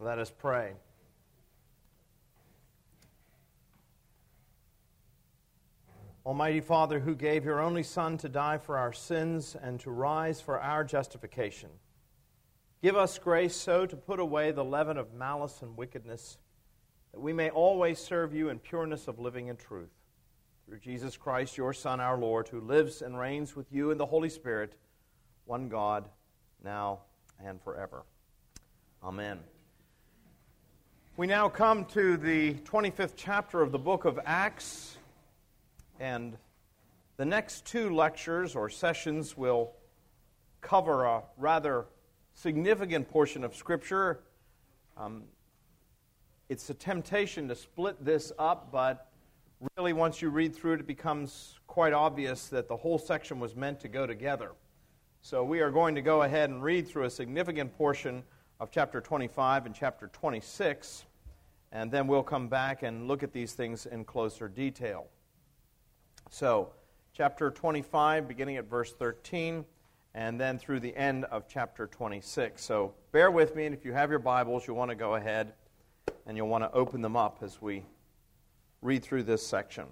Let 0.00 0.18
us 0.18 0.30
pray. 0.30 0.74
Almighty 6.24 6.60
Father, 6.60 7.00
who 7.00 7.16
gave 7.16 7.44
your 7.44 7.58
only 7.58 7.82
Son 7.82 8.18
to 8.18 8.28
die 8.28 8.58
for 8.58 8.76
our 8.76 8.92
sins 8.92 9.56
and 9.60 9.80
to 9.80 9.90
rise 9.90 10.40
for 10.40 10.60
our 10.60 10.84
justification, 10.84 11.70
give 12.82 12.96
us 12.96 13.18
grace 13.18 13.56
so 13.56 13.86
to 13.86 13.96
put 13.96 14.20
away 14.20 14.52
the 14.52 14.64
leaven 14.64 14.98
of 14.98 15.14
malice 15.14 15.62
and 15.62 15.76
wickedness, 15.76 16.38
that 17.12 17.20
we 17.20 17.32
may 17.32 17.50
always 17.50 17.98
serve 17.98 18.34
you 18.34 18.50
in 18.50 18.58
pureness 18.58 19.08
of 19.08 19.18
living 19.18 19.48
and 19.48 19.58
truth. 19.58 19.90
Through 20.66 20.80
Jesus 20.80 21.16
Christ, 21.16 21.56
your 21.56 21.72
Son, 21.72 21.98
our 21.98 22.18
Lord, 22.18 22.48
who 22.48 22.60
lives 22.60 23.00
and 23.00 23.18
reigns 23.18 23.56
with 23.56 23.72
you 23.72 23.90
in 23.90 23.96
the 23.96 24.06
Holy 24.06 24.28
Spirit, 24.28 24.74
one 25.46 25.68
God, 25.68 26.08
now 26.62 27.00
and 27.42 27.60
forever. 27.62 28.04
Amen. 29.02 29.38
We 31.18 31.26
now 31.26 31.48
come 31.48 31.84
to 31.86 32.16
the 32.16 32.54
25th 32.54 33.14
chapter 33.16 33.60
of 33.60 33.72
the 33.72 33.78
book 33.78 34.04
of 34.04 34.20
Acts. 34.24 34.98
And 35.98 36.36
the 37.16 37.24
next 37.24 37.64
two 37.64 37.92
lectures 37.92 38.54
or 38.54 38.70
sessions 38.70 39.36
will 39.36 39.72
cover 40.60 41.06
a 41.06 41.24
rather 41.36 41.86
significant 42.34 43.10
portion 43.10 43.42
of 43.42 43.56
Scripture. 43.56 44.20
Um, 44.96 45.24
it's 46.48 46.70
a 46.70 46.74
temptation 46.74 47.48
to 47.48 47.56
split 47.56 48.04
this 48.04 48.30
up, 48.38 48.70
but 48.70 49.10
really, 49.76 49.92
once 49.92 50.22
you 50.22 50.28
read 50.28 50.54
through 50.54 50.74
it, 50.74 50.80
it 50.80 50.86
becomes 50.86 51.58
quite 51.66 51.92
obvious 51.92 52.46
that 52.46 52.68
the 52.68 52.76
whole 52.76 52.96
section 52.96 53.40
was 53.40 53.56
meant 53.56 53.80
to 53.80 53.88
go 53.88 54.06
together. 54.06 54.52
So, 55.22 55.42
we 55.42 55.62
are 55.62 55.72
going 55.72 55.96
to 55.96 56.00
go 56.00 56.22
ahead 56.22 56.50
and 56.50 56.62
read 56.62 56.86
through 56.86 57.06
a 57.06 57.10
significant 57.10 57.76
portion 57.76 58.22
of 58.60 58.70
chapter 58.70 59.00
25 59.00 59.66
and 59.66 59.74
chapter 59.74 60.08
26, 60.12 61.06
and 61.72 61.90
then 61.90 62.06
we'll 62.06 62.22
come 62.22 62.48
back 62.48 62.82
and 62.82 63.06
look 63.06 63.22
at 63.22 63.32
these 63.32 63.52
things 63.52 63.86
in 63.86 64.04
closer 64.04 64.48
detail. 64.48 65.06
So, 66.30 66.72
chapter 67.12 67.50
25, 67.50 68.28
beginning 68.28 68.56
at 68.56 68.68
verse 68.68 68.92
13, 68.92 69.64
and 70.14 70.40
then 70.40 70.58
through 70.58 70.80
the 70.80 70.96
end 70.96 71.24
of 71.26 71.48
chapter 71.48 71.86
26. 71.86 72.62
So, 72.62 72.94
bear 73.12 73.30
with 73.30 73.54
me, 73.54 73.66
and 73.66 73.74
if 73.74 73.84
you 73.84 73.92
have 73.92 74.10
your 74.10 74.18
Bibles, 74.18 74.66
you'll 74.66 74.76
want 74.76 74.90
to 74.90 74.96
go 74.96 75.14
ahead 75.14 75.52
and 76.26 76.36
you'll 76.36 76.48
want 76.48 76.64
to 76.64 76.72
open 76.72 77.02
them 77.02 77.16
up 77.16 77.38
as 77.42 77.60
we 77.60 77.84
read 78.82 79.02
through 79.02 79.24
this 79.24 79.46
section. 79.46 79.86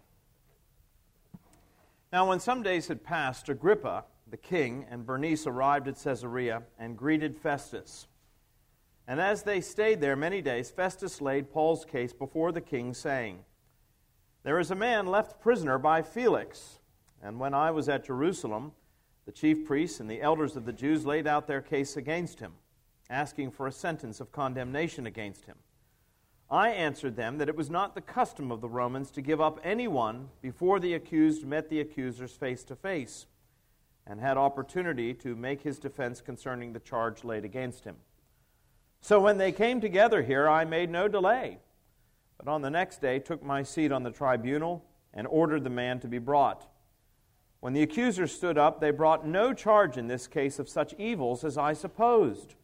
Now, 2.13 2.29
when 2.29 2.41
some 2.41 2.63
days 2.63 2.89
had 2.89 3.03
passed, 3.03 3.49
Agrippa, 3.49 4.05
the 4.31 4.37
king, 4.37 4.87
and 4.91 5.05
Bernice 5.05 5.47
arrived 5.47 5.89
at 5.89 6.03
Caesarea 6.03 6.63
and 6.79 6.97
greeted 6.97 7.37
Festus. 7.37 8.07
And 9.09 9.21
as 9.21 9.43
they 9.43 9.61
stayed 9.61 10.01
there 10.01 10.17
many 10.17 10.43
days, 10.43 10.71
Festus 10.71 11.21
laid 11.21 11.51
Paul's 11.51 11.85
case 11.85 12.12
before 12.12 12.53
the 12.53 12.61
king, 12.61 12.93
saying, 12.93 13.45
there 14.47 14.61
is 14.61 14.71
a 14.71 14.77
man 14.77 15.09
left 15.09 15.41
prisoner 15.41 15.77
by 15.77 16.03
Felix. 16.03 16.79
And 17.21 17.41
when 17.41 17.53
I 17.53 17.73
was 17.73 17.89
at 17.89 18.05
Jerusalem, 18.05 18.71
the 19.25 19.33
chief 19.33 19.67
priests 19.67 19.99
and 19.99 20.09
the 20.09 20.23
elders 20.23 20.55
of 20.55 20.67
the 20.67 20.73
Jews 20.73 21.05
laid 21.05 21.27
out 21.27 21.49
their 21.49 21.61
case 21.61 21.97
against 21.97 22.39
him, 22.39 22.53
asking 23.11 23.51
for 23.51 23.67
a 23.67 23.73
sentence 23.73 24.21
of 24.21 24.31
condemnation 24.31 25.05
against 25.05 25.47
him. 25.47 25.57
I 26.49 26.69
answered 26.69 27.17
them 27.17 27.39
that 27.39 27.49
it 27.49 27.57
was 27.57 27.71
not 27.71 27.97
the 27.97 28.01
custom 28.01 28.53
of 28.53 28.61
the 28.61 28.69
Romans 28.69 29.11
to 29.11 29.21
give 29.21 29.41
up 29.41 29.59
anyone 29.65 30.29
before 30.41 30.79
the 30.79 30.95
accused 30.95 31.45
met 31.45 31.69
the 31.69 31.81
accusers 31.81 32.31
face 32.31 32.62
to 32.65 32.77
face 32.77 33.27
and 34.07 34.21
had 34.21 34.37
opportunity 34.37 35.12
to 35.15 35.34
make 35.34 35.62
his 35.62 35.81
defense 35.81 36.21
concerning 36.21 36.73
the 36.73 36.79
charge 36.79 37.25
laid 37.25 37.45
against 37.45 37.83
him. 37.83 37.97
So 39.01 39.21
when 39.21 39.39
they 39.39 39.53
came 39.53 39.81
together 39.81 40.23
here, 40.23 40.49
I 40.49 40.65
made 40.65 40.91
no 40.91 41.09
delay 41.09 41.59
but 42.39 42.49
on 42.49 42.63
the 42.63 42.71
next 42.71 43.01
day 43.01 43.19
took 43.19 43.43
my 43.43 43.63
seat 43.63 43.93
on 43.93 44.03
the 44.03 44.11
tribunal 44.11 44.85
and 45.15 45.27
ordered 45.27 45.65
the 45.65 45.71
man 45.71 46.01
to 46.01 46.09
be 46.09 46.19
brought. 46.19 46.69
When 47.61 47.73
the 47.73 47.83
accusers 47.83 48.33
stood 48.33 48.59
up, 48.59 48.81
they 48.81 48.91
brought 48.91 49.27
no 49.27 49.53
charge 49.53 49.97
in 49.97 50.06
this 50.06 50.27
case 50.27 50.59
of 50.59 50.69
such 50.69 50.95
evils 50.95 51.43
as 51.43 51.56
I 51.56 51.73
supposed. 51.73 52.55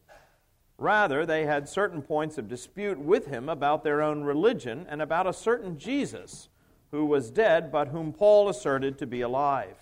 Rather, 0.78 1.24
they 1.24 1.46
had 1.46 1.68
certain 1.68 2.02
points 2.02 2.38
of 2.38 2.48
dispute 2.48 2.98
with 2.98 3.26
him 3.26 3.48
about 3.48 3.82
their 3.82 4.02
own 4.02 4.22
religion 4.22 4.86
and 4.88 5.00
about 5.00 5.26
a 5.26 5.32
certain 5.32 5.78
Jesus 5.78 6.48
who 6.90 7.06
was 7.06 7.30
dead, 7.30 7.72
but 7.72 7.88
whom 7.88 8.12
Paul 8.12 8.48
asserted 8.48 8.98
to 8.98 9.06
be 9.06 9.22
alive. 9.22 9.76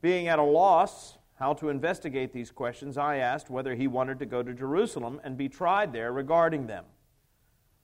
Being 0.00 0.28
at 0.28 0.38
a 0.38 0.42
loss 0.44 1.17
how 1.38 1.52
to 1.54 1.68
investigate 1.68 2.32
these 2.32 2.50
questions, 2.50 2.98
I 2.98 3.18
asked 3.18 3.48
whether 3.48 3.76
he 3.76 3.86
wanted 3.86 4.18
to 4.18 4.26
go 4.26 4.42
to 4.42 4.52
Jerusalem 4.52 5.20
and 5.22 5.36
be 5.36 5.48
tried 5.48 5.92
there 5.92 6.12
regarding 6.12 6.66
them. 6.66 6.84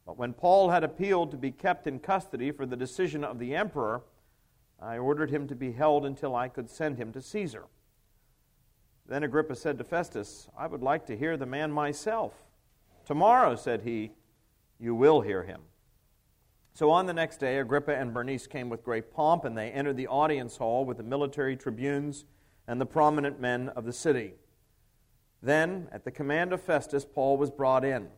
But 0.05 0.19
when 0.19 0.33
Paul 0.33 0.71
had 0.71 0.83
appealed 0.83 1.31
to 1.31 1.37
be 1.37 1.53
kept 1.53 1.87
in 1.87 2.01
custody 2.01 2.51
for 2.51 2.67
the 2.67 2.77
decision 2.77 3.23
of 3.23 3.39
the 3.39 3.55
emperor, 3.55 4.03
I 4.83 4.99
ordered 4.99 5.31
him 5.31 5.47
to 5.47 5.55
be 5.55 5.71
held 5.71 6.05
until 6.05 6.35
I 6.35 6.49
could 6.49 6.69
send 6.69 6.99
him 6.99 7.13
to 7.13 7.23
Caesar. 7.23 7.67
Then 9.07 9.23
Agrippa 9.23 9.55
said 9.55 9.79
to 9.79 9.85
Festus, 9.85 10.49
I 10.59 10.67
would 10.67 10.83
like 10.83 11.07
to 11.07 11.17
hear 11.17 11.37
the 11.37 11.47
man 11.47 11.71
myself. 11.71 12.33
Tomorrow, 13.07 13.55
said 13.55 13.83
he, 13.83 14.11
you 14.81 14.97
will 14.97 15.21
hear 15.21 15.45
him. 15.45 15.61
So 16.73 16.91
on 16.91 17.07
the 17.07 17.15
next 17.15 17.37
day, 17.37 17.59
Agrippa 17.59 17.95
and 17.95 18.13
Bernice 18.13 18.49
came 18.49 18.69
with 18.69 18.83
great 18.83 19.13
pomp, 19.13 19.45
and 19.45 19.57
they 19.57 19.71
entered 19.71 19.97
the 19.97 20.09
audience 20.09 20.57
hall 20.57 20.85
with 20.85 20.97
the 20.97 21.05
military 21.05 21.57
tribunes 21.57 22.25
and 22.67 22.81
the 22.81 22.87
prominent 22.87 23.41
men 23.41 23.69
of 23.71 23.85
the 23.85 23.93
city. 23.93 24.35
Then, 25.43 25.89
at 25.93 26.05
the 26.05 26.11
command 26.11 26.53
of 26.53 26.63
Festus, 26.63 27.05
Paul 27.05 27.37
was 27.37 27.51
brought 27.51 27.85
in. 27.85 28.09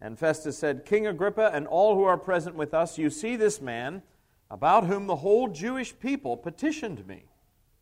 And 0.00 0.18
Festus 0.18 0.58
said, 0.58 0.84
King 0.84 1.06
Agrippa 1.06 1.50
and 1.54 1.66
all 1.66 1.94
who 1.94 2.04
are 2.04 2.18
present 2.18 2.56
with 2.56 2.74
us, 2.74 2.98
you 2.98 3.10
see 3.10 3.36
this 3.36 3.60
man 3.60 4.02
about 4.50 4.86
whom 4.86 5.06
the 5.06 5.16
whole 5.16 5.48
Jewish 5.48 5.98
people 5.98 6.36
petitioned 6.36 7.06
me, 7.06 7.24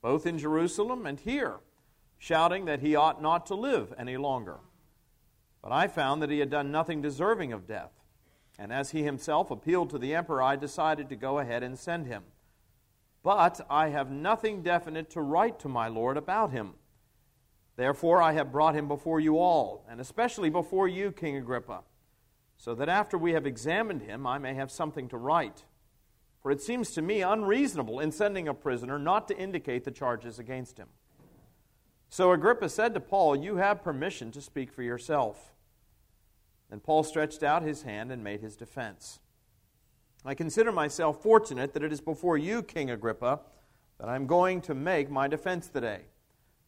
both 0.00 0.26
in 0.26 0.38
Jerusalem 0.38 1.06
and 1.06 1.18
here, 1.18 1.56
shouting 2.18 2.66
that 2.66 2.80
he 2.80 2.94
ought 2.94 3.20
not 3.20 3.46
to 3.46 3.54
live 3.54 3.92
any 3.98 4.16
longer. 4.16 4.58
But 5.62 5.72
I 5.72 5.88
found 5.88 6.22
that 6.22 6.30
he 6.30 6.40
had 6.40 6.50
done 6.50 6.70
nothing 6.70 7.00
deserving 7.00 7.52
of 7.52 7.66
death. 7.66 7.90
And 8.58 8.72
as 8.72 8.90
he 8.90 9.02
himself 9.02 9.50
appealed 9.50 9.90
to 9.90 9.98
the 9.98 10.14
emperor, 10.14 10.42
I 10.42 10.56
decided 10.56 11.08
to 11.08 11.16
go 11.16 11.38
ahead 11.38 11.62
and 11.62 11.78
send 11.78 12.06
him. 12.06 12.22
But 13.24 13.60
I 13.68 13.88
have 13.88 14.12
nothing 14.12 14.62
definite 14.62 15.10
to 15.10 15.20
write 15.20 15.58
to 15.60 15.68
my 15.68 15.88
Lord 15.88 16.16
about 16.16 16.52
him. 16.52 16.74
Therefore, 17.74 18.22
I 18.22 18.34
have 18.34 18.52
brought 18.52 18.76
him 18.76 18.86
before 18.86 19.18
you 19.18 19.38
all, 19.38 19.84
and 19.88 20.00
especially 20.00 20.50
before 20.50 20.86
you, 20.86 21.10
King 21.10 21.36
Agrippa 21.36 21.82
so 22.56 22.74
that 22.74 22.88
after 22.88 23.18
we 23.18 23.32
have 23.32 23.46
examined 23.46 24.02
him, 24.02 24.26
I 24.26 24.38
may 24.38 24.54
have 24.54 24.70
something 24.70 25.08
to 25.08 25.16
write. 25.16 25.64
For 26.40 26.50
it 26.50 26.62
seems 26.62 26.90
to 26.92 27.02
me 27.02 27.22
unreasonable 27.22 28.00
in 28.00 28.12
sending 28.12 28.48
a 28.48 28.54
prisoner 28.54 28.98
not 28.98 29.28
to 29.28 29.36
indicate 29.36 29.84
the 29.84 29.90
charges 29.90 30.38
against 30.38 30.78
him. 30.78 30.88
So 32.08 32.32
Agrippa 32.32 32.68
said 32.68 32.94
to 32.94 33.00
Paul, 33.00 33.36
You 33.36 33.56
have 33.56 33.82
permission 33.82 34.30
to 34.32 34.40
speak 34.40 34.72
for 34.72 34.82
yourself. 34.82 35.52
And 36.70 36.82
Paul 36.82 37.02
stretched 37.02 37.42
out 37.42 37.62
his 37.62 37.82
hand 37.82 38.12
and 38.12 38.22
made 38.22 38.40
his 38.40 38.56
defense. 38.56 39.20
I 40.24 40.34
consider 40.34 40.72
myself 40.72 41.22
fortunate 41.22 41.74
that 41.74 41.82
it 41.82 41.92
is 41.92 42.00
before 42.00 42.38
you, 42.38 42.62
King 42.62 42.90
Agrippa, 42.90 43.40
that 43.98 44.08
I'm 44.08 44.26
going 44.26 44.60
to 44.62 44.74
make 44.74 45.10
my 45.10 45.28
defense 45.28 45.68
today 45.68 46.00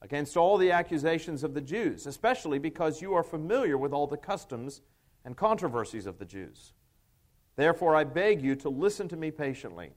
against 0.02 0.36
all 0.36 0.58
the 0.58 0.70
accusations 0.70 1.42
of 1.42 1.54
the 1.54 1.60
Jews, 1.60 2.06
especially 2.06 2.58
because 2.58 3.00
you 3.00 3.14
are 3.14 3.22
familiar 3.22 3.78
with 3.78 3.92
all 3.92 4.06
the 4.06 4.18
customs 4.18 4.82
and 5.24 5.36
controversies 5.36 6.06
of 6.06 6.18
the 6.18 6.24
Jews. 6.26 6.74
Therefore, 7.56 7.96
I 7.96 8.04
beg 8.04 8.42
you 8.42 8.54
to 8.56 8.68
listen 8.68 9.08
to 9.08 9.16
me 9.16 9.30
patiently. 9.30 9.92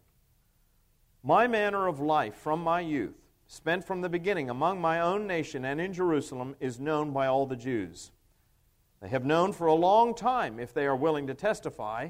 My 1.22 1.46
manner 1.46 1.88
of 1.88 2.00
life 2.00 2.36
from 2.36 2.64
my 2.64 2.80
youth, 2.80 3.20
spent 3.46 3.86
from 3.86 4.00
the 4.00 4.10
beginning 4.10 4.50
among 4.50 4.80
my 4.80 5.02
own 5.02 5.28
nation 5.28 5.66
and 5.66 5.82
in 5.82 5.92
Jerusalem, 5.92 6.56
is 6.62 6.80
known 6.80 7.12
by 7.12 7.28
all 7.28 7.46
the 7.46 7.58
Jews. 7.58 8.12
They 9.02 9.10
have 9.10 9.26
known 9.26 9.52
for 9.52 9.68
a 9.68 9.74
long 9.74 10.16
time, 10.16 10.60
if 10.60 10.74
they 10.74 10.86
are 10.86 10.96
willing 10.96 11.28
to 11.28 11.34
testify, 11.34 12.10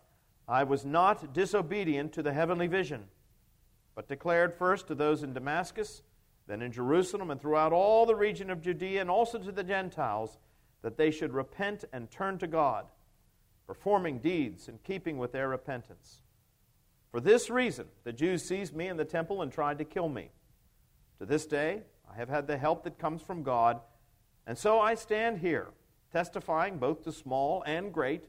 I 0.51 0.63
was 0.65 0.83
not 0.83 1.31
disobedient 1.33 2.11
to 2.11 2.21
the 2.21 2.33
heavenly 2.33 2.67
vision, 2.67 3.05
but 3.95 4.09
declared 4.09 4.53
first 4.53 4.85
to 4.87 4.95
those 4.95 5.23
in 5.23 5.31
Damascus, 5.31 6.01
then 6.45 6.61
in 6.61 6.73
Jerusalem, 6.73 7.31
and 7.31 7.39
throughout 7.39 7.71
all 7.71 8.05
the 8.05 8.17
region 8.17 8.49
of 8.49 8.61
Judea, 8.61 8.99
and 8.99 9.09
also 9.09 9.37
to 9.37 9.51
the 9.53 9.63
Gentiles, 9.63 10.37
that 10.81 10.97
they 10.97 11.09
should 11.09 11.31
repent 11.31 11.85
and 11.93 12.11
turn 12.11 12.37
to 12.39 12.47
God, 12.47 12.87
performing 13.65 14.19
deeds 14.19 14.67
in 14.67 14.79
keeping 14.79 15.17
with 15.17 15.31
their 15.31 15.47
repentance. 15.47 16.21
For 17.11 17.21
this 17.21 17.49
reason, 17.49 17.87
the 18.03 18.11
Jews 18.11 18.43
seized 18.43 18.75
me 18.75 18.89
in 18.89 18.97
the 18.97 19.05
temple 19.05 19.41
and 19.41 19.53
tried 19.53 19.77
to 19.77 19.85
kill 19.85 20.09
me. 20.09 20.31
To 21.19 21.25
this 21.25 21.45
day, 21.45 21.83
I 22.11 22.17
have 22.17 22.27
had 22.27 22.47
the 22.47 22.57
help 22.57 22.83
that 22.83 22.99
comes 22.99 23.21
from 23.21 23.43
God, 23.43 23.79
and 24.45 24.57
so 24.57 24.81
I 24.81 24.95
stand 24.95 25.37
here, 25.37 25.69
testifying 26.11 26.77
both 26.77 27.05
to 27.05 27.13
small 27.13 27.63
and 27.65 27.93
great, 27.93 28.25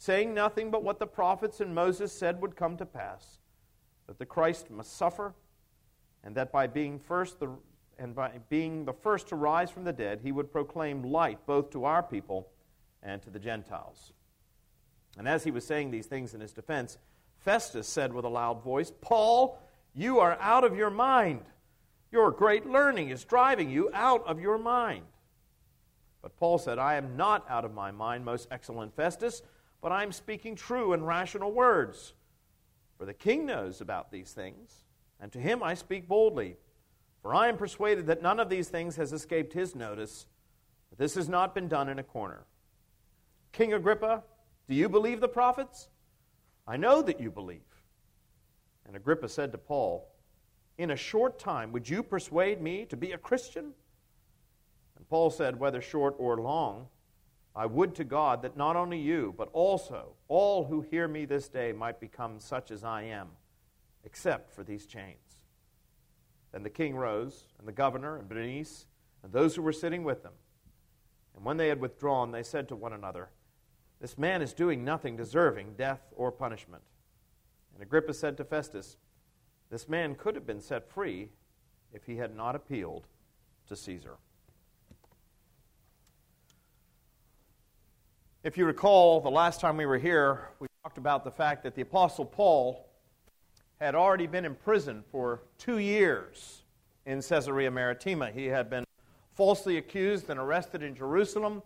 saying 0.00 0.32
nothing 0.32 0.70
but 0.70 0.82
what 0.82 0.98
the 0.98 1.06
prophets 1.06 1.60
and 1.60 1.74
Moses 1.74 2.10
said 2.10 2.40
would 2.40 2.56
come 2.56 2.78
to 2.78 2.86
pass 2.86 3.38
that 4.06 4.18
the 4.18 4.24
Christ 4.24 4.70
must 4.70 4.96
suffer, 4.96 5.34
and 6.24 6.34
that 6.34 6.50
by 6.50 6.66
being 6.66 6.98
first 6.98 7.38
the 7.38 7.50
and 7.98 8.14
by 8.14 8.30
being 8.48 8.86
the 8.86 8.94
first 8.94 9.28
to 9.28 9.36
rise 9.36 9.70
from 9.70 9.84
the 9.84 9.92
dead, 9.92 10.20
he 10.22 10.32
would 10.32 10.50
proclaim 10.50 11.02
light 11.02 11.38
both 11.44 11.70
to 11.72 11.84
our 11.84 12.02
people 12.02 12.48
and 13.02 13.20
to 13.20 13.28
the 13.28 13.38
Gentiles. 13.38 14.14
And 15.18 15.28
as 15.28 15.44
he 15.44 15.50
was 15.50 15.66
saying 15.66 15.90
these 15.90 16.06
things 16.06 16.32
in 16.32 16.40
his 16.40 16.54
defense, 16.54 16.96
Festus 17.36 17.86
said 17.86 18.14
with 18.14 18.24
a 18.24 18.28
loud 18.28 18.64
voice, 18.64 18.90
Paul, 19.02 19.60
you 19.94 20.18
are 20.18 20.38
out 20.40 20.64
of 20.64 20.74
your 20.74 20.88
mind. 20.88 21.42
Your 22.10 22.30
great 22.30 22.64
learning 22.64 23.10
is 23.10 23.22
driving 23.22 23.68
you 23.68 23.90
out 23.92 24.26
of 24.26 24.40
your 24.40 24.56
mind. 24.56 25.04
But 26.22 26.38
Paul 26.38 26.56
said, 26.56 26.78
I 26.78 26.94
am 26.94 27.18
not 27.18 27.44
out 27.50 27.66
of 27.66 27.74
my 27.74 27.90
mind, 27.90 28.24
most 28.24 28.48
excellent 28.50 28.96
Festus, 28.96 29.42
but 29.80 29.92
I 29.92 30.02
am 30.02 30.12
speaking 30.12 30.54
true 30.54 30.92
and 30.92 31.06
rational 31.06 31.52
words. 31.52 32.14
For 32.98 33.06
the 33.06 33.14
king 33.14 33.46
knows 33.46 33.80
about 33.80 34.10
these 34.10 34.32
things, 34.32 34.84
and 35.20 35.32
to 35.32 35.38
him 35.38 35.62
I 35.62 35.74
speak 35.74 36.06
boldly. 36.06 36.56
For 37.22 37.34
I 37.34 37.48
am 37.48 37.56
persuaded 37.56 38.06
that 38.06 38.22
none 38.22 38.40
of 38.40 38.48
these 38.48 38.68
things 38.68 38.96
has 38.96 39.12
escaped 39.12 39.52
his 39.52 39.74
notice, 39.74 40.26
but 40.88 40.98
this 40.98 41.14
has 41.14 41.28
not 41.28 41.54
been 41.54 41.68
done 41.68 41.88
in 41.88 41.98
a 41.98 42.02
corner. 42.02 42.44
King 43.52 43.74
Agrippa, 43.74 44.22
do 44.68 44.74
you 44.74 44.88
believe 44.88 45.20
the 45.20 45.28
prophets? 45.28 45.88
I 46.66 46.76
know 46.76 47.02
that 47.02 47.20
you 47.20 47.30
believe. 47.30 47.60
And 48.86 48.96
Agrippa 48.96 49.28
said 49.28 49.52
to 49.52 49.58
Paul, 49.58 50.10
in 50.78 50.92
a 50.92 50.96
short 50.96 51.38
time, 51.38 51.72
would 51.72 51.88
you 51.88 52.02
persuade 52.02 52.62
me 52.62 52.86
to 52.86 52.96
be 52.96 53.12
a 53.12 53.18
Christian? 53.18 53.72
And 54.96 55.08
Paul 55.08 55.30
said, 55.30 55.60
Whether 55.60 55.82
short 55.82 56.14
or 56.18 56.40
long, 56.40 56.86
I 57.54 57.66
would 57.66 57.94
to 57.96 58.04
God 58.04 58.42
that 58.42 58.56
not 58.56 58.76
only 58.76 58.98
you, 58.98 59.34
but 59.36 59.48
also 59.52 60.14
all 60.28 60.64
who 60.64 60.80
hear 60.82 61.08
me 61.08 61.24
this 61.24 61.48
day 61.48 61.72
might 61.72 62.00
become 62.00 62.38
such 62.38 62.70
as 62.70 62.84
I 62.84 63.02
am, 63.02 63.28
except 64.04 64.52
for 64.52 64.62
these 64.62 64.86
chains. 64.86 65.40
Then 66.52 66.62
the 66.62 66.70
king 66.70 66.96
rose, 66.96 67.46
and 67.58 67.66
the 67.66 67.72
governor, 67.72 68.16
and 68.16 68.28
Bernice, 68.28 68.86
and 69.22 69.32
those 69.32 69.56
who 69.56 69.62
were 69.62 69.72
sitting 69.72 70.04
with 70.04 70.22
them. 70.22 70.32
And 71.36 71.44
when 71.44 71.56
they 71.56 71.68
had 71.68 71.80
withdrawn, 71.80 72.32
they 72.32 72.42
said 72.42 72.68
to 72.68 72.76
one 72.76 72.92
another, 72.92 73.30
This 74.00 74.16
man 74.16 74.42
is 74.42 74.52
doing 74.52 74.84
nothing 74.84 75.16
deserving 75.16 75.74
death 75.76 76.02
or 76.16 76.32
punishment. 76.32 76.82
And 77.74 77.82
Agrippa 77.82 78.14
said 78.14 78.36
to 78.36 78.44
Festus, 78.44 78.96
this 79.70 79.88
man 79.88 80.16
could 80.16 80.34
have 80.34 80.46
been 80.46 80.60
set 80.60 80.90
free 80.90 81.30
if 81.92 82.04
he 82.04 82.16
had 82.16 82.36
not 82.36 82.56
appealed 82.56 83.06
to 83.68 83.76
Caesar. 83.76 84.16
If 88.42 88.56
you 88.56 88.64
recall, 88.64 89.20
the 89.20 89.30
last 89.30 89.60
time 89.60 89.76
we 89.76 89.84
were 89.84 89.98
here, 89.98 90.48
we 90.60 90.66
talked 90.82 90.96
about 90.96 91.24
the 91.24 91.30
fact 91.30 91.62
that 91.62 91.74
the 91.74 91.82
Apostle 91.82 92.24
Paul 92.24 92.88
had 93.78 93.94
already 93.94 94.26
been 94.26 94.46
in 94.46 94.54
prison 94.54 95.04
for 95.12 95.42
two 95.58 95.76
years 95.76 96.62
in 97.04 97.20
Caesarea 97.20 97.70
Maritima. 97.70 98.30
He 98.30 98.46
had 98.46 98.70
been 98.70 98.84
falsely 99.34 99.76
accused 99.76 100.30
and 100.30 100.40
arrested 100.40 100.82
in 100.82 100.94
Jerusalem. 100.94 101.62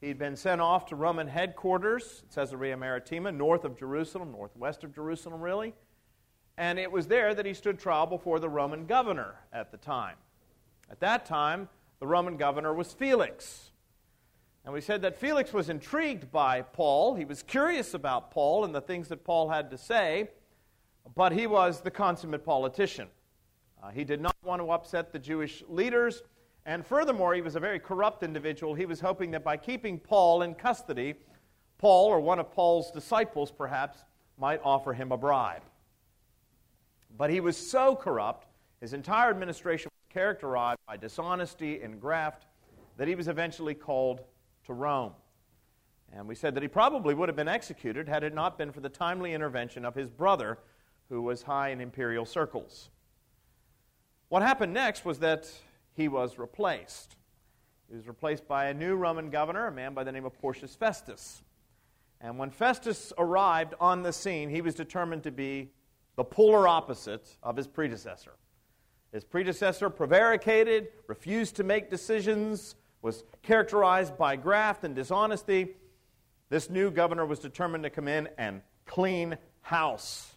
He'd 0.00 0.16
been 0.16 0.34
sent 0.34 0.62
off 0.62 0.86
to 0.86 0.96
Roman 0.96 1.28
headquarters, 1.28 2.22
Caesarea 2.34 2.78
Maritima, 2.78 3.30
north 3.30 3.66
of 3.66 3.78
Jerusalem, 3.78 4.32
northwest 4.32 4.82
of 4.82 4.94
Jerusalem, 4.94 5.42
really. 5.42 5.74
And 6.56 6.78
it 6.78 6.90
was 6.90 7.06
there 7.06 7.34
that 7.34 7.44
he 7.44 7.52
stood 7.52 7.78
trial 7.78 8.06
before 8.06 8.40
the 8.40 8.48
Roman 8.48 8.86
governor 8.86 9.34
at 9.52 9.70
the 9.70 9.76
time. 9.76 10.16
At 10.90 11.00
that 11.00 11.26
time, 11.26 11.68
the 12.00 12.06
Roman 12.06 12.38
governor 12.38 12.72
was 12.72 12.94
Felix. 12.94 13.72
And 14.64 14.72
we 14.72 14.80
said 14.80 15.02
that 15.02 15.18
Felix 15.18 15.52
was 15.52 15.68
intrigued 15.68 16.32
by 16.32 16.62
Paul. 16.62 17.14
He 17.14 17.26
was 17.26 17.42
curious 17.42 17.92
about 17.92 18.30
Paul 18.30 18.64
and 18.64 18.74
the 18.74 18.80
things 18.80 19.08
that 19.08 19.22
Paul 19.22 19.50
had 19.50 19.70
to 19.70 19.78
say, 19.78 20.30
but 21.14 21.32
he 21.32 21.46
was 21.46 21.82
the 21.82 21.90
consummate 21.90 22.44
politician. 22.44 23.08
Uh, 23.82 23.90
he 23.90 24.04
did 24.04 24.22
not 24.22 24.34
want 24.42 24.62
to 24.62 24.70
upset 24.70 25.12
the 25.12 25.18
Jewish 25.18 25.62
leaders, 25.68 26.22
and 26.64 26.86
furthermore, 26.86 27.34
he 27.34 27.42
was 27.42 27.56
a 27.56 27.60
very 27.60 27.78
corrupt 27.78 28.22
individual. 28.22 28.72
He 28.72 28.86
was 28.86 29.00
hoping 29.00 29.30
that 29.32 29.44
by 29.44 29.58
keeping 29.58 29.98
Paul 29.98 30.40
in 30.40 30.54
custody, 30.54 31.14
Paul, 31.76 32.06
or 32.06 32.20
one 32.20 32.38
of 32.38 32.50
Paul's 32.50 32.90
disciples 32.90 33.50
perhaps, 33.50 34.04
might 34.38 34.62
offer 34.64 34.94
him 34.94 35.12
a 35.12 35.18
bribe. 35.18 35.62
But 37.18 37.28
he 37.28 37.40
was 37.40 37.58
so 37.58 37.94
corrupt, 37.94 38.46
his 38.80 38.94
entire 38.94 39.28
administration 39.28 39.90
was 39.90 40.12
characterized 40.14 40.78
by 40.88 40.96
dishonesty 40.96 41.82
and 41.82 42.00
graft, 42.00 42.46
that 42.96 43.06
he 43.06 43.14
was 43.14 43.28
eventually 43.28 43.74
called 43.74 44.22
to 44.64 44.72
Rome. 44.72 45.12
And 46.12 46.28
we 46.28 46.34
said 46.34 46.54
that 46.54 46.62
he 46.62 46.68
probably 46.68 47.14
would 47.14 47.28
have 47.28 47.36
been 47.36 47.48
executed 47.48 48.08
had 48.08 48.22
it 48.22 48.34
not 48.34 48.56
been 48.56 48.72
for 48.72 48.80
the 48.80 48.88
timely 48.88 49.32
intervention 49.32 49.84
of 49.84 49.94
his 49.94 50.08
brother, 50.08 50.58
who 51.08 51.22
was 51.22 51.42
high 51.42 51.70
in 51.70 51.80
imperial 51.80 52.24
circles. 52.24 52.90
What 54.28 54.42
happened 54.42 54.72
next 54.72 55.04
was 55.04 55.18
that 55.20 55.50
he 55.92 56.08
was 56.08 56.38
replaced. 56.38 57.16
He 57.88 57.96
was 57.96 58.08
replaced 58.08 58.48
by 58.48 58.66
a 58.66 58.74
new 58.74 58.96
Roman 58.96 59.30
governor, 59.30 59.66
a 59.66 59.72
man 59.72 59.94
by 59.94 60.04
the 60.04 60.12
name 60.12 60.24
of 60.24 60.38
Porcius 60.38 60.74
Festus. 60.74 61.42
And 62.20 62.38
when 62.38 62.50
Festus 62.50 63.12
arrived 63.18 63.74
on 63.80 64.02
the 64.02 64.12
scene, 64.12 64.48
he 64.48 64.62
was 64.62 64.74
determined 64.74 65.22
to 65.24 65.30
be 65.30 65.70
the 66.16 66.24
polar 66.24 66.66
opposite 66.66 67.36
of 67.42 67.56
his 67.56 67.66
predecessor. 67.66 68.32
His 69.12 69.24
predecessor 69.24 69.90
prevaricated, 69.90 70.88
refused 71.06 71.56
to 71.56 71.64
make 71.64 71.90
decisions, 71.90 72.76
was 73.04 73.22
characterized 73.42 74.16
by 74.16 74.34
graft 74.34 74.82
and 74.82 74.94
dishonesty. 74.94 75.76
This 76.48 76.70
new 76.70 76.90
governor 76.90 77.26
was 77.26 77.38
determined 77.38 77.84
to 77.84 77.90
come 77.90 78.08
in 78.08 78.30
and 78.38 78.62
clean 78.86 79.36
house. 79.60 80.32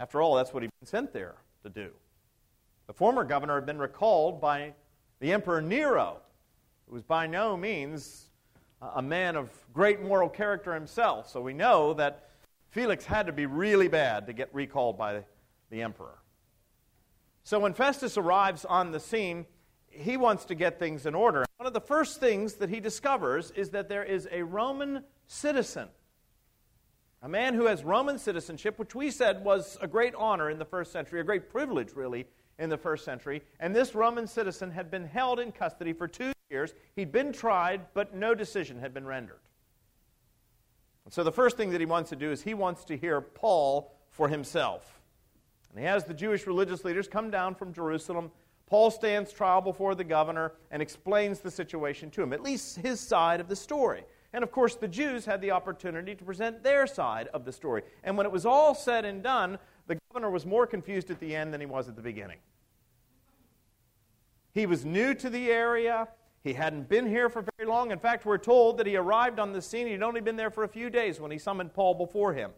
After 0.00 0.20
all, 0.20 0.34
that's 0.34 0.52
what 0.52 0.64
he'd 0.64 0.72
been 0.80 0.88
sent 0.88 1.12
there 1.12 1.36
to 1.62 1.70
do. 1.70 1.90
The 2.88 2.92
former 2.92 3.22
governor 3.22 3.54
had 3.54 3.66
been 3.66 3.78
recalled 3.78 4.40
by 4.40 4.74
the 5.20 5.32
Emperor 5.32 5.62
Nero, 5.62 6.16
who 6.88 6.94
was 6.94 7.04
by 7.04 7.28
no 7.28 7.56
means 7.56 8.26
a 8.96 9.00
man 9.00 9.36
of 9.36 9.48
great 9.72 10.02
moral 10.02 10.28
character 10.28 10.74
himself. 10.74 11.30
So 11.30 11.40
we 11.40 11.52
know 11.52 11.94
that 11.94 12.30
Felix 12.70 13.04
had 13.04 13.26
to 13.26 13.32
be 13.32 13.46
really 13.46 13.86
bad 13.86 14.26
to 14.26 14.32
get 14.32 14.52
recalled 14.52 14.98
by 14.98 15.22
the 15.70 15.82
emperor. 15.82 16.18
So 17.44 17.60
when 17.60 17.74
Festus 17.74 18.18
arrives 18.18 18.64
on 18.64 18.90
the 18.90 18.98
scene, 18.98 19.46
he 19.92 20.16
wants 20.16 20.46
to 20.46 20.54
get 20.54 20.78
things 20.78 21.06
in 21.06 21.14
order. 21.14 21.44
One 21.56 21.66
of 21.66 21.72
the 21.72 21.80
first 21.80 22.20
things 22.20 22.54
that 22.54 22.70
he 22.70 22.80
discovers 22.80 23.50
is 23.52 23.70
that 23.70 23.88
there 23.88 24.04
is 24.04 24.28
a 24.30 24.42
Roman 24.42 25.04
citizen, 25.26 25.88
a 27.22 27.28
man 27.28 27.54
who 27.54 27.66
has 27.66 27.84
Roman 27.84 28.18
citizenship, 28.18 28.78
which 28.78 28.94
we 28.94 29.10
said 29.10 29.44
was 29.44 29.78
a 29.80 29.86
great 29.86 30.14
honor 30.14 30.50
in 30.50 30.58
the 30.58 30.64
first 30.64 30.90
century, 30.90 31.20
a 31.20 31.24
great 31.24 31.48
privilege, 31.50 31.92
really, 31.94 32.26
in 32.58 32.68
the 32.68 32.76
first 32.76 33.04
century. 33.04 33.42
And 33.60 33.74
this 33.74 33.94
Roman 33.94 34.26
citizen 34.26 34.72
had 34.72 34.90
been 34.90 35.06
held 35.06 35.38
in 35.38 35.52
custody 35.52 35.92
for 35.92 36.08
two 36.08 36.32
years. 36.50 36.74
He'd 36.96 37.12
been 37.12 37.32
tried, 37.32 37.82
but 37.94 38.14
no 38.14 38.34
decision 38.34 38.80
had 38.80 38.92
been 38.92 39.06
rendered. 39.06 39.40
And 41.04 41.12
so 41.12 41.22
the 41.24 41.32
first 41.32 41.56
thing 41.56 41.70
that 41.70 41.80
he 41.80 41.86
wants 41.86 42.10
to 42.10 42.16
do 42.16 42.30
is 42.30 42.42
he 42.42 42.54
wants 42.54 42.84
to 42.86 42.96
hear 42.96 43.20
Paul 43.20 43.94
for 44.10 44.28
himself. 44.28 45.00
And 45.70 45.78
he 45.78 45.86
has 45.86 46.04
the 46.04 46.14
Jewish 46.14 46.46
religious 46.46 46.84
leaders 46.84 47.08
come 47.08 47.30
down 47.30 47.54
from 47.54 47.72
Jerusalem. 47.72 48.30
Paul 48.72 48.90
stands 48.90 49.30
trial 49.34 49.60
before 49.60 49.94
the 49.94 50.02
governor 50.02 50.54
and 50.70 50.80
explains 50.80 51.40
the 51.40 51.50
situation 51.50 52.10
to 52.12 52.22
him, 52.22 52.32
at 52.32 52.42
least 52.42 52.78
his 52.78 53.00
side 53.00 53.38
of 53.38 53.46
the 53.46 53.54
story. 53.54 54.02
And 54.32 54.42
of 54.42 54.50
course, 54.50 54.76
the 54.76 54.88
Jews 54.88 55.26
had 55.26 55.42
the 55.42 55.50
opportunity 55.50 56.14
to 56.14 56.24
present 56.24 56.62
their 56.62 56.86
side 56.86 57.28
of 57.34 57.44
the 57.44 57.52
story. 57.52 57.82
And 58.02 58.16
when 58.16 58.24
it 58.24 58.32
was 58.32 58.46
all 58.46 58.74
said 58.74 59.04
and 59.04 59.22
done, 59.22 59.58
the 59.88 59.98
governor 60.08 60.30
was 60.30 60.46
more 60.46 60.66
confused 60.66 61.10
at 61.10 61.20
the 61.20 61.36
end 61.36 61.52
than 61.52 61.60
he 61.60 61.66
was 61.66 61.86
at 61.86 61.96
the 61.96 62.00
beginning. 62.00 62.38
He 64.54 64.64
was 64.64 64.86
new 64.86 65.12
to 65.16 65.28
the 65.28 65.50
area. 65.50 66.08
He 66.42 66.54
hadn't 66.54 66.88
been 66.88 67.06
here 67.06 67.28
for 67.28 67.44
very 67.58 67.68
long. 67.68 67.90
In 67.90 67.98
fact, 67.98 68.24
we're 68.24 68.38
told 68.38 68.78
that 68.78 68.86
he 68.86 68.96
arrived 68.96 69.38
on 69.38 69.52
the 69.52 69.60
scene. 69.60 69.86
He'd 69.86 70.02
only 70.02 70.22
been 70.22 70.36
there 70.36 70.50
for 70.50 70.64
a 70.64 70.68
few 70.68 70.88
days 70.88 71.20
when 71.20 71.30
he 71.30 71.36
summoned 71.36 71.74
Paul 71.74 71.92
before 71.92 72.32
him. 72.32 72.52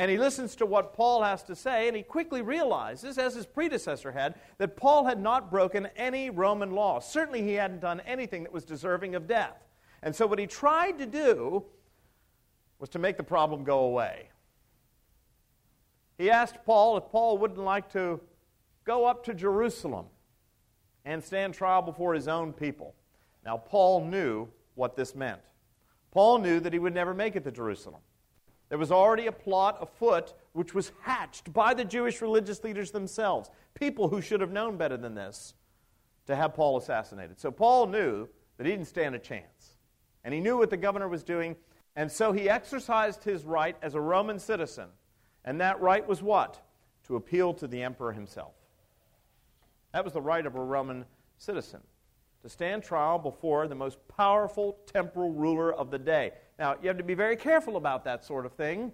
And 0.00 0.10
he 0.10 0.16
listens 0.16 0.56
to 0.56 0.64
what 0.64 0.94
Paul 0.94 1.22
has 1.22 1.42
to 1.42 1.54
say, 1.54 1.86
and 1.86 1.94
he 1.94 2.02
quickly 2.02 2.40
realizes, 2.40 3.18
as 3.18 3.34
his 3.34 3.44
predecessor 3.44 4.12
had, 4.12 4.34
that 4.56 4.74
Paul 4.74 5.04
had 5.04 5.20
not 5.20 5.50
broken 5.50 5.90
any 5.94 6.30
Roman 6.30 6.70
law. 6.70 7.00
Certainly, 7.00 7.42
he 7.42 7.52
hadn't 7.52 7.80
done 7.80 8.00
anything 8.06 8.44
that 8.44 8.52
was 8.52 8.64
deserving 8.64 9.14
of 9.14 9.26
death. 9.26 9.62
And 10.02 10.16
so, 10.16 10.26
what 10.26 10.38
he 10.38 10.46
tried 10.46 10.96
to 11.00 11.06
do 11.06 11.66
was 12.78 12.88
to 12.88 12.98
make 12.98 13.18
the 13.18 13.22
problem 13.22 13.62
go 13.62 13.80
away. 13.80 14.30
He 16.16 16.30
asked 16.30 16.64
Paul 16.64 16.96
if 16.96 17.04
Paul 17.10 17.36
wouldn't 17.36 17.60
like 17.60 17.92
to 17.92 18.22
go 18.84 19.04
up 19.04 19.22
to 19.26 19.34
Jerusalem 19.34 20.06
and 21.04 21.22
stand 21.22 21.52
trial 21.52 21.82
before 21.82 22.14
his 22.14 22.26
own 22.26 22.54
people. 22.54 22.94
Now, 23.44 23.58
Paul 23.58 24.06
knew 24.06 24.48
what 24.76 24.96
this 24.96 25.14
meant. 25.14 25.42
Paul 26.10 26.38
knew 26.38 26.58
that 26.58 26.72
he 26.72 26.78
would 26.78 26.94
never 26.94 27.12
make 27.12 27.36
it 27.36 27.44
to 27.44 27.50
Jerusalem. 27.50 28.00
There 28.70 28.78
was 28.78 28.92
already 28.92 29.26
a 29.26 29.32
plot 29.32 29.78
afoot 29.80 30.32
which 30.52 30.74
was 30.74 30.92
hatched 31.02 31.52
by 31.52 31.74
the 31.74 31.84
Jewish 31.84 32.22
religious 32.22 32.64
leaders 32.64 32.92
themselves, 32.92 33.50
people 33.74 34.08
who 34.08 34.22
should 34.22 34.40
have 34.40 34.52
known 34.52 34.76
better 34.78 34.96
than 34.96 35.14
this, 35.14 35.54
to 36.26 36.36
have 36.36 36.54
Paul 36.54 36.78
assassinated. 36.78 37.38
So 37.38 37.50
Paul 37.50 37.88
knew 37.88 38.28
that 38.56 38.66
he 38.66 38.72
didn't 38.72 38.86
stand 38.86 39.14
a 39.14 39.18
chance. 39.18 39.76
And 40.22 40.32
he 40.32 40.40
knew 40.40 40.56
what 40.56 40.70
the 40.70 40.76
governor 40.76 41.08
was 41.08 41.24
doing, 41.24 41.56
and 41.96 42.10
so 42.10 42.32
he 42.32 42.48
exercised 42.48 43.24
his 43.24 43.44
right 43.44 43.76
as 43.82 43.94
a 43.94 44.00
Roman 44.00 44.38
citizen. 44.38 44.88
And 45.44 45.60
that 45.60 45.80
right 45.80 46.06
was 46.06 46.22
what? 46.22 46.60
To 47.08 47.16
appeal 47.16 47.52
to 47.54 47.66
the 47.66 47.82
emperor 47.82 48.12
himself. 48.12 48.54
That 49.92 50.04
was 50.04 50.12
the 50.12 50.20
right 50.20 50.46
of 50.46 50.54
a 50.54 50.62
Roman 50.62 51.04
citizen 51.38 51.80
to 52.42 52.48
stand 52.48 52.82
trial 52.82 53.18
before 53.18 53.68
the 53.68 53.74
most 53.74 53.98
powerful 54.08 54.78
temporal 54.86 55.30
ruler 55.30 55.72
of 55.72 55.90
the 55.90 55.98
day. 55.98 56.32
Now, 56.60 56.76
you 56.82 56.88
have 56.88 56.98
to 56.98 57.02
be 57.02 57.14
very 57.14 57.36
careful 57.36 57.78
about 57.78 58.04
that 58.04 58.22
sort 58.22 58.44
of 58.44 58.52
thing. 58.52 58.92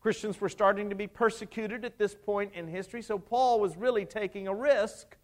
Christians 0.00 0.40
were 0.40 0.48
starting 0.48 0.90
to 0.90 0.94
be 0.94 1.08
persecuted 1.08 1.84
at 1.84 1.98
this 1.98 2.14
point 2.14 2.52
in 2.54 2.68
history, 2.68 3.02
so 3.02 3.18
Paul 3.18 3.58
was 3.58 3.76
really 3.76 4.04
taking 4.04 4.46
a 4.46 4.54
risk. 4.54 5.16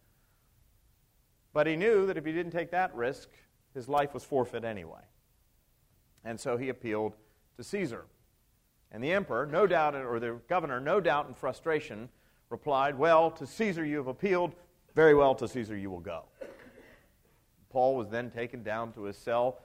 But 1.52 1.68
he 1.68 1.76
knew 1.76 2.06
that 2.06 2.16
if 2.16 2.24
he 2.24 2.32
didn't 2.32 2.50
take 2.50 2.72
that 2.72 2.92
risk, 2.92 3.28
his 3.72 3.88
life 3.88 4.14
was 4.14 4.24
forfeit 4.24 4.64
anyway. 4.64 5.02
And 6.24 6.40
so 6.40 6.56
he 6.56 6.70
appealed 6.70 7.14
to 7.56 7.62
Caesar. 7.62 8.06
And 8.90 9.02
the 9.02 9.12
emperor, 9.12 9.46
no 9.46 9.64
doubt, 9.68 9.94
or 9.94 10.18
the 10.18 10.40
governor, 10.48 10.80
no 10.80 11.00
doubt 11.00 11.28
in 11.28 11.34
frustration, 11.34 12.08
replied, 12.50 12.98
Well, 12.98 13.30
to 13.30 13.46
Caesar 13.46 13.84
you 13.84 13.98
have 13.98 14.08
appealed. 14.08 14.56
Very 14.96 15.14
well, 15.14 15.36
to 15.36 15.46
Caesar 15.46 15.76
you 15.76 15.88
will 15.88 16.00
go. 16.00 16.24
Paul 17.70 17.96
was 17.96 18.08
then 18.08 18.30
taken 18.30 18.62
down 18.62 18.92
to 18.92 19.04
his 19.04 19.16
cell 19.16 19.58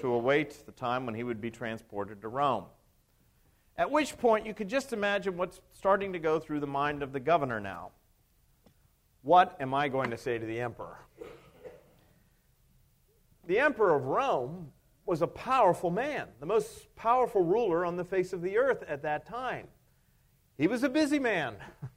to 0.00 0.12
await 0.12 0.64
the 0.66 0.72
time 0.72 1.06
when 1.06 1.14
he 1.14 1.24
would 1.24 1.40
be 1.40 1.50
transported 1.50 2.22
to 2.22 2.28
Rome. 2.28 2.64
At 3.76 3.90
which 3.90 4.18
point, 4.18 4.46
you 4.46 4.54
can 4.54 4.68
just 4.68 4.92
imagine 4.92 5.36
what's 5.36 5.60
starting 5.72 6.12
to 6.12 6.18
go 6.18 6.38
through 6.38 6.60
the 6.60 6.66
mind 6.66 7.02
of 7.02 7.12
the 7.12 7.20
governor 7.20 7.60
now. 7.60 7.90
What 9.22 9.56
am 9.60 9.74
I 9.74 9.88
going 9.88 10.10
to 10.10 10.18
say 10.18 10.38
to 10.38 10.46
the 10.46 10.60
emperor? 10.60 10.98
The 13.46 13.58
emperor 13.58 13.94
of 13.94 14.04
Rome 14.04 14.72
was 15.06 15.22
a 15.22 15.26
powerful 15.26 15.90
man, 15.90 16.28
the 16.38 16.46
most 16.46 16.94
powerful 16.96 17.42
ruler 17.42 17.84
on 17.84 17.96
the 17.96 18.04
face 18.04 18.32
of 18.32 18.42
the 18.42 18.58
earth 18.58 18.84
at 18.86 19.02
that 19.02 19.26
time. 19.26 19.68
He 20.56 20.66
was 20.66 20.82
a 20.82 20.88
busy 20.88 21.18
man. 21.18 21.56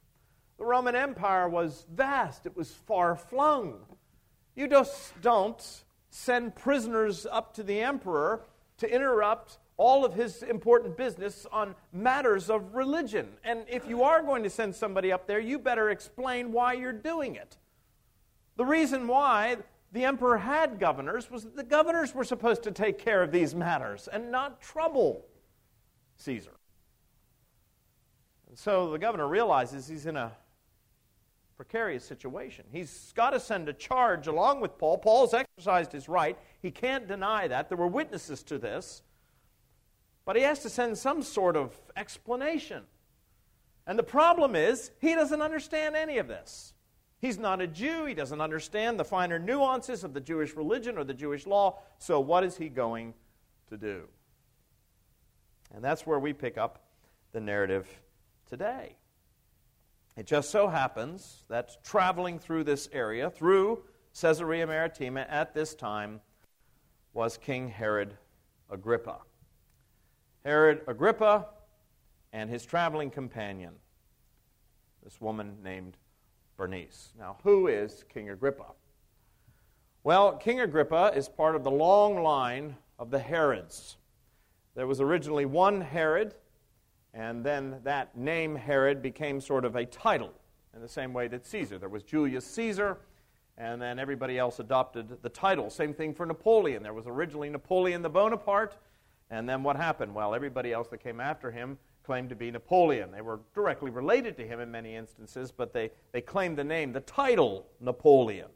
The 0.58 0.68
Roman 0.68 0.94
Empire 0.94 1.48
was 1.48 1.86
vast, 1.92 2.46
it 2.46 2.56
was 2.56 2.70
far 2.70 3.16
flung. 3.16 3.80
You 4.54 4.68
just 4.68 5.20
don't 5.22 5.84
send 6.10 6.54
prisoners 6.54 7.26
up 7.30 7.54
to 7.54 7.62
the 7.62 7.80
emperor 7.80 8.42
to 8.78 8.92
interrupt 8.92 9.58
all 9.76 10.04
of 10.04 10.14
his 10.14 10.42
important 10.42 10.96
business 10.96 11.46
on 11.50 11.74
matters 11.92 12.50
of 12.50 12.74
religion. 12.74 13.28
And 13.44 13.64
if 13.68 13.88
you 13.88 14.02
are 14.02 14.22
going 14.22 14.42
to 14.42 14.50
send 14.50 14.74
somebody 14.74 15.10
up 15.10 15.26
there, 15.26 15.40
you 15.40 15.58
better 15.58 15.90
explain 15.90 16.52
why 16.52 16.74
you're 16.74 16.92
doing 16.92 17.36
it. 17.36 17.56
The 18.56 18.64
reason 18.66 19.08
why 19.08 19.56
the 19.92 20.04
emperor 20.04 20.38
had 20.38 20.78
governors 20.78 21.30
was 21.30 21.44
that 21.44 21.56
the 21.56 21.64
governors 21.64 22.14
were 22.14 22.24
supposed 22.24 22.62
to 22.64 22.70
take 22.70 22.98
care 22.98 23.22
of 23.22 23.32
these 23.32 23.54
matters 23.54 24.08
and 24.12 24.30
not 24.30 24.60
trouble 24.60 25.24
Caesar. 26.18 26.52
And 28.48 28.58
so 28.58 28.90
the 28.90 28.98
governor 28.98 29.26
realizes 29.26 29.88
he's 29.88 30.06
in 30.06 30.16
a 30.16 30.32
precarious 31.62 32.04
situation. 32.04 32.64
He's 32.72 33.12
got 33.14 33.30
to 33.30 33.38
send 33.38 33.68
a 33.68 33.72
charge 33.72 34.26
along 34.26 34.60
with 34.60 34.76
Paul. 34.78 34.98
Paul's 34.98 35.32
exercised 35.32 35.92
his 35.92 36.08
right. 36.08 36.36
He 36.60 36.72
can't 36.72 37.06
deny 37.06 37.46
that. 37.46 37.68
There 37.68 37.78
were 37.78 37.86
witnesses 37.86 38.42
to 38.44 38.58
this. 38.58 39.02
But 40.24 40.34
he 40.34 40.42
has 40.42 40.58
to 40.64 40.68
send 40.68 40.98
some 40.98 41.22
sort 41.22 41.56
of 41.56 41.72
explanation. 41.96 42.82
And 43.86 43.96
the 43.96 44.02
problem 44.02 44.56
is, 44.56 44.90
he 45.00 45.14
doesn't 45.14 45.40
understand 45.40 45.94
any 45.94 46.18
of 46.18 46.26
this. 46.26 46.74
He's 47.20 47.38
not 47.38 47.60
a 47.60 47.68
Jew. 47.68 48.06
He 48.06 48.14
doesn't 48.14 48.40
understand 48.40 48.98
the 48.98 49.04
finer 49.04 49.38
nuances 49.38 50.02
of 50.02 50.14
the 50.14 50.20
Jewish 50.20 50.56
religion 50.56 50.98
or 50.98 51.04
the 51.04 51.14
Jewish 51.14 51.46
law. 51.46 51.78
So, 52.00 52.18
what 52.18 52.42
is 52.42 52.56
he 52.56 52.70
going 52.70 53.14
to 53.68 53.76
do? 53.76 54.08
And 55.72 55.84
that's 55.84 56.08
where 56.08 56.18
we 56.18 56.32
pick 56.32 56.58
up 56.58 56.82
the 57.30 57.40
narrative 57.40 57.88
today. 58.48 58.96
It 60.16 60.26
just 60.26 60.50
so 60.50 60.68
happens 60.68 61.44
that 61.48 61.82
traveling 61.82 62.38
through 62.38 62.64
this 62.64 62.88
area, 62.92 63.30
through 63.30 63.82
Caesarea 64.20 64.66
Maritima 64.66 65.26
at 65.28 65.54
this 65.54 65.74
time, 65.74 66.20
was 67.14 67.38
King 67.38 67.68
Herod 67.68 68.16
Agrippa. 68.70 69.18
Herod 70.44 70.82
Agrippa 70.86 71.46
and 72.32 72.50
his 72.50 72.64
traveling 72.64 73.10
companion, 73.10 73.74
this 75.02 75.20
woman 75.20 75.56
named 75.62 75.96
Bernice. 76.56 77.12
Now, 77.18 77.38
who 77.42 77.68
is 77.68 78.04
King 78.12 78.30
Agrippa? 78.30 78.66
Well, 80.04 80.32
King 80.36 80.60
Agrippa 80.60 81.12
is 81.14 81.28
part 81.28 81.56
of 81.56 81.64
the 81.64 81.70
long 81.70 82.22
line 82.22 82.76
of 82.98 83.10
the 83.10 83.18
Herods. 83.18 83.96
There 84.74 84.86
was 84.86 85.00
originally 85.00 85.44
one 85.46 85.80
Herod 85.80 86.34
and 87.14 87.44
then 87.44 87.80
that 87.84 88.16
name 88.16 88.56
Herod 88.56 89.02
became 89.02 89.40
sort 89.40 89.64
of 89.64 89.76
a 89.76 89.84
title 89.84 90.32
in 90.74 90.80
the 90.80 90.88
same 90.88 91.12
way 91.12 91.28
that 91.28 91.46
Caesar. 91.46 91.78
There 91.78 91.88
was 91.88 92.02
Julius 92.02 92.46
Caesar, 92.46 92.98
and 93.58 93.80
then 93.80 93.98
everybody 93.98 94.38
else 94.38 94.58
adopted 94.58 95.22
the 95.22 95.28
title. 95.28 95.68
Same 95.70 95.92
thing 95.92 96.14
for 96.14 96.24
Napoleon. 96.24 96.82
There 96.82 96.94
was 96.94 97.06
originally 97.06 97.50
Napoleon 97.50 98.02
the 98.02 98.08
Bonaparte, 98.08 98.76
and 99.30 99.48
then 99.48 99.62
what 99.62 99.76
happened? 99.76 100.14
Well, 100.14 100.34
everybody 100.34 100.72
else 100.72 100.88
that 100.88 100.98
came 100.98 101.20
after 101.20 101.50
him 101.50 101.78
claimed 102.02 102.30
to 102.30 102.36
be 102.36 102.50
Napoleon. 102.50 103.12
They 103.12 103.20
were 103.20 103.40
directly 103.54 103.90
related 103.90 104.36
to 104.38 104.46
him 104.46 104.60
in 104.60 104.70
many 104.70 104.96
instances, 104.96 105.52
but 105.52 105.72
they, 105.72 105.90
they 106.12 106.20
claimed 106.20 106.56
the 106.56 106.64
name, 106.64 106.92
the 106.92 107.00
title 107.00 107.66
Napoleon, 107.80 108.48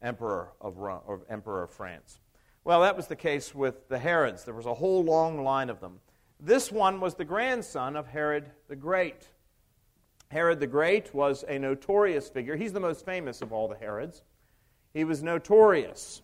Emperor 0.00 0.52
of, 0.60 0.78
Rome, 0.78 1.00
or 1.06 1.20
Emperor 1.28 1.64
of 1.64 1.70
France. 1.70 2.20
Well, 2.64 2.80
that 2.80 2.96
was 2.96 3.08
the 3.08 3.16
case 3.16 3.54
with 3.54 3.88
the 3.88 3.98
Herods. 3.98 4.44
There 4.44 4.54
was 4.54 4.66
a 4.66 4.74
whole 4.74 5.04
long 5.04 5.42
line 5.42 5.68
of 5.68 5.80
them. 5.80 6.00
This 6.44 6.70
one 6.70 7.00
was 7.00 7.14
the 7.14 7.24
grandson 7.24 7.96
of 7.96 8.06
Herod 8.06 8.50
the 8.68 8.76
Great. 8.76 9.30
Herod 10.28 10.60
the 10.60 10.66
Great 10.66 11.14
was 11.14 11.42
a 11.48 11.58
notorious 11.58 12.28
figure. 12.28 12.54
He's 12.54 12.74
the 12.74 12.80
most 12.80 13.06
famous 13.06 13.40
of 13.40 13.50
all 13.50 13.66
the 13.66 13.76
Herods. 13.76 14.20
He 14.92 15.04
was 15.04 15.22
notorious. 15.22 16.20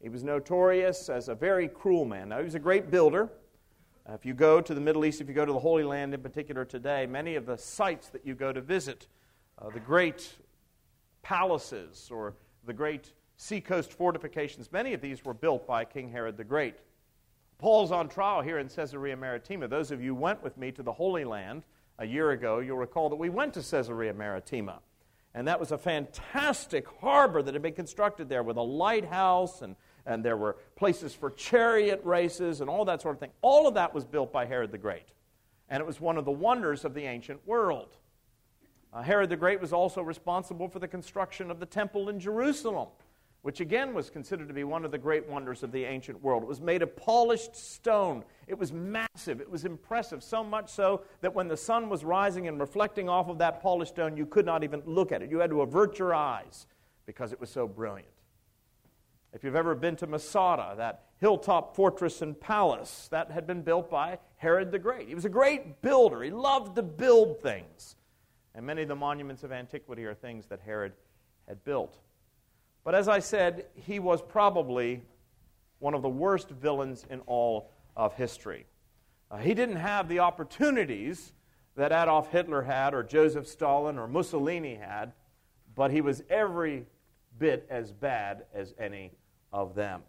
He 0.00 0.08
was 0.08 0.22
notorious 0.22 1.08
as 1.08 1.28
a 1.28 1.34
very 1.34 1.66
cruel 1.66 2.04
man. 2.04 2.28
Now, 2.28 2.38
he 2.38 2.44
was 2.44 2.54
a 2.54 2.60
great 2.60 2.92
builder. 2.92 3.28
Uh, 4.08 4.12
if 4.12 4.24
you 4.24 4.34
go 4.34 4.60
to 4.60 4.72
the 4.72 4.80
Middle 4.80 5.04
East, 5.04 5.20
if 5.20 5.26
you 5.26 5.34
go 5.34 5.44
to 5.44 5.52
the 5.52 5.58
Holy 5.58 5.82
Land 5.82 6.14
in 6.14 6.20
particular 6.20 6.64
today, 6.64 7.04
many 7.04 7.34
of 7.34 7.44
the 7.44 7.58
sites 7.58 8.10
that 8.10 8.24
you 8.24 8.36
go 8.36 8.52
to 8.52 8.60
visit 8.60 9.08
uh, 9.60 9.68
the 9.70 9.80
great 9.80 10.32
palaces 11.22 12.08
or 12.12 12.34
the 12.66 12.72
great 12.72 13.14
seacoast 13.36 13.92
fortifications, 13.92 14.70
many 14.70 14.94
of 14.94 15.00
these 15.00 15.24
were 15.24 15.34
built 15.34 15.66
by 15.66 15.84
King 15.84 16.08
Herod 16.08 16.36
the 16.36 16.44
Great. 16.44 16.76
Paul's 17.58 17.90
on 17.90 18.08
trial 18.08 18.40
here 18.40 18.58
in 18.58 18.68
Caesarea 18.68 19.16
Maritima. 19.16 19.66
Those 19.66 19.90
of 19.90 20.00
you 20.00 20.14
who 20.14 20.20
went 20.20 20.42
with 20.42 20.56
me 20.56 20.70
to 20.72 20.82
the 20.82 20.92
Holy 20.92 21.24
Land 21.24 21.64
a 21.98 22.06
year 22.06 22.30
ago, 22.30 22.60
you'll 22.60 22.76
recall 22.76 23.08
that 23.08 23.16
we 23.16 23.28
went 23.28 23.54
to 23.54 23.62
Caesarea 23.62 24.14
Maritima. 24.14 24.80
And 25.34 25.46
that 25.48 25.58
was 25.58 25.72
a 25.72 25.78
fantastic 25.78 26.86
harbor 27.00 27.42
that 27.42 27.54
had 27.54 27.62
been 27.62 27.74
constructed 27.74 28.28
there 28.28 28.44
with 28.44 28.56
a 28.56 28.62
lighthouse, 28.62 29.62
and, 29.62 29.74
and 30.06 30.24
there 30.24 30.36
were 30.36 30.56
places 30.76 31.14
for 31.14 31.30
chariot 31.30 32.00
races 32.04 32.60
and 32.60 32.70
all 32.70 32.84
that 32.84 33.02
sort 33.02 33.16
of 33.16 33.20
thing. 33.20 33.32
All 33.42 33.66
of 33.66 33.74
that 33.74 33.92
was 33.92 34.04
built 34.04 34.32
by 34.32 34.46
Herod 34.46 34.70
the 34.70 34.78
Great. 34.78 35.08
And 35.68 35.80
it 35.80 35.86
was 35.86 36.00
one 36.00 36.16
of 36.16 36.24
the 36.24 36.30
wonders 36.30 36.84
of 36.84 36.94
the 36.94 37.02
ancient 37.02 37.46
world. 37.46 37.96
Uh, 38.92 39.02
Herod 39.02 39.30
the 39.30 39.36
Great 39.36 39.60
was 39.60 39.72
also 39.72 40.00
responsible 40.00 40.68
for 40.68 40.78
the 40.78 40.88
construction 40.88 41.50
of 41.50 41.60
the 41.60 41.66
temple 41.66 42.08
in 42.08 42.20
Jerusalem 42.20 42.88
which 43.42 43.60
again 43.60 43.94
was 43.94 44.10
considered 44.10 44.48
to 44.48 44.54
be 44.54 44.64
one 44.64 44.84
of 44.84 44.90
the 44.90 44.98
great 44.98 45.28
wonders 45.28 45.62
of 45.62 45.72
the 45.72 45.84
ancient 45.84 46.22
world. 46.22 46.42
It 46.42 46.48
was 46.48 46.60
made 46.60 46.82
of 46.82 46.96
polished 46.96 47.54
stone. 47.54 48.24
It 48.46 48.58
was 48.58 48.72
massive. 48.72 49.40
It 49.40 49.50
was 49.50 49.64
impressive, 49.64 50.22
so 50.22 50.42
much 50.42 50.68
so 50.68 51.02
that 51.20 51.34
when 51.34 51.48
the 51.48 51.56
sun 51.56 51.88
was 51.88 52.04
rising 52.04 52.48
and 52.48 52.58
reflecting 52.58 53.08
off 53.08 53.28
of 53.28 53.38
that 53.38 53.62
polished 53.62 53.92
stone, 53.94 54.16
you 54.16 54.26
could 54.26 54.44
not 54.44 54.64
even 54.64 54.82
look 54.84 55.12
at 55.12 55.22
it. 55.22 55.30
You 55.30 55.38
had 55.38 55.50
to 55.50 55.62
avert 55.62 55.98
your 55.98 56.14
eyes 56.14 56.66
because 57.06 57.32
it 57.32 57.40
was 57.40 57.48
so 57.48 57.68
brilliant. 57.68 58.08
If 59.32 59.44
you've 59.44 59.56
ever 59.56 59.74
been 59.74 59.96
to 59.96 60.06
Masada, 60.06 60.74
that 60.76 61.04
hilltop 61.20 61.76
fortress 61.76 62.22
and 62.22 62.38
palace, 62.38 63.08
that 63.10 63.30
had 63.30 63.46
been 63.46 63.62
built 63.62 63.90
by 63.90 64.18
Herod 64.36 64.72
the 64.72 64.78
Great. 64.78 65.08
He 65.08 65.14
was 65.14 65.24
a 65.24 65.30
great 65.30 65.82
builder. 65.82 66.22
He 66.22 66.30
loved 66.30 66.76
to 66.76 66.82
build 66.82 67.40
things. 67.40 67.96
And 68.54 68.66
many 68.66 68.82
of 68.82 68.88
the 68.88 68.96
monuments 68.96 69.44
of 69.44 69.52
antiquity 69.52 70.04
are 70.06 70.14
things 70.14 70.46
that 70.46 70.60
Herod 70.60 70.92
had 71.46 71.62
built. 71.64 71.98
But 72.84 72.94
as 72.94 73.08
I 73.08 73.18
said, 73.18 73.66
he 73.74 73.98
was 73.98 74.22
probably 74.22 75.02
one 75.78 75.94
of 75.94 76.02
the 76.02 76.08
worst 76.08 76.48
villains 76.48 77.04
in 77.10 77.20
all 77.20 77.70
of 77.96 78.14
history. 78.14 78.66
Uh, 79.30 79.38
he 79.38 79.54
didn't 79.54 79.76
have 79.76 80.08
the 80.08 80.20
opportunities 80.20 81.32
that 81.76 81.92
Adolf 81.92 82.30
Hitler 82.32 82.62
had, 82.62 82.94
or 82.94 83.02
Joseph 83.02 83.46
Stalin, 83.46 83.98
or 83.98 84.08
Mussolini 84.08 84.74
had, 84.74 85.12
but 85.74 85.90
he 85.90 86.00
was 86.00 86.22
every 86.28 86.86
bit 87.38 87.66
as 87.70 87.92
bad 87.92 88.44
as 88.52 88.74
any 88.78 89.12
of 89.52 89.74
them. 89.74 90.02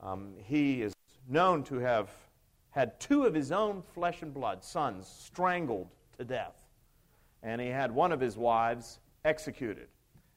Um, 0.00 0.34
he 0.44 0.82
is 0.82 0.92
known 1.28 1.62
to 1.64 1.76
have 1.76 2.10
had 2.70 2.98
two 3.00 3.24
of 3.24 3.32
his 3.32 3.52
own 3.52 3.82
flesh 3.94 4.20
and 4.20 4.34
blood 4.34 4.62
sons 4.62 5.06
strangled 5.06 5.88
to 6.18 6.24
death, 6.24 6.66
and 7.42 7.60
he 7.60 7.68
had 7.68 7.90
one 7.92 8.12
of 8.12 8.20
his 8.20 8.36
wives 8.36 8.98
executed. 9.24 9.88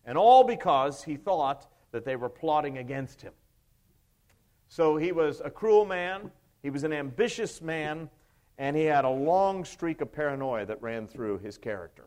And 0.07 0.17
all 0.17 0.43
because 0.43 1.03
he 1.03 1.17
thought 1.17 1.67
that 1.91 2.05
they 2.05 2.15
were 2.15 2.29
plotting 2.29 2.79
against 2.79 3.21
him. 3.21 3.33
So 4.69 4.97
he 4.97 5.11
was 5.11 5.41
a 5.43 5.51
cruel 5.51 5.85
man, 5.85 6.31
he 6.63 6.71
was 6.71 6.83
an 6.83 6.93
ambitious 6.93 7.61
man, 7.61 8.09
and 8.57 8.75
he 8.75 8.85
had 8.85 9.05
a 9.05 9.09
long 9.09 9.63
streak 9.63 10.01
of 10.01 10.11
paranoia 10.11 10.65
that 10.65 10.81
ran 10.81 11.07
through 11.07 11.39
his 11.39 11.57
character. 11.57 12.05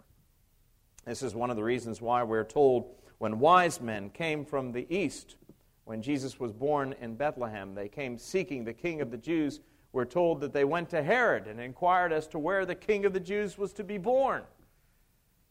This 1.05 1.23
is 1.23 1.35
one 1.35 1.51
of 1.51 1.57
the 1.57 1.63
reasons 1.63 2.01
why 2.03 2.23
we're 2.23 2.45
told 2.45 2.97
when 3.19 3.39
wise 3.39 3.81
men 3.81 4.11
came 4.11 4.45
from 4.45 4.73
the 4.73 4.87
east, 4.95 5.37
when 5.85 6.01
Jesus 6.01 6.41
was 6.41 6.53
born 6.53 6.95
in 7.01 7.17
Bethlehem, 7.17 7.75
they 7.75 7.89
came 7.89 8.17
seeking 8.17 8.65
the 8.65 8.73
king 8.73 9.01
of 9.01 9.11
the 9.11 9.19
Jews. 9.19 9.61
We're 9.93 10.05
told 10.05 10.41
that 10.41 10.53
they 10.53 10.65
went 10.65 10.89
to 10.91 11.03
Herod 11.03 11.47
and 11.47 11.61
inquired 11.61 12.13
as 12.13 12.27
to 12.29 12.39
where 12.39 12.65
the 12.65 12.75
king 12.75 13.05
of 13.05 13.13
the 13.13 13.21
Jews 13.21 13.59
was 13.59 13.73
to 13.75 13.85
be 13.85 13.99
born. 13.99 14.45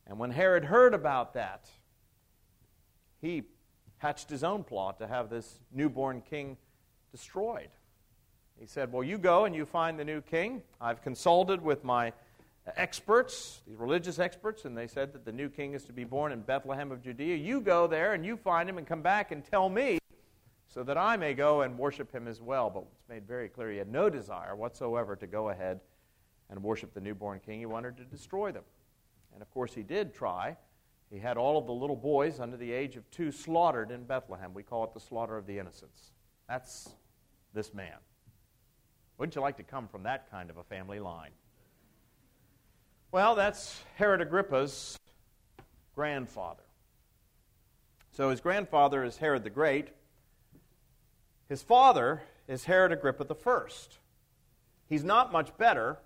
And 0.08 0.18
when 0.18 0.32
Herod 0.32 0.65
heard 0.65 0.94
about 0.94 1.34
that, 1.36 1.70
he 3.22 3.44
hatched 3.98 4.30
his 4.30 4.43
own 4.43 4.63
plot 4.63 5.00
to 5.00 5.08
have 5.08 5.30
this 5.30 5.60
newborn 5.72 6.22
king 6.22 6.58
destroyed. 7.12 7.70
He 8.60 8.65
said, 8.65 8.91
Well, 8.91 9.04
you 9.04 9.17
go 9.17 9.46
and 9.46 9.56
you 9.56 9.65
find 9.65 10.00
the 10.00 10.06
new 10.06 10.22
king. 10.22 10.62
I've 10.82 11.02
consulted 11.02 11.62
with 11.62 11.84
my 11.84 12.13
experts, 12.76 13.62
these 13.67 13.78
religious 13.78 14.20
experts, 14.20 14.65
and 14.65 14.78
they 14.78 14.88
said 14.88 15.13
that 15.13 15.26
the 15.26 15.32
new 15.32 15.50
king 15.50 15.74
is 15.74 15.86
to 15.86 15.93
be 15.93 16.04
born 16.04 16.32
in 16.32 16.41
Bethlehem 16.41 16.91
of 16.91 17.02
Judea. 17.02 17.36
You 17.36 17.62
go 17.62 17.88
there 17.88 18.13
and 18.13 18.26
you 18.26 18.38
find 18.38 18.70
him 18.70 18.78
and 18.78 18.86
come 18.86 19.02
back 19.02 19.32
and 19.32 19.43
tell 19.43 19.70
me 19.70 20.00
so 20.67 20.84
that 20.84 20.98
I 20.98 21.17
may 21.17 21.34
go 21.34 21.62
and 21.62 21.78
worship 21.78 22.12
him 22.12 22.28
as 22.28 22.41
well. 22.41 22.70
But 22.70 22.84
it's 22.93 23.10
made 23.10 23.28
very 23.28 23.50
clear 23.50 23.72
he 23.72 23.78
had 23.78 23.91
no 23.91 24.10
desire 24.10 24.56
whatsoever 24.56 25.15
to 25.15 25.28
go 25.28 25.50
ahead 25.50 25.80
and 26.50 26.62
worship 26.62 26.93
the 26.93 27.02
newborn 27.02 27.39
king. 27.39 27.60
He 27.60 27.65
wanted 27.65 27.98
to 27.98 28.04
destroy 28.04 28.52
them. 28.52 28.63
And 29.34 29.41
of 29.41 29.50
course, 29.52 29.74
he 29.74 29.84
did 29.84 30.13
try. 30.13 30.58
He 31.12 31.19
had 31.19 31.38
all 31.38 31.58
of 31.58 31.65
the 31.65 31.74
little 31.74 31.95
boys 31.95 32.39
under 32.39 32.56
the 32.56 32.72
age 32.72 32.95
of 32.95 33.10
two 33.10 33.32
slaughtered 33.32 33.89
in 33.91 34.04
Bethlehem. 34.04 34.54
We 34.54 34.63
call 34.63 34.84
it 34.84 34.93
the 34.93 35.00
slaughter 35.00 35.38
of 35.38 35.48
the 35.48 35.58
innocents. 35.58 36.12
That's 36.48 36.89
this 37.54 37.74
man. 37.74 37.98
Wouldn't 39.17 39.36
you 39.36 39.41
like 39.41 39.58
to 39.58 39.63
come 39.63 39.88
from 39.88 40.04
that 40.04 40.30
kind 40.30 40.50
of 40.50 40.58
a 40.58 40.63
family 40.63 41.00
line? 41.00 41.32
Well, 43.12 43.34
that's 43.34 43.82
Herod 43.95 44.22
Agrippa's 44.22 45.00
grandfather. 45.95 46.63
So 48.12 48.30
his 48.30 48.39
grandfather 48.39 49.04
is 49.04 49.17
Herod 49.17 49.43
the 49.43 49.50
Great. 49.50 49.89
His 51.48 51.63
father 51.63 52.22
is 52.48 52.65
Herod 52.65 52.91
Agrippa 52.91 53.24
the 53.24 53.36
First. 53.36 53.98
He's 54.86 55.04
not 55.04 55.32
much 55.32 55.58
better 55.58 55.98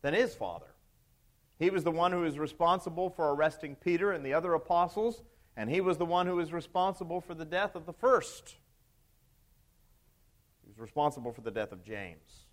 than 0.00 0.14
his 0.14 0.34
father. 0.34 0.66
He 1.58 1.70
was 1.70 1.84
the 1.84 1.90
one 1.90 2.12
who 2.12 2.20
was 2.20 2.38
responsible 2.38 3.08
for 3.10 3.32
arresting 3.32 3.76
Peter 3.76 4.12
and 4.12 4.24
the 4.24 4.34
other 4.34 4.54
apostles, 4.54 5.22
and 5.56 5.70
he 5.70 5.80
was 5.80 5.96
the 5.96 6.04
one 6.04 6.26
who 6.26 6.36
was 6.36 6.52
responsible 6.52 7.20
for 7.20 7.34
the 7.34 7.44
death 7.44 7.74
of 7.74 7.86
the 7.86 7.92
first. 7.92 8.56
He 10.62 10.68
was 10.68 10.78
responsible 10.78 11.32
for 11.32 11.40
the 11.40 11.50
death 11.50 11.72
of 11.72 11.82
James. 11.82 12.44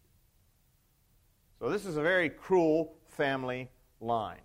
So 1.59 1.69
this 1.69 1.85
is 1.85 1.97
a 1.97 2.01
very 2.01 2.29
cruel 2.29 2.95
family 3.07 3.69
line. 3.99 4.41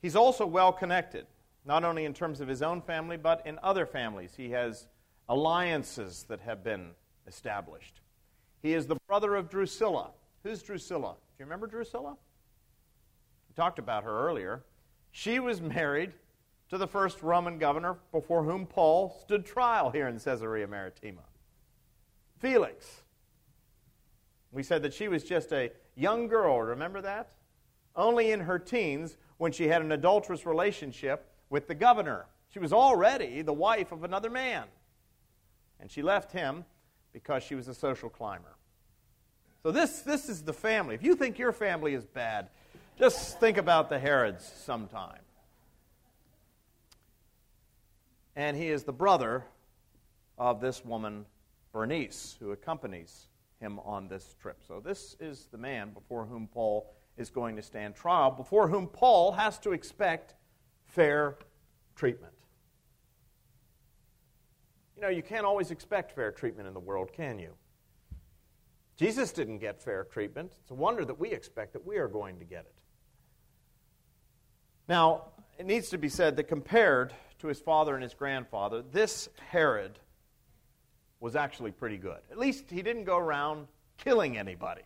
He's 0.00 0.16
also 0.16 0.46
well 0.46 0.72
connected, 0.72 1.26
not 1.64 1.84
only 1.84 2.04
in 2.04 2.14
terms 2.14 2.40
of 2.40 2.48
his 2.48 2.62
own 2.62 2.80
family, 2.82 3.16
but 3.16 3.44
in 3.46 3.58
other 3.62 3.86
families. 3.86 4.34
He 4.36 4.50
has 4.50 4.86
alliances 5.28 6.24
that 6.28 6.40
have 6.40 6.64
been 6.64 6.90
established. 7.26 8.00
He 8.62 8.74
is 8.74 8.86
the 8.86 8.96
brother 9.08 9.34
of 9.34 9.48
Drusilla. 9.48 10.10
Who's 10.42 10.62
Drusilla? 10.62 11.14
Do 11.14 11.34
you 11.38 11.44
remember 11.44 11.66
Drusilla? 11.66 12.16
We 13.52 13.62
talked 13.62 13.78
about 13.78 14.04
her 14.04 14.26
earlier. 14.26 14.62
She 15.10 15.38
was 15.38 15.60
married 15.60 16.14
to 16.70 16.78
the 16.78 16.86
first 16.86 17.22
Roman 17.22 17.58
governor 17.58 17.98
before 18.10 18.44
whom 18.44 18.64
Paul 18.64 19.14
stood 19.20 19.44
trial 19.44 19.90
here 19.90 20.08
in 20.08 20.18
Caesarea 20.18 20.66
Maritima, 20.66 21.20
Felix. 22.38 23.02
We 24.52 24.62
said 24.62 24.82
that 24.84 24.94
she 24.94 25.08
was 25.08 25.22
just 25.22 25.52
a 25.52 25.70
young 25.96 26.28
girl, 26.28 26.62
remember 26.62 27.02
that? 27.02 27.32
Only 27.94 28.30
in 28.30 28.40
her 28.40 28.58
teens 28.58 29.18
when 29.36 29.52
she 29.52 29.68
had 29.68 29.82
an 29.82 29.92
adulterous 29.92 30.46
relationship 30.46 31.30
with 31.50 31.68
the 31.68 31.74
governor. 31.74 32.24
She 32.48 32.58
was 32.58 32.72
already 32.72 33.42
the 33.42 33.52
wife 33.52 33.92
of 33.92 34.02
another 34.02 34.30
man. 34.30 34.64
And 35.78 35.90
she 35.90 36.00
left 36.00 36.32
him 36.32 36.64
because 37.12 37.42
she 37.42 37.54
was 37.54 37.68
a 37.68 37.74
social 37.74 38.08
climber. 38.08 38.56
So, 39.62 39.70
this, 39.70 40.00
this 40.00 40.30
is 40.30 40.42
the 40.42 40.54
family. 40.54 40.94
If 40.94 41.04
you 41.04 41.14
think 41.14 41.38
your 41.38 41.52
family 41.52 41.92
is 41.92 42.06
bad, 42.06 42.48
just 42.98 43.40
think 43.40 43.58
about 43.58 43.88
the 43.88 43.98
Herods 43.98 44.50
sometime. 44.64 45.20
And 48.36 48.56
he 48.56 48.68
is 48.68 48.84
the 48.84 48.92
brother 48.92 49.44
of 50.38 50.60
this 50.60 50.84
woman, 50.84 51.26
Bernice, 51.72 52.36
who 52.40 52.52
accompanies 52.52 53.28
him 53.60 53.78
on 53.80 54.08
this 54.08 54.34
trip. 54.40 54.62
So, 54.66 54.80
this 54.80 55.16
is 55.20 55.46
the 55.52 55.58
man 55.58 55.90
before 55.90 56.24
whom 56.24 56.46
Paul 56.46 56.92
is 57.16 57.30
going 57.30 57.56
to 57.56 57.62
stand 57.62 57.94
trial, 57.94 58.30
before 58.30 58.68
whom 58.68 58.86
Paul 58.86 59.32
has 59.32 59.58
to 59.60 59.72
expect 59.72 60.34
fair 60.86 61.36
treatment. 61.94 62.32
You 64.96 65.02
know, 65.02 65.08
you 65.08 65.22
can't 65.22 65.44
always 65.44 65.70
expect 65.70 66.12
fair 66.12 66.32
treatment 66.32 66.68
in 66.68 66.74
the 66.74 66.80
world, 66.80 67.12
can 67.12 67.38
you? 67.38 67.54
Jesus 68.96 69.32
didn't 69.32 69.58
get 69.58 69.82
fair 69.82 70.04
treatment. 70.04 70.52
It's 70.60 70.70
a 70.70 70.74
wonder 70.74 71.04
that 71.04 71.18
we 71.18 71.30
expect 71.30 71.72
that 71.72 71.84
we 71.84 71.96
are 71.96 72.08
going 72.08 72.38
to 72.38 72.44
get 72.44 72.60
it. 72.60 72.81
Now, 74.88 75.26
it 75.58 75.66
needs 75.66 75.90
to 75.90 75.98
be 75.98 76.08
said 76.08 76.36
that 76.36 76.44
compared 76.44 77.14
to 77.38 77.46
his 77.46 77.60
father 77.60 77.94
and 77.94 78.02
his 78.02 78.14
grandfather, 78.14 78.82
this 78.82 79.28
Herod 79.50 79.98
was 81.20 81.36
actually 81.36 81.70
pretty 81.70 81.98
good. 81.98 82.18
At 82.30 82.38
least 82.38 82.70
he 82.70 82.82
didn't 82.82 83.04
go 83.04 83.16
around 83.16 83.68
killing 83.96 84.36
anybody. 84.36 84.82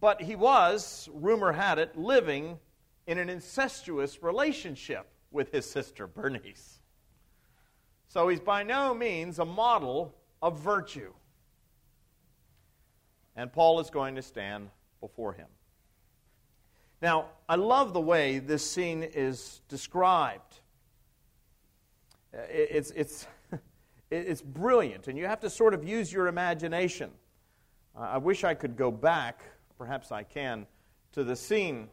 But 0.00 0.20
he 0.20 0.36
was, 0.36 1.08
rumor 1.12 1.52
had 1.52 1.78
it, 1.78 1.96
living 1.96 2.58
in 3.06 3.18
an 3.18 3.30
incestuous 3.30 4.22
relationship 4.22 5.08
with 5.30 5.50
his 5.50 5.68
sister 5.68 6.06
Bernice. 6.06 6.80
So 8.08 8.28
he's 8.28 8.40
by 8.40 8.62
no 8.62 8.94
means 8.94 9.38
a 9.38 9.44
model 9.44 10.14
of 10.40 10.58
virtue. 10.60 11.12
And 13.34 13.52
Paul 13.52 13.80
is 13.80 13.90
going 13.90 14.14
to 14.16 14.22
stand 14.22 14.70
before 15.00 15.32
him. 15.32 15.48
Now, 17.00 17.26
I 17.48 17.54
love 17.54 17.92
the 17.92 18.00
way 18.00 18.40
this 18.40 18.68
scene 18.68 19.04
is 19.04 19.60
described. 19.68 20.60
Uh, 22.34 22.40
it's, 22.50 22.90
it's, 22.90 23.26
it's 24.10 24.42
brilliant, 24.42 25.06
and 25.06 25.16
you 25.16 25.26
have 25.26 25.40
to 25.40 25.50
sort 25.50 25.74
of 25.74 25.84
use 25.84 26.12
your 26.12 26.26
imagination. 26.26 27.10
I 27.96 28.18
wish 28.18 28.44
I 28.44 28.54
could 28.54 28.76
go 28.76 28.90
back, 28.90 29.42
perhaps 29.76 30.12
I 30.12 30.22
can, 30.22 30.66
to 31.12 31.24
the 31.24 31.34
scene 31.34 31.88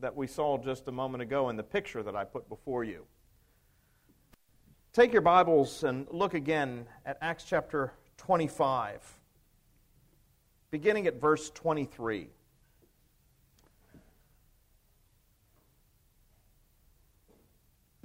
that 0.00 0.14
we 0.14 0.26
saw 0.26 0.58
just 0.58 0.88
a 0.88 0.92
moment 0.92 1.22
ago 1.22 1.48
in 1.48 1.56
the 1.56 1.62
picture 1.62 2.02
that 2.02 2.16
I 2.16 2.24
put 2.24 2.48
before 2.48 2.84
you. 2.84 3.04
Take 4.92 5.12
your 5.12 5.22
Bibles 5.22 5.84
and 5.84 6.06
look 6.10 6.34
again 6.34 6.86
at 7.04 7.18
Acts 7.20 7.44
chapter 7.44 7.92
25, 8.16 9.18
beginning 10.70 11.06
at 11.06 11.20
verse 11.20 11.50
23. 11.50 12.28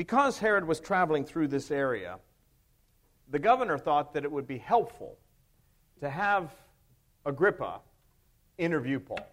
Because 0.01 0.39
Herod 0.39 0.67
was 0.67 0.79
traveling 0.79 1.25
through 1.25 1.49
this 1.49 1.69
area, 1.69 2.17
the 3.29 3.37
governor 3.37 3.77
thought 3.77 4.15
that 4.15 4.23
it 4.23 4.31
would 4.31 4.47
be 4.47 4.57
helpful 4.57 5.19
to 5.99 6.09
have 6.09 6.49
Agrippa 7.23 7.81
interview 8.57 8.99
Paul. 8.99 9.27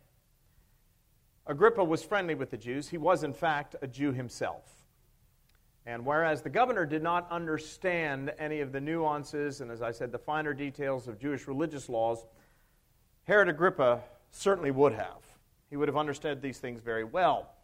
Agrippa 1.47 1.83
was 1.83 2.03
friendly 2.03 2.35
with 2.35 2.51
the 2.51 2.59
Jews. 2.59 2.87
He 2.87 2.99
was, 2.99 3.25
in 3.25 3.33
fact, 3.33 3.77
a 3.81 3.87
Jew 3.87 4.13
himself. 4.13 4.71
And 5.87 6.05
whereas 6.05 6.43
the 6.43 6.51
governor 6.51 6.85
did 6.85 7.03
not 7.03 7.27
understand 7.31 8.35
any 8.39 8.61
of 8.61 8.71
the 8.71 8.81
nuances 8.83 9.63
and, 9.63 9.71
as 9.71 9.81
I 9.81 9.91
said, 9.91 10.13
the 10.13 10.19
finer 10.19 10.53
details 10.53 11.09
of 11.09 11.19
Jewish 11.19 11.49
religious 11.49 11.89
laws, 11.89 12.27
Herod 13.25 13.49
Agrippa 13.49 14.03
certainly 14.33 14.71
would 14.71 14.93
have. 14.93 15.23
He 15.71 15.79
would 15.79 15.89
have 15.89 15.97
understood 15.97 16.43
these 16.43 16.59
things 16.59 16.83
very 16.83 17.05
well. 17.05 17.55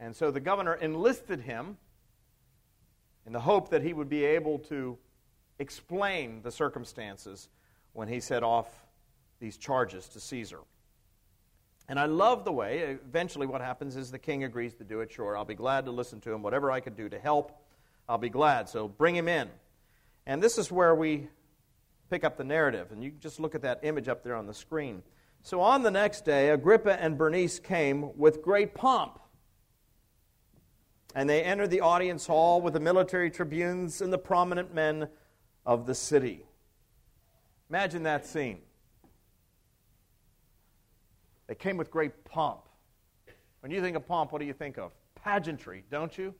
And 0.00 0.16
so 0.16 0.30
the 0.30 0.40
governor 0.40 0.76
enlisted 0.76 1.40
him 1.40 1.76
in 3.26 3.32
the 3.32 3.40
hope 3.40 3.70
that 3.70 3.82
he 3.82 3.92
would 3.92 4.08
be 4.08 4.24
able 4.24 4.58
to 4.58 4.98
explain 5.58 6.42
the 6.42 6.50
circumstances 6.50 7.48
when 7.92 8.08
he 8.08 8.20
set 8.20 8.42
off 8.42 8.68
these 9.40 9.56
charges 9.56 10.08
to 10.08 10.20
Caesar. 10.20 10.60
And 11.88 12.00
I 12.00 12.06
love 12.06 12.44
the 12.44 12.52
way, 12.52 12.98
eventually, 13.06 13.46
what 13.46 13.60
happens 13.60 13.96
is 13.96 14.10
the 14.10 14.18
king 14.18 14.44
agrees 14.44 14.74
to 14.74 14.84
do 14.84 15.00
it. 15.00 15.12
Sure, 15.12 15.36
I'll 15.36 15.44
be 15.44 15.54
glad 15.54 15.84
to 15.84 15.90
listen 15.90 16.20
to 16.22 16.32
him. 16.32 16.42
Whatever 16.42 16.70
I 16.70 16.80
could 16.80 16.96
do 16.96 17.08
to 17.10 17.18
help, 17.18 17.52
I'll 18.08 18.18
be 18.18 18.30
glad. 18.30 18.68
So 18.68 18.88
bring 18.88 19.14
him 19.14 19.28
in. 19.28 19.48
And 20.26 20.42
this 20.42 20.56
is 20.56 20.72
where 20.72 20.94
we 20.94 21.28
pick 22.08 22.24
up 22.24 22.38
the 22.38 22.44
narrative. 22.44 22.90
And 22.90 23.04
you 23.04 23.10
just 23.10 23.38
look 23.38 23.54
at 23.54 23.62
that 23.62 23.80
image 23.82 24.08
up 24.08 24.22
there 24.22 24.34
on 24.34 24.46
the 24.46 24.54
screen. 24.54 25.02
So 25.42 25.60
on 25.60 25.82
the 25.82 25.90
next 25.90 26.24
day, 26.24 26.50
Agrippa 26.50 26.98
and 26.98 27.18
Bernice 27.18 27.58
came 27.58 28.16
with 28.16 28.40
great 28.40 28.74
pomp. 28.74 29.18
And 31.14 31.30
they 31.30 31.42
entered 31.42 31.70
the 31.70 31.80
audience 31.80 32.26
hall 32.26 32.60
with 32.60 32.74
the 32.74 32.80
military 32.80 33.30
tribunes 33.30 34.00
and 34.00 34.12
the 34.12 34.18
prominent 34.18 34.74
men 34.74 35.08
of 35.64 35.86
the 35.86 35.94
city. 35.94 36.44
Imagine 37.70 38.02
that 38.02 38.26
scene. 38.26 38.58
They 41.46 41.54
came 41.54 41.76
with 41.76 41.90
great 41.90 42.24
pomp. 42.24 42.62
When 43.60 43.70
you 43.70 43.80
think 43.80 43.96
of 43.96 44.06
pomp, 44.06 44.32
what 44.32 44.40
do 44.40 44.44
you 44.44 44.52
think 44.52 44.76
of? 44.76 44.92
Pageantry, 45.14 45.84
don't 45.90 46.16
you? 46.16 46.34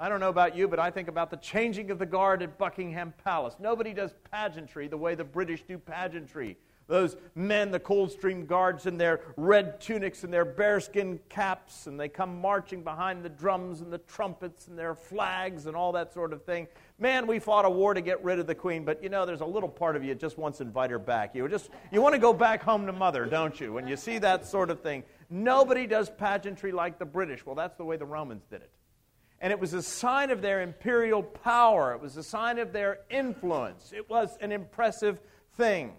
I 0.00 0.08
don't 0.08 0.20
know 0.20 0.30
about 0.30 0.56
you, 0.56 0.66
but 0.66 0.80
I 0.80 0.90
think 0.90 1.08
about 1.08 1.30
the 1.30 1.36
changing 1.36 1.90
of 1.90 1.98
the 1.98 2.06
guard 2.06 2.42
at 2.42 2.58
Buckingham 2.58 3.14
Palace. 3.22 3.54
Nobody 3.60 3.94
does 3.94 4.12
pageantry 4.30 4.88
the 4.88 4.96
way 4.96 5.14
the 5.14 5.24
British 5.24 5.62
do 5.62 5.78
pageantry. 5.78 6.58
Those 6.88 7.16
men, 7.34 7.70
the 7.70 7.80
Coldstream 7.80 8.46
Guards, 8.46 8.86
in 8.86 8.98
their 8.98 9.20
red 9.36 9.80
tunics 9.80 10.24
and 10.24 10.32
their 10.32 10.44
bearskin 10.44 11.20
caps, 11.28 11.86
and 11.86 11.98
they 11.98 12.08
come 12.08 12.40
marching 12.40 12.82
behind 12.82 13.24
the 13.24 13.28
drums 13.28 13.80
and 13.80 13.92
the 13.92 13.98
trumpets 13.98 14.66
and 14.66 14.78
their 14.78 14.94
flags 14.94 15.66
and 15.66 15.76
all 15.76 15.92
that 15.92 16.12
sort 16.12 16.32
of 16.32 16.44
thing. 16.44 16.66
Man, 16.98 17.26
we 17.26 17.38
fought 17.38 17.64
a 17.64 17.70
war 17.70 17.94
to 17.94 18.00
get 18.00 18.22
rid 18.22 18.38
of 18.38 18.46
the 18.46 18.54
queen, 18.54 18.84
but 18.84 19.02
you 19.02 19.08
know, 19.08 19.24
there's 19.24 19.40
a 19.40 19.46
little 19.46 19.68
part 19.68 19.96
of 19.96 20.04
you 20.04 20.10
that 20.10 20.20
just 20.20 20.38
wants 20.38 20.58
to 20.58 20.64
invite 20.64 20.90
her 20.90 20.98
back. 20.98 21.34
You 21.34 21.48
just 21.48 21.70
you 21.90 22.02
want 22.02 22.14
to 22.14 22.20
go 22.20 22.32
back 22.32 22.62
home 22.62 22.86
to 22.86 22.92
mother, 22.92 23.26
don't 23.26 23.58
you? 23.60 23.72
When 23.72 23.86
you 23.86 23.96
see 23.96 24.18
that 24.18 24.46
sort 24.46 24.70
of 24.70 24.80
thing, 24.80 25.04
nobody 25.30 25.86
does 25.86 26.10
pageantry 26.10 26.72
like 26.72 26.98
the 26.98 27.04
British. 27.04 27.46
Well, 27.46 27.54
that's 27.54 27.76
the 27.76 27.84
way 27.84 27.96
the 27.96 28.04
Romans 28.04 28.44
did 28.50 28.62
it. 28.62 28.70
And 29.40 29.50
it 29.50 29.58
was 29.58 29.74
a 29.74 29.82
sign 29.82 30.30
of 30.30 30.40
their 30.40 30.62
imperial 30.62 31.22
power. 31.22 31.92
It 31.94 32.00
was 32.00 32.16
a 32.16 32.22
sign 32.22 32.58
of 32.58 32.72
their 32.72 33.00
influence. 33.10 33.92
It 33.92 34.08
was 34.08 34.36
an 34.40 34.52
impressive 34.52 35.18
thing. 35.56 35.94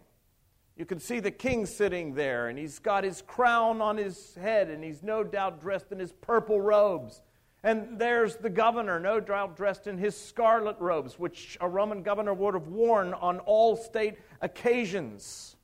You 0.76 0.86
can 0.86 1.00
see 1.00 1.20
the 1.20 1.32
king 1.32 1.68
sitting 1.68 2.16
there, 2.16 2.48
and 2.48 2.58
he's 2.58 2.80
got 2.80 3.04
his 3.04 3.22
crown 3.22 3.80
on 3.80 3.96
his 3.96 4.34
head, 4.36 4.70
and 4.70 4.84
he's 4.84 5.04
no 5.04 5.24
doubt 5.24 5.62
dressed 5.62 5.92
in 5.92 6.00
his 6.00 6.12
purple 6.14 6.60
robes. 6.60 7.22
And 7.64 8.00
there's 8.00 8.38
the 8.38 8.50
governor, 8.50 9.00
no 9.00 9.20
doubt 9.20 9.56
dressed 9.56 9.86
in 9.86 9.98
his 9.98 10.18
scarlet 10.18 10.76
robes, 10.80 11.20
which 11.20 11.58
a 11.62 11.70
Roman 11.70 12.02
governor 12.02 12.34
would 12.34 12.56
have 12.56 12.68
worn 12.68 13.14
on 13.14 13.40
all 13.40 13.76
state 13.76 14.16
occasions. 14.42 15.56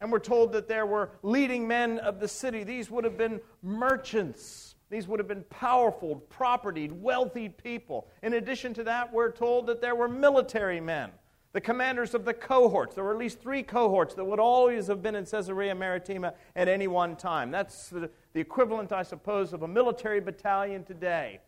And 0.00 0.10
we're 0.10 0.20
told 0.20 0.52
that 0.52 0.68
there 0.68 0.86
were 0.86 1.10
leading 1.22 1.66
men 1.66 1.98
of 1.98 2.20
the 2.20 2.28
city. 2.28 2.64
These 2.64 2.90
would 2.90 3.04
have 3.04 3.18
been 3.18 3.40
merchants. 3.62 4.76
These 4.88 5.08
would 5.08 5.18
have 5.18 5.28
been 5.28 5.44
powerful, 5.50 6.16
propertied, 6.28 6.92
wealthy 6.92 7.48
people. 7.48 8.08
In 8.22 8.34
addition 8.34 8.72
to 8.74 8.84
that, 8.84 9.12
we're 9.12 9.32
told 9.32 9.66
that 9.66 9.80
there 9.80 9.94
were 9.94 10.08
military 10.08 10.80
men 10.80 11.10
the 11.52 11.60
commanders 11.60 12.14
of 12.14 12.24
the 12.24 12.34
cohorts. 12.34 12.94
There 12.94 13.04
were 13.04 13.12
at 13.12 13.18
least 13.18 13.40
three 13.40 13.62
cohorts 13.62 14.14
that 14.14 14.24
would 14.24 14.40
always 14.40 14.86
have 14.86 15.02
been 15.02 15.14
in 15.14 15.26
Caesarea 15.26 15.74
Maritima 15.74 16.34
at 16.56 16.68
any 16.68 16.88
one 16.88 17.14
time. 17.14 17.50
That's 17.50 17.88
the, 17.88 18.10
the 18.32 18.40
equivalent, 18.40 18.92
I 18.92 19.02
suppose, 19.02 19.52
of 19.52 19.62
a 19.62 19.68
military 19.68 20.20
battalion 20.20 20.84
today. 20.84 21.40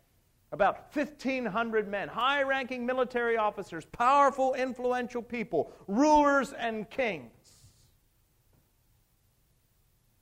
About 0.52 0.94
1,500 0.94 1.88
men, 1.88 2.08
high 2.08 2.42
ranking 2.42 2.86
military 2.86 3.36
officers, 3.36 3.86
powerful, 3.86 4.54
influential 4.54 5.22
people, 5.22 5.72
rulers 5.88 6.52
and 6.52 6.88
kings. 6.90 7.30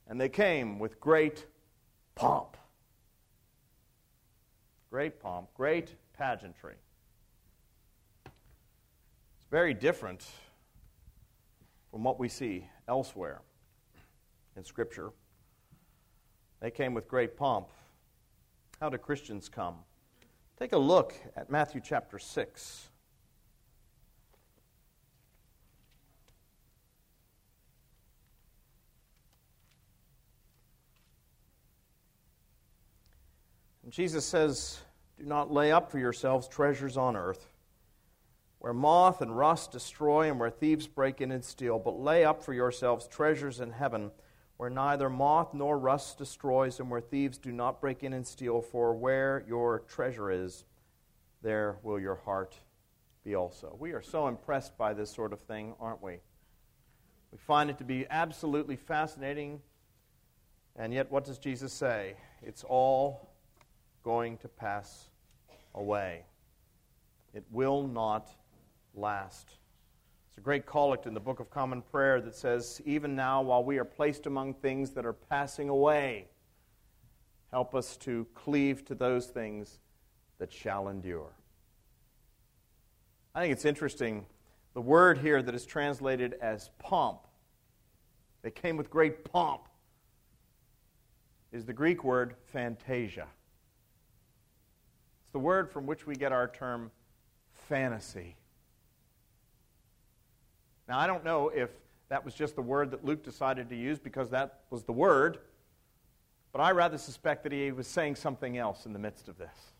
And 0.08 0.20
they 0.20 0.28
came 0.28 0.78
with 0.78 1.00
great 1.00 1.46
pomp. 2.14 2.56
Great 4.90 5.20
pomp, 5.20 5.48
great 5.54 5.94
pageantry 6.16 6.76
very 9.52 9.74
different 9.74 10.24
from 11.90 12.02
what 12.02 12.18
we 12.18 12.26
see 12.26 12.66
elsewhere 12.88 13.42
in 14.56 14.64
Scripture. 14.64 15.10
They 16.60 16.70
came 16.70 16.94
with 16.94 17.06
great 17.06 17.36
pomp. 17.36 17.68
How 18.80 18.88
do 18.88 18.96
Christians 18.96 19.50
come? 19.50 19.74
Take 20.58 20.72
a 20.72 20.78
look 20.78 21.14
at 21.36 21.50
Matthew 21.50 21.82
chapter 21.84 22.18
6. 22.18 22.88
And 33.84 33.92
Jesus 33.92 34.24
says, 34.24 34.80
Do 35.18 35.26
not 35.26 35.52
lay 35.52 35.72
up 35.72 35.90
for 35.90 35.98
yourselves 35.98 36.48
treasures 36.48 36.96
on 36.96 37.16
earth 37.16 37.51
where 38.62 38.72
moth 38.72 39.20
and 39.20 39.36
rust 39.36 39.72
destroy 39.72 40.30
and 40.30 40.38
where 40.38 40.48
thieves 40.48 40.86
break 40.86 41.20
in 41.20 41.32
and 41.32 41.44
steal, 41.44 41.80
but 41.80 41.98
lay 41.98 42.24
up 42.24 42.40
for 42.40 42.54
yourselves 42.54 43.08
treasures 43.08 43.58
in 43.58 43.72
heaven, 43.72 44.08
where 44.56 44.70
neither 44.70 45.10
moth 45.10 45.52
nor 45.52 45.76
rust 45.76 46.16
destroys 46.16 46.78
and 46.78 46.88
where 46.88 47.00
thieves 47.00 47.38
do 47.38 47.50
not 47.50 47.80
break 47.80 48.04
in 48.04 48.12
and 48.12 48.24
steal, 48.24 48.62
for 48.62 48.94
where 48.94 49.44
your 49.48 49.80
treasure 49.80 50.30
is, 50.30 50.62
there 51.42 51.78
will 51.82 51.98
your 51.98 52.14
heart 52.14 52.56
be 53.24 53.34
also. 53.34 53.76
We 53.80 53.94
are 53.94 54.00
so 54.00 54.28
impressed 54.28 54.78
by 54.78 54.94
this 54.94 55.10
sort 55.10 55.32
of 55.32 55.40
thing, 55.40 55.74
aren't 55.80 56.00
we? 56.00 56.18
We 57.32 57.38
find 57.38 57.68
it 57.68 57.78
to 57.78 57.84
be 57.84 58.06
absolutely 58.10 58.76
fascinating. 58.76 59.60
And 60.76 60.94
yet, 60.94 61.10
what 61.10 61.24
does 61.24 61.40
Jesus 61.40 61.72
say? 61.72 62.14
It's 62.42 62.62
all 62.62 63.28
going 64.04 64.36
to 64.36 64.46
pass 64.46 65.08
away. 65.74 66.26
It 67.34 67.42
will 67.50 67.88
not 67.88 68.32
last. 68.94 69.56
It's 70.28 70.38
a 70.38 70.40
great 70.40 70.64
collect 70.64 71.06
in 71.06 71.14
the 71.14 71.20
Book 71.20 71.40
of 71.40 71.50
Common 71.50 71.82
Prayer 71.82 72.20
that 72.22 72.34
says, 72.34 72.80
Even 72.86 73.14
now, 73.14 73.42
while 73.42 73.62
we 73.62 73.78
are 73.78 73.84
placed 73.84 74.26
among 74.26 74.54
things 74.54 74.90
that 74.92 75.04
are 75.04 75.12
passing 75.12 75.68
away, 75.68 76.28
help 77.50 77.74
us 77.74 77.96
to 77.98 78.26
cleave 78.34 78.84
to 78.86 78.94
those 78.94 79.26
things 79.26 79.78
that 80.38 80.50
shall 80.50 80.88
endure. 80.88 81.32
I 83.34 83.42
think 83.42 83.52
it's 83.52 83.64
interesting. 83.64 84.26
The 84.74 84.80
word 84.80 85.18
here 85.18 85.42
that 85.42 85.54
is 85.54 85.66
translated 85.66 86.34
as 86.40 86.70
pomp, 86.78 87.20
they 88.42 88.50
came 88.50 88.76
with 88.76 88.90
great 88.90 89.30
pomp, 89.30 89.68
is 91.52 91.66
the 91.66 91.72
Greek 91.74 92.02
word 92.02 92.34
fantasia. 92.52 93.26
It's 95.24 95.32
the 95.32 95.38
word 95.38 95.70
from 95.70 95.86
which 95.86 96.06
we 96.06 96.14
get 96.14 96.32
our 96.32 96.48
term 96.48 96.90
fantasy. 97.68 98.36
Now, 100.92 100.98
I 100.98 101.06
don't 101.06 101.24
know 101.24 101.48
if 101.48 101.70
that 102.10 102.22
was 102.22 102.34
just 102.34 102.54
the 102.54 102.60
word 102.60 102.90
that 102.90 103.02
Luke 103.02 103.24
decided 103.24 103.70
to 103.70 103.74
use 103.74 103.98
because 103.98 104.28
that 104.28 104.58
was 104.68 104.82
the 104.82 104.92
word, 104.92 105.38
But 106.52 106.60
I 106.60 106.72
rather 106.72 106.98
suspect 106.98 107.44
that 107.44 107.52
he 107.52 107.72
was 107.72 107.86
saying 107.86 108.16
something 108.16 108.58
else 108.58 108.84
in 108.84 108.92
the 108.92 108.98
midst 108.98 109.26
of 109.28 109.38
this. 109.38 109.72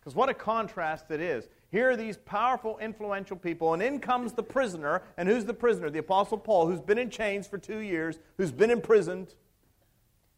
Because 0.00 0.14
what 0.14 0.30
a 0.30 0.34
contrast 0.34 1.10
it 1.10 1.20
is. 1.20 1.50
Here 1.70 1.90
are 1.90 1.96
these 1.96 2.16
powerful, 2.16 2.78
influential 2.78 3.36
people, 3.36 3.74
and 3.74 3.82
in 3.82 4.00
comes 4.00 4.32
the 4.32 4.42
prisoner. 4.42 5.02
And 5.18 5.28
who's 5.28 5.44
the 5.44 5.52
prisoner? 5.52 5.90
The 5.90 5.98
Apostle 5.98 6.38
Paul, 6.38 6.66
who's 6.66 6.80
been 6.80 6.96
in 6.96 7.10
chains 7.10 7.46
for 7.46 7.58
two 7.58 7.80
years, 7.80 8.18
who's 8.38 8.52
been 8.52 8.70
imprisoned. 8.70 9.34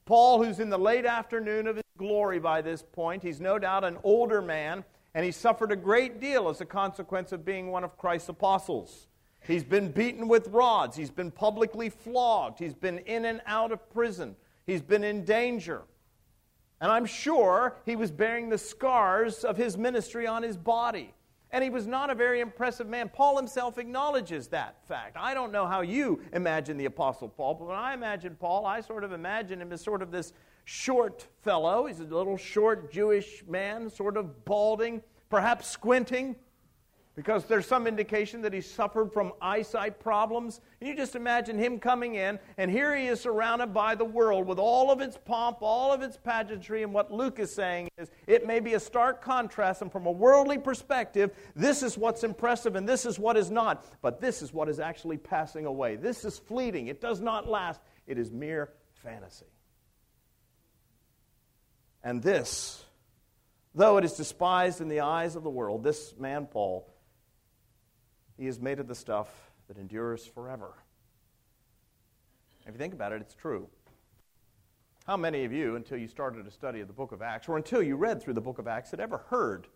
Paul, 0.06 0.42
who's 0.42 0.58
in 0.58 0.70
the 0.70 0.76
late 0.76 1.06
afternoon 1.06 1.68
of 1.68 1.76
his 1.76 1.84
glory 1.98 2.40
by 2.40 2.62
this 2.62 2.82
point. 2.82 3.22
He's 3.22 3.40
no 3.40 3.60
doubt 3.60 3.84
an 3.84 3.98
older 4.02 4.42
man, 4.42 4.82
and 5.14 5.24
he 5.24 5.30
suffered 5.30 5.70
a 5.70 5.76
great 5.76 6.20
deal 6.20 6.48
as 6.48 6.60
a 6.60 6.66
consequence 6.66 7.30
of 7.30 7.44
being 7.44 7.70
one 7.70 7.84
of 7.84 7.96
Christ's 7.96 8.30
apostles. 8.30 9.06
He's 9.46 9.64
been 9.64 9.90
beaten 9.90 10.26
with 10.28 10.48
rods, 10.48 10.96
he's 10.96 11.10
been 11.10 11.30
publicly 11.30 11.90
flogged, 11.90 12.58
he's 12.58 12.74
been 12.74 12.98
in 13.00 13.26
and 13.26 13.42
out 13.46 13.72
of 13.72 13.90
prison, 13.90 14.36
he's 14.66 14.82
been 14.82 15.04
in 15.04 15.24
danger. 15.24 15.82
And 16.80 16.90
I'm 16.90 17.06
sure 17.06 17.76
he 17.86 17.96
was 17.96 18.10
bearing 18.10 18.48
the 18.48 18.58
scars 18.58 19.44
of 19.44 19.56
his 19.56 19.76
ministry 19.78 20.26
on 20.26 20.42
his 20.42 20.56
body. 20.56 21.14
And 21.50 21.62
he 21.62 21.70
was 21.70 21.86
not 21.86 22.10
a 22.10 22.16
very 22.16 22.40
impressive 22.40 22.88
man. 22.88 23.08
Paul 23.08 23.36
himself 23.36 23.78
acknowledges 23.78 24.48
that 24.48 24.84
fact. 24.88 25.16
I 25.16 25.34
don't 25.34 25.52
know 25.52 25.66
how 25.66 25.82
you 25.82 26.20
imagine 26.32 26.76
the 26.76 26.86
Apostle 26.86 27.28
Paul, 27.28 27.54
but 27.54 27.68
when 27.68 27.76
I 27.76 27.94
imagine 27.94 28.36
Paul, 28.40 28.66
I 28.66 28.80
sort 28.80 29.04
of 29.04 29.12
imagine 29.12 29.62
him 29.62 29.72
as 29.72 29.80
sort 29.80 30.02
of 30.02 30.10
this 30.10 30.32
short 30.64 31.28
fellow. 31.42 31.86
He's 31.86 32.00
a 32.00 32.04
little 32.04 32.36
short 32.36 32.92
Jewish 32.92 33.44
man, 33.46 33.88
sort 33.88 34.16
of 34.16 34.44
balding, 34.44 35.00
perhaps 35.30 35.70
squinting, 35.70 36.34
because 37.14 37.44
there's 37.44 37.66
some 37.66 37.86
indication 37.86 38.42
that 38.42 38.52
he 38.52 38.60
suffered 38.60 39.12
from 39.12 39.32
eyesight 39.40 40.00
problems. 40.00 40.60
And 40.80 40.88
you 40.88 40.96
just 40.96 41.14
imagine 41.14 41.58
him 41.58 41.78
coming 41.78 42.16
in, 42.16 42.40
and 42.58 42.70
here 42.70 42.94
he 42.96 43.06
is 43.06 43.20
surrounded 43.20 43.72
by 43.72 43.94
the 43.94 44.04
world 44.04 44.46
with 44.46 44.58
all 44.58 44.90
of 44.90 45.00
its 45.00 45.16
pomp, 45.16 45.58
all 45.60 45.92
of 45.92 46.02
its 46.02 46.16
pageantry. 46.16 46.82
And 46.82 46.92
what 46.92 47.12
Luke 47.12 47.38
is 47.38 47.54
saying 47.54 47.88
is 47.98 48.10
it 48.26 48.46
may 48.46 48.58
be 48.58 48.74
a 48.74 48.80
stark 48.80 49.22
contrast, 49.22 49.82
and 49.82 49.92
from 49.92 50.06
a 50.06 50.10
worldly 50.10 50.58
perspective, 50.58 51.30
this 51.54 51.82
is 51.82 51.96
what's 51.96 52.24
impressive 52.24 52.74
and 52.74 52.88
this 52.88 53.06
is 53.06 53.18
what 53.18 53.36
is 53.36 53.50
not. 53.50 53.86
But 54.02 54.20
this 54.20 54.42
is 54.42 54.52
what 54.52 54.68
is 54.68 54.80
actually 54.80 55.18
passing 55.18 55.66
away. 55.66 55.96
This 55.96 56.24
is 56.24 56.38
fleeting, 56.38 56.88
it 56.88 57.00
does 57.00 57.20
not 57.20 57.48
last, 57.48 57.80
it 58.06 58.18
is 58.18 58.32
mere 58.32 58.70
fantasy. 59.02 59.46
And 62.02 62.22
this, 62.22 62.84
though 63.74 63.96
it 63.98 64.04
is 64.04 64.12
despised 64.14 64.80
in 64.80 64.88
the 64.88 65.00
eyes 65.00 65.36
of 65.36 65.42
the 65.42 65.50
world, 65.50 65.82
this 65.82 66.12
man, 66.18 66.46
Paul, 66.46 66.93
he 68.38 68.46
is 68.46 68.60
made 68.60 68.80
of 68.80 68.88
the 68.88 68.94
stuff 68.94 69.28
that 69.68 69.78
endures 69.78 70.26
forever. 70.26 70.72
If 72.66 72.72
you 72.72 72.78
think 72.78 72.94
about 72.94 73.12
it, 73.12 73.20
it's 73.20 73.34
true. 73.34 73.68
How 75.06 75.16
many 75.16 75.44
of 75.44 75.52
you, 75.52 75.76
until 75.76 75.98
you 75.98 76.08
started 76.08 76.46
a 76.46 76.50
study 76.50 76.80
of 76.80 76.88
the 76.88 76.94
book 76.94 77.12
of 77.12 77.20
Acts, 77.20 77.48
or 77.48 77.56
until 77.56 77.82
you 77.82 77.96
read 77.96 78.22
through 78.22 78.34
the 78.34 78.40
book 78.40 78.58
of 78.58 78.66
Acts, 78.66 78.90
had 78.90 79.00
ever 79.00 79.18
heard 79.28 79.66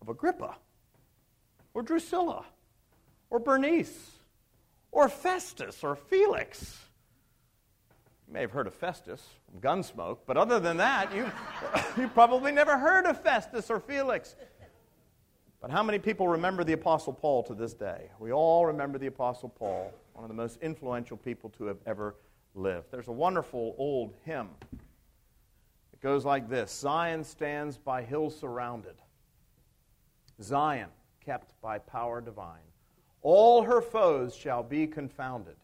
of 0.00 0.08
Agrippa, 0.08 0.56
or 1.74 1.82
Drusilla, 1.82 2.44
or 3.30 3.40
Bernice, 3.40 4.12
or 4.92 5.08
Festus, 5.08 5.82
or 5.82 5.96
Felix? 5.96 6.78
You 8.28 8.34
may 8.34 8.42
have 8.42 8.52
heard 8.52 8.68
of 8.68 8.74
Festus 8.74 9.20
from 9.50 9.60
Gunsmoke, 9.60 10.18
but 10.24 10.36
other 10.36 10.60
than 10.60 10.76
that, 10.76 11.12
you, 11.12 11.28
you 12.00 12.08
probably 12.08 12.52
never 12.52 12.78
heard 12.78 13.06
of 13.06 13.20
Festus 13.20 13.70
or 13.70 13.80
Felix. 13.80 14.36
But 15.60 15.70
how 15.70 15.82
many 15.82 15.98
people 15.98 16.26
remember 16.26 16.64
the 16.64 16.72
Apostle 16.72 17.12
Paul 17.12 17.42
to 17.44 17.54
this 17.54 17.74
day? 17.74 18.10
We 18.18 18.32
all 18.32 18.64
remember 18.64 18.96
the 18.96 19.08
Apostle 19.08 19.50
Paul, 19.50 19.92
one 20.14 20.24
of 20.24 20.28
the 20.28 20.34
most 20.34 20.58
influential 20.62 21.18
people 21.18 21.50
to 21.50 21.64
have 21.64 21.76
ever 21.84 22.16
lived. 22.54 22.86
There's 22.90 23.08
a 23.08 23.12
wonderful 23.12 23.74
old 23.76 24.14
hymn. 24.24 24.48
It 25.92 26.00
goes 26.00 26.24
like 26.24 26.48
this 26.48 26.72
Zion 26.72 27.24
stands 27.24 27.76
by 27.76 28.02
hills 28.02 28.38
surrounded, 28.38 28.96
Zion 30.40 30.88
kept 31.20 31.52
by 31.60 31.78
power 31.78 32.22
divine. 32.22 32.58
All 33.22 33.62
her 33.62 33.82
foes 33.82 34.34
shall 34.34 34.62
be 34.62 34.86
confounded, 34.86 35.56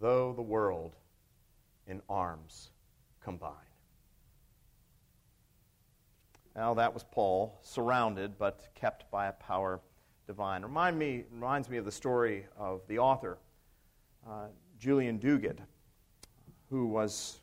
though 0.00 0.32
the 0.32 0.42
world 0.42 0.96
in 1.86 2.02
arms 2.08 2.70
combine. 3.22 3.54
Now, 6.58 6.74
that 6.74 6.92
was 6.92 7.04
Paul, 7.04 7.56
surrounded 7.62 8.36
but 8.36 8.70
kept 8.74 9.08
by 9.12 9.28
a 9.28 9.32
power 9.32 9.80
divine. 10.26 10.62
Remind 10.62 10.98
me, 10.98 11.22
reminds 11.30 11.70
me 11.70 11.76
of 11.76 11.84
the 11.84 11.92
story 11.92 12.46
of 12.56 12.80
the 12.88 12.98
author, 12.98 13.38
uh, 14.28 14.46
Julian 14.76 15.20
Duguid, 15.20 15.60
who 16.68 16.88
was 16.88 17.38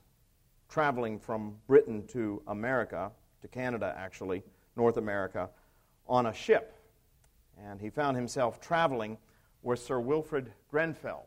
traveling 0.68 1.18
from 1.18 1.56
Britain 1.66 2.06
to 2.08 2.42
America, 2.48 3.10
to 3.42 3.48
Canada 3.48 3.96
actually, 3.98 4.44
North 4.76 4.98
America, 4.98 5.50
on 6.10 6.26
a 6.26 6.34
ship. 6.34 6.76
And 7.58 7.80
he 7.80 7.90
found 7.90 8.18
himself 8.18 8.60
traveling 8.60 9.18
with 9.64 9.80
Sir 9.80 10.02
Wilfrid 10.02 10.52
Grenfell, 10.70 11.26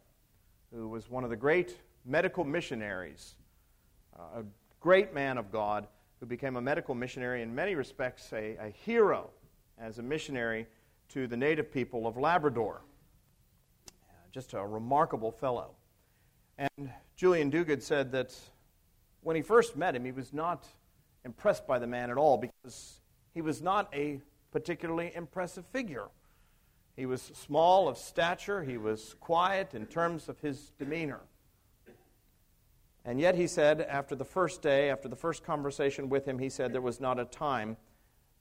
who 0.75 0.91
was 0.91 1.09
one 1.09 1.25
of 1.25 1.31
the 1.31 1.37
great 1.37 1.79
medical 2.05 2.45
missionaries, 2.45 3.37
uh, 4.15 4.41
a 4.41 4.45
great 4.79 5.15
man 5.15 5.39
of 5.39 5.51
God 5.51 5.89
who 6.21 6.27
became 6.27 6.57
a 6.57 6.61
medical 6.61 6.95
missionary, 6.95 7.43
in 7.43 7.55
many 7.55 7.75
respects, 7.75 8.33
a, 8.33 8.57
a 8.57 8.71
hero 8.71 9.31
as 9.79 9.99
a 9.99 10.03
missionary 10.03 10.67
to 11.11 11.27
the 11.27 11.37
native 11.37 11.73
people 11.73 12.07
of 12.07 12.17
Labrador. 12.17 12.83
Uh, 13.89 14.13
just 14.33 14.53
a 14.55 14.67
remarkable 14.67 15.31
fellow. 15.31 15.71
And 16.59 16.91
Julian 17.17 17.51
Duguid 17.51 17.83
said 17.83 18.13
that 18.13 18.35
when 19.23 19.37
he 19.37 19.43
first 19.43 19.77
met 19.77 19.95
him, 19.95 20.05
he 20.05 20.13
was 20.13 20.33
not 20.33 20.67
impressed 21.25 21.67
by 21.67 21.79
the 21.79 21.87
man 21.87 22.11
at 22.11 22.17
all 22.17 22.37
because 22.37 23.01
he 23.33 23.41
was 23.41 23.63
not 23.63 23.89
a 23.95 24.21
particularly 24.51 25.13
impressive 25.15 25.65
figure. 25.67 26.09
He 26.97 27.07
was 27.07 27.23
small 27.23 27.89
of 27.89 27.97
stature, 27.97 28.65
he 28.65 28.77
was 28.77 29.15
quiet 29.21 29.75
in 29.75 29.87
terms 29.87 30.29
of 30.29 30.41
his 30.41 30.73
demeanor. 30.79 31.21
And 33.09 33.19
yet, 33.19 33.37
he 33.37 33.47
said, 33.47 33.81
after 33.81 34.15
the 34.15 34.25
first 34.27 34.61
day, 34.61 34.91
after 34.91 35.09
the 35.09 35.17
first 35.17 35.43
conversation 35.43 36.11
with 36.11 36.29
him, 36.29 36.39
he 36.39 36.51
said 36.51 36.75
there 36.75 36.83
was 36.83 37.01
not 37.01 37.19
a 37.19 37.25
time 37.25 37.79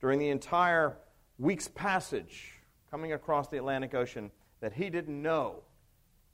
during 0.02 0.20
the 0.20 0.28
entire 0.28 0.98
week's 1.40 1.70
passage 1.70 2.52
coming 2.92 3.14
across 3.14 3.48
the 3.48 3.58
Atlantic 3.58 3.96
Ocean 3.96 4.30
that 4.60 4.74
he 4.74 4.90
didn't 4.90 5.22
know 5.22 5.64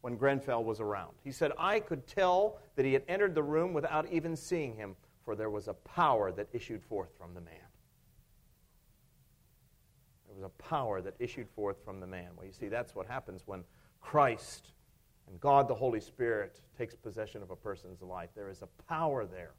when 0.02 0.16
Grenfell 0.16 0.64
was 0.64 0.80
around. 0.80 1.12
He 1.24 1.32
said, 1.32 1.52
I 1.60 1.80
could 1.80 2.08
tell 2.08 2.58
that 2.76 2.86
he 2.86 2.94
had 2.94 3.04
entered 3.08 3.36
the 3.36 3.44
room 3.44 3.72
without 3.72 4.12
even 4.12 4.36
seeing 4.36 4.76
him, 4.76 4.96
for 5.24 5.36
there 5.36 5.52
was 5.52 5.68
a 5.68 5.76
power 5.76 6.32
that 6.32 6.48
issued 6.54 6.82
forth 6.82 7.10
from 7.16 7.36
the 7.36 7.42
man. 7.42 7.54
There 10.26 10.34
was 10.34 10.44
a 10.44 10.64
power 10.64 11.02
that 11.02 11.14
issued 11.20 11.50
forth 11.50 11.78
from 11.86 12.00
the 12.00 12.08
man. 12.08 12.30
Well, 12.36 12.48
you 12.48 12.54
see, 12.54 12.68
that's 12.68 12.96
what 12.96 13.06
happens 13.06 13.44
when 13.46 13.64
Christ 14.02 14.73
and 15.30 15.40
God 15.40 15.68
the 15.68 15.76
Holy 15.76 16.00
Spirit 16.00 16.62
takes 16.78 16.96
possession 16.96 17.42
of 17.42 17.52
a 17.52 17.56
person's 17.56 18.02
life. 18.02 18.30
There 18.36 18.50
is 18.50 18.62
a 18.62 18.68
power 18.88 19.26
there. 19.26 19.52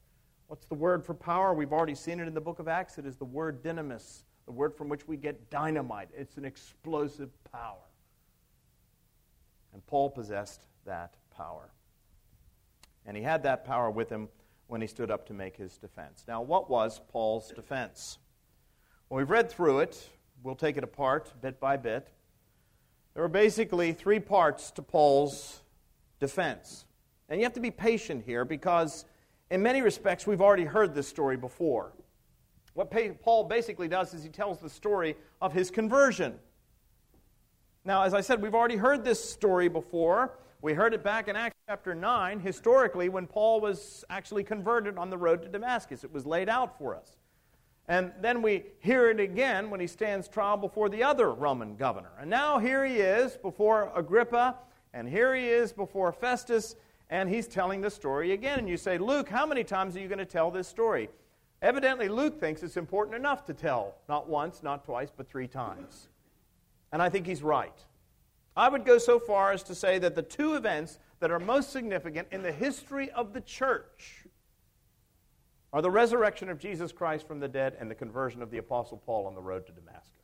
What's 0.46 0.66
the 0.66 0.74
word 0.74 1.04
for 1.04 1.14
power? 1.14 1.54
We've 1.54 1.72
already 1.72 1.94
seen 1.94 2.20
it 2.20 2.28
in 2.28 2.34
the 2.34 2.40
book 2.40 2.58
of 2.58 2.68
Acts. 2.68 2.98
It 2.98 3.06
is 3.06 3.16
the 3.16 3.24
word 3.24 3.62
dynamis, 3.62 4.24
the 4.46 4.52
word 4.52 4.74
from 4.74 4.88
which 4.88 5.08
we 5.08 5.16
get 5.16 5.50
dynamite. 5.50 6.08
It's 6.14 6.36
an 6.36 6.44
explosive 6.44 7.30
power. 7.50 7.88
And 9.72 9.84
Paul 9.86 10.10
possessed 10.10 10.66
that 10.84 11.14
power. 11.34 11.70
And 13.06 13.16
he 13.16 13.22
had 13.22 13.42
that 13.42 13.64
power 13.64 13.90
with 13.90 14.10
him 14.10 14.28
when 14.66 14.80
he 14.80 14.86
stood 14.86 15.10
up 15.10 15.26
to 15.26 15.34
make 15.34 15.56
his 15.56 15.76
defense. 15.76 16.24
Now, 16.28 16.42
what 16.42 16.70
was 16.70 17.00
Paul's 17.08 17.50
defense? 17.50 18.18
Well, 19.08 19.18
we've 19.18 19.30
read 19.30 19.50
through 19.50 19.80
it. 19.80 20.08
We'll 20.42 20.54
take 20.54 20.76
it 20.76 20.84
apart 20.84 21.32
bit 21.40 21.60
by 21.60 21.76
bit. 21.76 22.08
There 23.14 23.22
are 23.22 23.28
basically 23.28 23.92
three 23.92 24.20
parts 24.20 24.70
to 24.72 24.82
Paul's 24.82 25.60
defense. 26.18 26.84
And 27.28 27.40
you 27.40 27.44
have 27.44 27.54
to 27.54 27.60
be 27.60 27.70
patient 27.70 28.24
here 28.26 28.44
because, 28.44 29.04
in 29.50 29.62
many 29.62 29.82
respects, 29.82 30.26
we've 30.26 30.40
already 30.40 30.64
heard 30.64 30.94
this 30.94 31.08
story 31.08 31.36
before. 31.36 31.92
What 32.74 32.92
Paul 33.22 33.44
basically 33.44 33.86
does 33.86 34.12
is 34.14 34.24
he 34.24 34.28
tells 34.28 34.58
the 34.58 34.68
story 34.68 35.16
of 35.40 35.52
his 35.52 35.70
conversion. 35.70 36.34
Now, 37.84 38.02
as 38.02 38.14
I 38.14 38.20
said, 38.20 38.42
we've 38.42 38.54
already 38.54 38.76
heard 38.76 39.04
this 39.04 39.22
story 39.22 39.68
before. 39.68 40.32
We 40.60 40.72
heard 40.72 40.92
it 40.92 41.04
back 41.04 41.28
in 41.28 41.36
Acts 41.36 41.54
chapter 41.68 41.94
9, 41.94 42.40
historically, 42.40 43.08
when 43.10 43.26
Paul 43.26 43.60
was 43.60 44.04
actually 44.10 44.42
converted 44.42 44.98
on 44.98 45.08
the 45.08 45.18
road 45.18 45.42
to 45.42 45.48
Damascus. 45.48 46.02
It 46.02 46.12
was 46.12 46.26
laid 46.26 46.48
out 46.48 46.78
for 46.78 46.96
us. 46.96 47.16
And 47.86 48.12
then 48.20 48.40
we 48.40 48.64
hear 48.78 49.10
it 49.10 49.20
again 49.20 49.68
when 49.68 49.78
he 49.78 49.86
stands 49.86 50.26
trial 50.26 50.56
before 50.56 50.88
the 50.88 51.02
other 51.02 51.30
Roman 51.32 51.76
governor. 51.76 52.10
And 52.18 52.30
now 52.30 52.58
here 52.58 52.84
he 52.84 52.96
is 52.96 53.36
before 53.36 53.92
Agrippa, 53.94 54.56
and 54.94 55.08
here 55.08 55.34
he 55.34 55.48
is 55.48 55.72
before 55.72 56.12
Festus, 56.12 56.76
and 57.10 57.28
he's 57.28 57.46
telling 57.46 57.82
the 57.82 57.90
story 57.90 58.32
again. 58.32 58.58
And 58.60 58.68
you 58.68 58.78
say, 58.78 58.96
Luke, 58.96 59.28
how 59.28 59.44
many 59.44 59.64
times 59.64 59.96
are 59.96 60.00
you 60.00 60.08
going 60.08 60.18
to 60.18 60.24
tell 60.24 60.50
this 60.50 60.66
story? 60.66 61.10
Evidently, 61.60 62.08
Luke 62.08 62.40
thinks 62.40 62.62
it's 62.62 62.76
important 62.76 63.16
enough 63.16 63.44
to 63.46 63.54
tell, 63.54 63.94
not 64.08 64.28
once, 64.28 64.62
not 64.62 64.84
twice, 64.84 65.10
but 65.14 65.28
three 65.28 65.48
times. 65.48 66.08
And 66.92 67.02
I 67.02 67.08
think 67.08 67.26
he's 67.26 67.42
right. 67.42 67.78
I 68.56 68.68
would 68.68 68.84
go 68.84 68.98
so 68.98 69.18
far 69.18 69.52
as 69.52 69.62
to 69.64 69.74
say 69.74 69.98
that 69.98 70.14
the 70.14 70.22
two 70.22 70.54
events 70.54 70.98
that 71.20 71.30
are 71.30 71.40
most 71.40 71.70
significant 71.70 72.28
in 72.30 72.42
the 72.42 72.52
history 72.52 73.10
of 73.10 73.32
the 73.32 73.40
church 73.40 74.23
are 75.74 75.82
the 75.82 75.90
resurrection 75.90 76.48
of 76.48 76.60
Jesus 76.60 76.92
Christ 76.92 77.26
from 77.26 77.40
the 77.40 77.48
dead 77.48 77.76
and 77.80 77.90
the 77.90 77.96
conversion 77.96 78.42
of 78.42 78.50
the 78.52 78.58
Apostle 78.58 78.96
Paul 78.96 79.26
on 79.26 79.34
the 79.34 79.42
road 79.42 79.66
to 79.66 79.72
Damascus. 79.72 80.22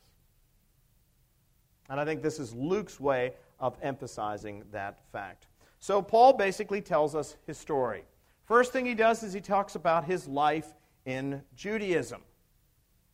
And 1.89 1.99
I 1.99 2.05
think 2.05 2.23
this 2.23 2.39
is 2.39 2.53
Luke's 2.53 3.01
way 3.01 3.33
of 3.59 3.77
emphasizing 3.81 4.63
that 4.71 4.99
fact. 5.11 5.47
So 5.79 6.01
Paul 6.01 6.31
basically 6.31 6.79
tells 6.79 7.15
us 7.15 7.35
his 7.45 7.57
story. 7.57 8.05
First 8.45 8.71
thing 8.71 8.85
he 8.85 8.95
does 8.95 9.23
is 9.23 9.33
he 9.33 9.41
talks 9.41 9.75
about 9.75 10.05
his 10.05 10.25
life 10.25 10.73
in 11.05 11.41
Judaism, 11.53 12.21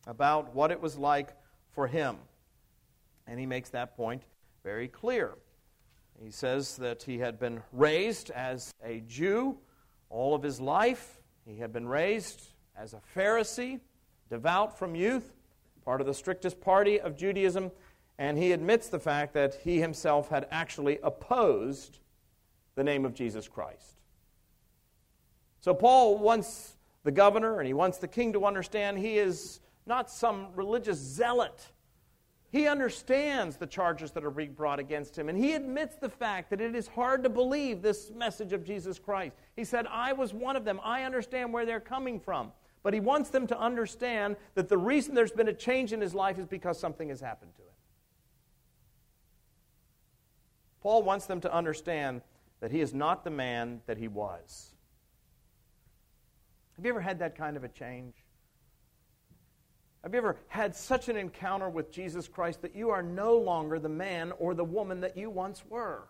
about 0.06 0.54
what 0.54 0.70
it 0.70 0.80
was 0.80 0.96
like 0.96 1.30
for 1.72 1.88
him. 1.88 2.18
And 3.26 3.40
he 3.40 3.46
makes 3.46 3.70
that 3.70 3.96
point 3.96 4.22
very 4.62 4.86
clear. 4.86 5.34
He 6.22 6.30
says 6.30 6.76
that 6.76 7.02
he 7.02 7.18
had 7.18 7.40
been 7.40 7.62
raised 7.72 8.30
as 8.30 8.72
a 8.84 9.00
Jew 9.08 9.58
all 10.08 10.36
of 10.36 10.42
his 10.44 10.60
life. 10.60 11.17
He 11.48 11.56
had 11.56 11.72
been 11.72 11.88
raised 11.88 12.42
as 12.76 12.92
a 12.92 13.00
Pharisee, 13.16 13.80
devout 14.28 14.78
from 14.78 14.94
youth, 14.94 15.32
part 15.82 16.02
of 16.02 16.06
the 16.06 16.12
strictest 16.12 16.60
party 16.60 17.00
of 17.00 17.16
Judaism, 17.16 17.72
and 18.18 18.36
he 18.36 18.52
admits 18.52 18.88
the 18.88 18.98
fact 18.98 19.32
that 19.32 19.54
he 19.64 19.80
himself 19.80 20.28
had 20.28 20.46
actually 20.50 20.98
opposed 21.02 22.00
the 22.74 22.84
name 22.84 23.06
of 23.06 23.14
Jesus 23.14 23.48
Christ. 23.48 23.96
So 25.60 25.72
Paul 25.72 26.18
wants 26.18 26.76
the 27.02 27.12
governor 27.12 27.60
and 27.60 27.66
he 27.66 27.72
wants 27.72 27.96
the 27.96 28.08
king 28.08 28.34
to 28.34 28.44
understand 28.44 28.98
he 28.98 29.16
is 29.16 29.60
not 29.86 30.10
some 30.10 30.48
religious 30.54 30.98
zealot. 30.98 31.72
He 32.50 32.66
understands 32.66 33.56
the 33.56 33.66
charges 33.66 34.12
that 34.12 34.24
are 34.24 34.30
being 34.30 34.54
brought 34.54 34.78
against 34.78 35.18
him, 35.18 35.28
and 35.28 35.36
he 35.36 35.52
admits 35.52 35.96
the 35.96 36.08
fact 36.08 36.48
that 36.50 36.60
it 36.60 36.74
is 36.74 36.88
hard 36.88 37.22
to 37.24 37.28
believe 37.28 37.82
this 37.82 38.10
message 38.10 38.54
of 38.54 38.64
Jesus 38.64 38.98
Christ. 38.98 39.34
He 39.54 39.64
said, 39.64 39.86
I 39.86 40.14
was 40.14 40.32
one 40.32 40.56
of 40.56 40.64
them. 40.64 40.80
I 40.82 41.02
understand 41.02 41.52
where 41.52 41.66
they're 41.66 41.78
coming 41.78 42.18
from. 42.18 42.52
But 42.82 42.94
he 42.94 43.00
wants 43.00 43.28
them 43.28 43.46
to 43.48 43.58
understand 43.58 44.36
that 44.54 44.68
the 44.68 44.78
reason 44.78 45.14
there's 45.14 45.32
been 45.32 45.48
a 45.48 45.52
change 45.52 45.92
in 45.92 46.00
his 46.00 46.14
life 46.14 46.38
is 46.38 46.46
because 46.46 46.78
something 46.78 47.10
has 47.10 47.20
happened 47.20 47.54
to 47.56 47.62
him. 47.62 47.68
Paul 50.80 51.02
wants 51.02 51.26
them 51.26 51.40
to 51.42 51.52
understand 51.52 52.22
that 52.60 52.70
he 52.70 52.80
is 52.80 52.94
not 52.94 53.24
the 53.24 53.30
man 53.30 53.82
that 53.86 53.98
he 53.98 54.08
was. 54.08 54.74
Have 56.76 56.84
you 56.86 56.92
ever 56.92 57.00
had 57.00 57.18
that 57.18 57.36
kind 57.36 57.56
of 57.58 57.64
a 57.64 57.68
change? 57.68 58.14
Have 60.02 60.14
you 60.14 60.18
ever 60.18 60.36
had 60.46 60.74
such 60.76 61.08
an 61.08 61.16
encounter 61.16 61.68
with 61.68 61.90
Jesus 61.90 62.28
Christ 62.28 62.62
that 62.62 62.74
you 62.74 62.90
are 62.90 63.02
no 63.02 63.36
longer 63.36 63.78
the 63.78 63.88
man 63.88 64.32
or 64.38 64.54
the 64.54 64.64
woman 64.64 65.00
that 65.00 65.16
you 65.16 65.28
once 65.28 65.64
were? 65.68 66.08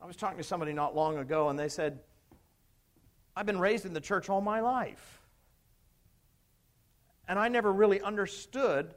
I 0.00 0.06
was 0.06 0.16
talking 0.16 0.36
to 0.36 0.44
somebody 0.44 0.72
not 0.72 0.94
long 0.94 1.16
ago, 1.18 1.48
and 1.48 1.58
they 1.58 1.68
said, 1.68 2.00
I've 3.34 3.46
been 3.46 3.58
raised 3.58 3.86
in 3.86 3.94
the 3.94 4.00
church 4.00 4.28
all 4.28 4.40
my 4.40 4.60
life. 4.60 5.20
And 7.28 7.38
I 7.38 7.48
never 7.48 7.72
really 7.72 8.00
understood 8.00 8.94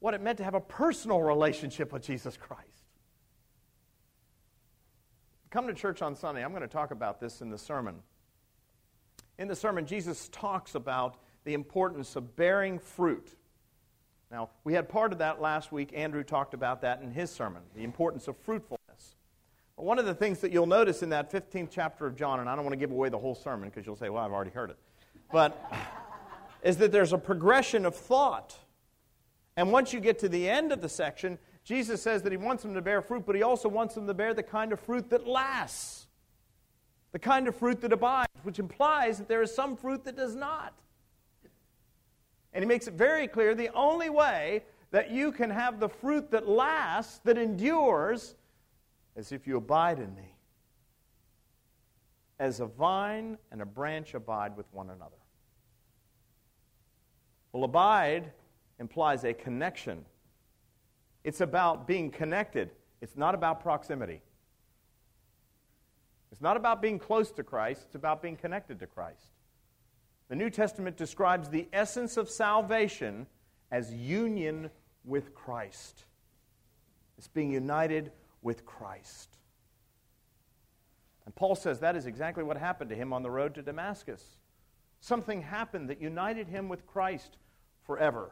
what 0.00 0.14
it 0.14 0.22
meant 0.22 0.38
to 0.38 0.44
have 0.44 0.54
a 0.54 0.60
personal 0.60 1.20
relationship 1.22 1.92
with 1.92 2.02
Jesus 2.02 2.36
Christ. 2.36 2.64
Come 5.50 5.66
to 5.66 5.74
church 5.74 6.00
on 6.00 6.16
Sunday. 6.16 6.44
I'm 6.44 6.50
going 6.50 6.62
to 6.62 6.68
talk 6.68 6.90
about 6.90 7.20
this 7.20 7.42
in 7.42 7.50
the 7.50 7.58
sermon. 7.58 7.96
In 9.38 9.48
the 9.48 9.56
sermon, 9.56 9.86
Jesus 9.86 10.28
talks 10.30 10.74
about 10.74 11.16
the 11.44 11.54
importance 11.54 12.16
of 12.16 12.36
bearing 12.36 12.78
fruit. 12.78 13.36
Now, 14.30 14.50
we 14.62 14.74
had 14.74 14.88
part 14.88 15.12
of 15.12 15.18
that 15.18 15.40
last 15.40 15.72
week. 15.72 15.92
Andrew 15.94 16.22
talked 16.22 16.54
about 16.54 16.82
that 16.82 17.02
in 17.02 17.10
his 17.10 17.30
sermon, 17.30 17.62
the 17.74 17.82
importance 17.82 18.28
of 18.28 18.36
fruitfulness. 18.36 19.16
But 19.76 19.84
one 19.84 19.98
of 19.98 20.06
the 20.06 20.14
things 20.14 20.40
that 20.40 20.52
you'll 20.52 20.66
notice 20.66 21.02
in 21.02 21.08
that 21.10 21.32
15th 21.32 21.68
chapter 21.70 22.06
of 22.06 22.14
John, 22.14 22.38
and 22.40 22.48
I 22.48 22.54
don't 22.54 22.64
want 22.64 22.74
to 22.74 22.78
give 22.78 22.92
away 22.92 23.08
the 23.08 23.18
whole 23.18 23.34
sermon 23.34 23.68
because 23.68 23.86
you'll 23.86 23.96
say, 23.96 24.08
well, 24.08 24.24
I've 24.24 24.32
already 24.32 24.50
heard 24.50 24.70
it, 24.70 24.76
but 25.32 25.72
is 26.62 26.76
that 26.76 26.92
there's 26.92 27.12
a 27.12 27.18
progression 27.18 27.84
of 27.84 27.96
thought. 27.96 28.54
And 29.56 29.72
once 29.72 29.92
you 29.92 30.00
get 30.00 30.18
to 30.20 30.28
the 30.28 30.48
end 30.48 30.70
of 30.70 30.80
the 30.80 30.88
section, 30.88 31.38
Jesus 31.64 32.00
says 32.02 32.22
that 32.22 32.32
he 32.32 32.38
wants 32.38 32.62
them 32.62 32.74
to 32.74 32.82
bear 32.82 33.02
fruit, 33.02 33.24
but 33.26 33.34
he 33.34 33.42
also 33.42 33.68
wants 33.68 33.94
them 33.94 34.06
to 34.06 34.14
bear 34.14 34.32
the 34.32 34.42
kind 34.42 34.72
of 34.72 34.80
fruit 34.80 35.10
that 35.10 35.26
lasts, 35.26 36.06
the 37.12 37.18
kind 37.18 37.48
of 37.48 37.56
fruit 37.56 37.80
that 37.80 37.92
abides, 37.92 38.28
which 38.44 38.58
implies 38.58 39.18
that 39.18 39.28
there 39.28 39.42
is 39.42 39.54
some 39.54 39.76
fruit 39.76 40.04
that 40.04 40.16
does 40.16 40.36
not. 40.36 40.74
And 42.52 42.64
he 42.64 42.68
makes 42.68 42.88
it 42.88 42.94
very 42.94 43.28
clear 43.28 43.54
the 43.54 43.70
only 43.74 44.10
way 44.10 44.64
that 44.90 45.10
you 45.10 45.30
can 45.30 45.50
have 45.50 45.78
the 45.78 45.88
fruit 45.88 46.30
that 46.32 46.48
lasts, 46.48 47.20
that 47.24 47.38
endures, 47.38 48.34
is 49.16 49.32
if 49.32 49.46
you 49.46 49.56
abide 49.56 49.98
in 49.98 50.14
me. 50.14 50.34
As 52.38 52.60
a 52.60 52.66
vine 52.66 53.38
and 53.52 53.62
a 53.62 53.66
branch 53.66 54.14
abide 54.14 54.56
with 54.56 54.66
one 54.72 54.90
another. 54.90 55.16
Well, 57.52 57.64
abide 57.64 58.32
implies 58.78 59.24
a 59.24 59.34
connection. 59.34 60.04
It's 61.22 61.40
about 61.40 61.86
being 61.86 62.10
connected, 62.10 62.70
it's 63.00 63.16
not 63.16 63.34
about 63.34 63.60
proximity. 63.60 64.22
It's 66.32 66.40
not 66.40 66.56
about 66.56 66.80
being 66.80 66.98
close 66.98 67.32
to 67.32 67.42
Christ, 67.42 67.82
it's 67.86 67.96
about 67.96 68.22
being 68.22 68.36
connected 68.36 68.78
to 68.80 68.86
Christ. 68.86 69.32
The 70.30 70.36
New 70.36 70.48
Testament 70.48 70.96
describes 70.96 71.48
the 71.48 71.66
essence 71.72 72.16
of 72.16 72.30
salvation 72.30 73.26
as 73.72 73.92
union 73.92 74.70
with 75.04 75.34
Christ. 75.34 76.04
It's 77.18 77.26
being 77.26 77.50
united 77.50 78.12
with 78.40 78.64
Christ. 78.64 79.36
And 81.26 81.34
Paul 81.34 81.56
says 81.56 81.80
that 81.80 81.96
is 81.96 82.06
exactly 82.06 82.44
what 82.44 82.56
happened 82.56 82.90
to 82.90 82.96
him 82.96 83.12
on 83.12 83.24
the 83.24 83.30
road 83.30 83.56
to 83.56 83.62
Damascus. 83.62 84.24
Something 85.00 85.42
happened 85.42 85.90
that 85.90 86.00
united 86.00 86.46
him 86.46 86.68
with 86.68 86.86
Christ 86.86 87.36
forever. 87.84 88.30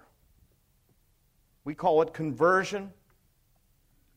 We 1.65 1.75
call 1.75 2.01
it 2.03 2.15
conversion, 2.15 2.93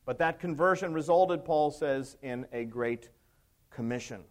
but 0.05 0.19
that 0.19 0.39
conversion 0.39 0.93
resulted, 0.93 1.43
Paul 1.45 1.71
says, 1.71 2.15
in 2.21 2.45
a 2.53 2.63
great 2.63 3.09
commission. 3.71 4.21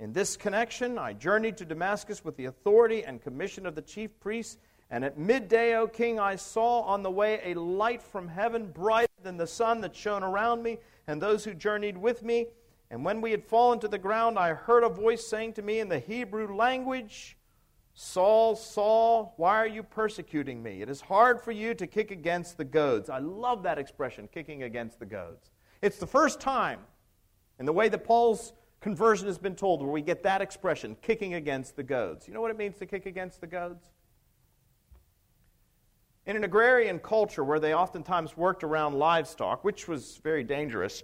In 0.00 0.14
this 0.14 0.34
connection, 0.34 0.96
I 0.96 1.12
journeyed 1.12 1.58
to 1.58 1.66
Damascus 1.66 2.24
with 2.24 2.34
the 2.38 2.46
authority 2.46 3.04
and 3.04 3.20
commission 3.20 3.66
of 3.66 3.74
the 3.74 3.82
chief 3.82 4.18
priests. 4.18 4.56
And 4.90 5.04
at 5.04 5.18
midday, 5.18 5.76
O 5.76 5.86
king, 5.86 6.18
I 6.18 6.36
saw 6.36 6.80
on 6.80 7.02
the 7.02 7.10
way 7.10 7.42
a 7.44 7.52
light 7.52 8.02
from 8.02 8.26
heaven, 8.26 8.72
brighter 8.72 9.12
than 9.22 9.36
the 9.36 9.46
sun 9.46 9.82
that 9.82 9.94
shone 9.94 10.22
around 10.22 10.62
me 10.62 10.78
and 11.06 11.20
those 11.20 11.44
who 11.44 11.52
journeyed 11.52 11.98
with 11.98 12.22
me. 12.22 12.46
And 12.90 13.04
when 13.04 13.20
we 13.20 13.30
had 13.30 13.44
fallen 13.44 13.78
to 13.80 13.88
the 13.88 13.98
ground, 13.98 14.38
I 14.38 14.54
heard 14.54 14.84
a 14.84 14.88
voice 14.88 15.26
saying 15.26 15.52
to 15.54 15.62
me 15.62 15.80
in 15.80 15.90
the 15.90 15.98
Hebrew 15.98 16.56
language, 16.56 17.36
Saul, 17.92 18.56
Saul, 18.56 19.34
why 19.36 19.56
are 19.56 19.66
you 19.66 19.82
persecuting 19.82 20.62
me? 20.62 20.80
It 20.80 20.88
is 20.88 21.02
hard 21.02 21.42
for 21.42 21.52
you 21.52 21.74
to 21.74 21.86
kick 21.86 22.10
against 22.10 22.56
the 22.56 22.64
goads. 22.64 23.10
I 23.10 23.18
love 23.18 23.64
that 23.64 23.78
expression, 23.78 24.30
kicking 24.32 24.62
against 24.62 24.98
the 24.98 25.04
goads. 25.04 25.50
It's 25.82 25.98
the 25.98 26.06
first 26.06 26.40
time 26.40 26.80
in 27.58 27.66
the 27.66 27.72
way 27.74 27.90
that 27.90 28.02
Paul's 28.02 28.54
conversion 28.80 29.26
has 29.26 29.38
been 29.38 29.54
told 29.54 29.82
where 29.82 29.90
we 29.90 30.02
get 30.02 30.22
that 30.22 30.40
expression, 30.40 30.96
kicking 31.02 31.34
against 31.34 31.76
the 31.76 31.82
goads. 31.82 32.26
You 32.26 32.34
know 32.34 32.40
what 32.40 32.50
it 32.50 32.58
means 32.58 32.78
to 32.78 32.86
kick 32.86 33.06
against 33.06 33.40
the 33.40 33.46
goads? 33.46 33.90
In 36.26 36.36
an 36.36 36.44
agrarian 36.44 36.98
culture 36.98 37.42
where 37.44 37.60
they 37.60 37.74
oftentimes 37.74 38.36
worked 38.36 38.62
around 38.62 38.94
livestock, 38.94 39.64
which 39.64 39.88
was 39.88 40.20
very 40.22 40.44
dangerous, 40.44 41.02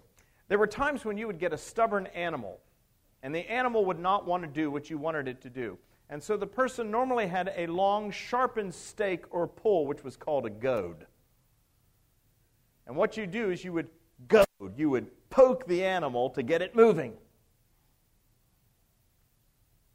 there 0.48 0.58
were 0.58 0.66
times 0.66 1.04
when 1.04 1.16
you 1.18 1.26
would 1.26 1.38
get 1.38 1.52
a 1.52 1.58
stubborn 1.58 2.06
animal, 2.08 2.60
and 3.22 3.34
the 3.34 3.50
animal 3.50 3.84
would 3.86 3.98
not 3.98 4.26
want 4.26 4.42
to 4.42 4.48
do 4.48 4.70
what 4.70 4.88
you 4.88 4.98
wanted 4.98 5.26
it 5.26 5.40
to 5.42 5.50
do. 5.50 5.78
And 6.08 6.22
so 6.22 6.36
the 6.36 6.46
person 6.46 6.90
normally 6.90 7.26
had 7.26 7.52
a 7.56 7.66
long, 7.66 8.10
sharpened 8.12 8.72
stake 8.72 9.24
or 9.30 9.48
pole, 9.48 9.86
which 9.86 10.04
was 10.04 10.16
called 10.16 10.46
a 10.46 10.50
goad. 10.50 11.06
And 12.86 12.94
what 12.94 13.16
you 13.16 13.26
do 13.26 13.50
is 13.50 13.64
you 13.64 13.72
would 13.72 13.88
goad, 14.28 14.46
you 14.76 14.90
would 14.90 15.08
poke 15.28 15.66
the 15.66 15.84
animal 15.84 16.30
to 16.30 16.42
get 16.42 16.62
it 16.62 16.76
moving. 16.76 17.14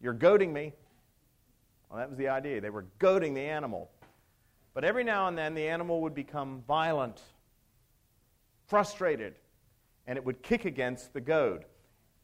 You're 0.01 0.13
goading 0.13 0.51
me. 0.51 0.73
Well, 1.89 1.99
that 1.99 2.09
was 2.09 2.17
the 2.17 2.29
idea. 2.29 2.61
They 2.61 2.69
were 2.69 2.85
goading 2.99 3.33
the 3.33 3.41
animal. 3.41 3.89
But 4.73 4.83
every 4.83 5.03
now 5.03 5.27
and 5.27 5.37
then, 5.37 5.53
the 5.53 5.67
animal 5.67 6.01
would 6.01 6.15
become 6.15 6.63
violent, 6.67 7.21
frustrated, 8.67 9.35
and 10.07 10.17
it 10.17 10.25
would 10.25 10.41
kick 10.41 10.65
against 10.65 11.13
the 11.13 11.21
goad. 11.21 11.65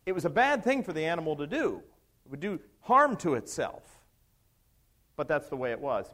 It 0.05 0.13
was 0.13 0.25
a 0.25 0.29
bad 0.29 0.63
thing 0.63 0.83
for 0.83 0.93
the 0.93 1.05
animal 1.05 1.35
to 1.35 1.47
do, 1.47 1.81
it 2.25 2.31
would 2.31 2.39
do 2.39 2.59
harm 2.81 3.17
to 3.17 3.35
itself. 3.35 3.83
But 5.17 5.27
that's 5.27 5.49
the 5.49 5.57
way 5.57 5.71
it 5.71 5.79
was. 5.79 6.07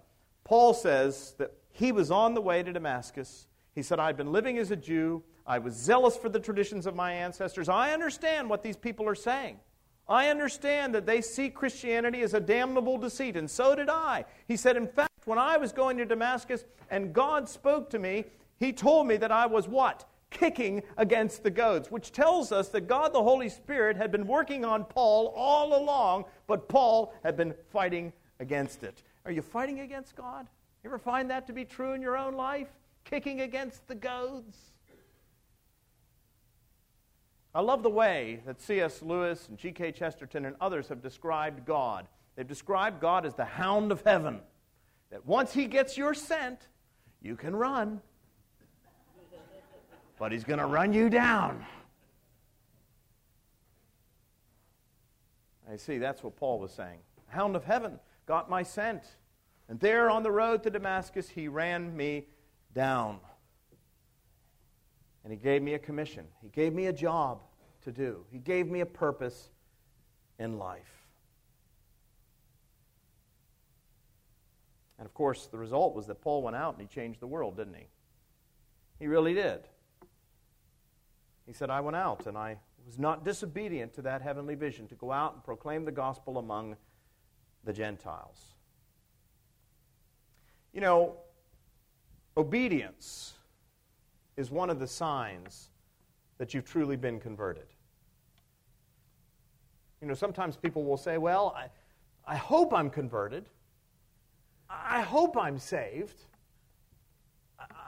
Paul 0.43 0.74
says 0.74 1.36
that 1.38 1.53
he 1.72 1.91
was 1.91 2.09
on 2.09 2.34
the 2.34 2.41
way 2.41 2.64
to 2.64 2.74
Damascus. 2.74 3.47
He 3.76 3.82
said, 3.82 3.99
I'd 3.99 4.18
been 4.18 4.32
living 4.32 4.57
as 4.57 4.72
a 4.72 4.76
Jew. 4.76 5.24
I 5.45 5.59
was 5.59 5.74
zealous 5.74 6.16
for 6.16 6.30
the 6.30 6.39
traditions 6.39 6.86
of 6.86 6.95
my 6.95 7.11
ancestors. 7.11 7.68
I 7.70 7.91
understand 7.91 8.49
what 8.49 8.64
these 8.64 8.78
people 8.78 9.07
are 9.07 9.16
saying. 9.16 9.59
I 10.08 10.30
understand 10.30 10.93
that 10.95 11.06
they 11.06 11.22
see 11.22 11.49
Christianity 11.49 12.22
as 12.22 12.34
a 12.34 12.39
damnable 12.39 12.97
deceit, 12.97 13.38
and 13.38 13.49
so 13.49 13.76
did 13.76 13.89
I. 13.89 14.26
He 14.47 14.58
said, 14.58 14.76
In 14.76 14.88
fact, 14.88 15.12
when 15.26 15.39
I 15.39 15.58
was 15.58 15.72
going 15.72 15.97
to 15.97 16.06
Damascus 16.06 16.66
and 16.89 17.14
God 17.14 17.47
spoke 17.47 17.89
to 17.91 17.99
me, 17.99 18.26
He 18.60 18.74
told 18.74 19.08
me 19.08 19.18
that 19.18 19.32
I 19.32 19.45
was 19.45 19.68
what? 19.68 20.06
Kicking 20.30 20.84
against 20.97 21.43
the 21.43 21.51
goads, 21.51 21.89
which 21.89 22.12
tells 22.12 22.51
us 22.51 22.70
that 22.70 22.88
God 22.88 23.14
the 23.14 23.24
Holy 23.24 23.49
Spirit 23.49 23.95
had 23.95 24.12
been 24.12 24.28
working 24.28 24.66
on 24.66 24.84
Paul 24.84 25.34
all 25.36 25.82
along, 25.82 26.26
but 26.47 26.68
Paul 26.68 27.14
had 27.24 27.38
been 27.38 27.54
fighting 27.72 28.12
against 28.39 28.84
it. 28.84 29.04
Are 29.26 29.32
you 29.32 29.41
fighting 29.41 29.80
against 29.80 30.16
God? 30.16 30.47
You 30.84 30.89
ever 30.89 30.99
find 30.99 31.30
that 31.30 31.47
to 31.47 31.54
be 31.54 31.64
true 31.64 31.93
in 31.93 32.01
your 32.01 32.18
own 32.18 32.34
life? 32.34 32.68
Kicking 33.06 33.41
against 33.41 33.88
the 33.88 33.95
goads? 33.95 34.73
I 37.56 37.62
love 37.62 37.84
the 37.84 37.89
way 37.89 38.41
that 38.45 38.60
C.S. 38.62 39.01
Lewis 39.04 39.47
and 39.47 39.58
G.K. 39.58 39.91
Chesterton 39.91 40.45
and 40.45 40.56
others 40.60 40.88
have 40.88 41.01
described 41.01 41.66
God. 41.66 42.08
They've 42.36 42.47
described 42.47 42.99
God 42.99 43.26
as 43.26 43.36
the 43.36 43.45
hound 43.45 43.91
of 43.91 44.01
heaven. 44.01 44.39
That 45.12 45.26
once 45.26 45.54
he 45.54 45.68
gets 45.68 45.95
your 45.97 46.16
scent, 46.16 46.68
you 47.22 47.36
can 47.36 47.56
run. 47.56 48.01
But 50.18 50.32
he's 50.32 50.43
going 50.43 50.60
to 50.60 50.66
run 50.66 50.93
you 50.93 51.10
down. 51.10 51.64
I 55.72 55.78
see, 55.78 55.99
that's 55.99 56.24
what 56.24 56.36
Paul 56.36 56.60
was 56.60 56.72
saying. 56.72 56.99
Hound 57.28 57.56
of 57.56 57.64
heaven 57.64 57.99
got 58.26 58.49
my 58.49 58.64
scent. 58.64 59.04
And 59.70 59.80
there 59.80 60.10
on 60.10 60.24
the 60.24 60.32
road 60.32 60.64
to 60.64 60.70
Damascus, 60.70 61.30
he 61.30 61.47
ran 61.47 61.95
me 61.95 62.26
down. 62.74 63.20
And 65.24 65.32
he 65.32 65.38
gave 65.38 65.62
me 65.62 65.74
a 65.74 65.80
commission. 65.80 66.26
He 66.42 66.50
gave 66.50 66.74
me 66.74 66.88
a 66.88 66.94
job 66.94 67.42
to 67.84 67.92
do. 67.92 68.26
He 68.32 68.40
gave 68.40 68.68
me 68.68 68.82
a 68.82 68.86
purpose 68.86 69.50
in 70.40 70.58
life. 70.58 71.04
And 74.98 75.06
of 75.06 75.14
course, 75.14 75.48
the 75.48 75.58
result 75.58 75.96
was 75.96 76.08
that 76.08 76.22
Paul 76.22 76.44
went 76.44 76.56
out 76.56 76.78
and 76.78 76.82
he 76.82 76.88
changed 76.88 77.20
the 77.20 77.28
world, 77.28 77.58
didn't 77.58 77.76
he? 77.76 77.88
He 79.00 79.08
really 79.08 79.34
did. 79.34 79.62
He 81.46 81.54
said, 81.54 81.70
I 81.70 81.82
went 81.82 81.98
out 81.98 82.26
and 82.26 82.38
I 82.38 82.58
was 82.86 83.00
not 83.00 83.26
disobedient 83.26 83.94
to 83.96 84.02
that 84.04 84.22
heavenly 84.22 84.56
vision 84.56 84.88
to 84.88 84.96
go 84.96 85.12
out 85.12 85.34
and 85.34 85.44
proclaim 85.44 85.86
the 85.86 85.92
gospel 85.92 86.38
among 86.38 86.76
the 87.64 87.74
Gentiles. 87.74 88.54
You 90.74 90.82
know, 90.82 91.18
obedience 92.36 93.34
is 94.38 94.52
one 94.52 94.70
of 94.70 94.80
the 94.80 94.88
signs 94.88 95.70
that 96.38 96.54
you've 96.54 96.66
truly 96.66 96.96
been 96.96 97.20
converted. 97.20 97.68
You 100.02 100.08
know, 100.08 100.14
sometimes 100.14 100.58
people 100.58 100.84
will 100.84 100.98
say, 100.98 101.18
Well, 101.18 101.56
I, 101.56 101.70
I 102.26 102.36
hope 102.36 102.74
I'm 102.74 102.90
converted. 102.90 103.46
I 104.70 105.02
hope 105.02 105.38
I'm 105.38 105.60
saved. 105.60 106.20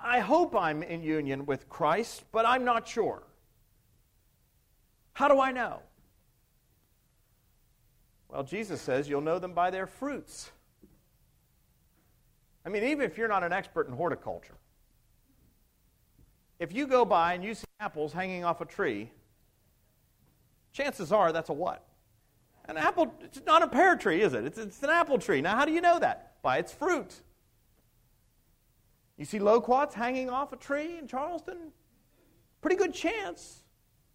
I 0.03 0.19
hope 0.19 0.55
I'm 0.55 0.83
in 0.83 1.01
union 1.01 1.45
with 1.45 1.67
Christ, 1.67 2.23
but 2.31 2.45
I'm 2.45 2.63
not 2.63 2.87
sure. 2.87 3.23
How 5.13 5.27
do 5.27 5.39
I 5.39 5.51
know? 5.51 5.81
Well, 8.29 8.43
Jesus 8.43 8.81
says 8.81 9.09
you'll 9.09 9.21
know 9.21 9.39
them 9.39 9.53
by 9.53 9.71
their 9.71 9.87
fruits. 9.87 10.51
I 12.65 12.69
mean, 12.69 12.83
even 12.83 13.05
if 13.05 13.17
you're 13.17 13.27
not 13.27 13.43
an 13.43 13.53
expert 13.53 13.87
in 13.87 13.93
horticulture, 13.93 14.55
if 16.59 16.73
you 16.73 16.87
go 16.87 17.05
by 17.05 17.33
and 17.33 17.43
you 17.43 17.53
see 17.53 17.65
apples 17.79 18.13
hanging 18.13 18.43
off 18.43 18.61
a 18.61 18.65
tree, 18.65 19.11
chances 20.71 21.11
are 21.11 21.31
that's 21.31 21.49
a 21.49 21.53
what? 21.53 21.85
An 22.67 22.77
apple, 22.77 23.13
it's 23.21 23.41
not 23.45 23.61
a 23.61 23.67
pear 23.67 23.95
tree, 23.95 24.21
is 24.21 24.33
it? 24.33 24.45
It's, 24.45 24.57
it's 24.57 24.81
an 24.83 24.89
apple 24.89 25.19
tree. 25.19 25.41
Now, 25.41 25.55
how 25.55 25.65
do 25.65 25.71
you 25.71 25.81
know 25.81 25.99
that? 25.99 26.41
By 26.41 26.57
its 26.57 26.71
fruit. 26.71 27.21
You 29.17 29.25
see 29.25 29.39
loquats 29.39 29.93
hanging 29.93 30.29
off 30.29 30.51
a 30.51 30.57
tree 30.57 30.97
in 30.97 31.07
Charleston? 31.07 31.71
Pretty 32.61 32.75
good 32.75 32.93
chance. 32.93 33.63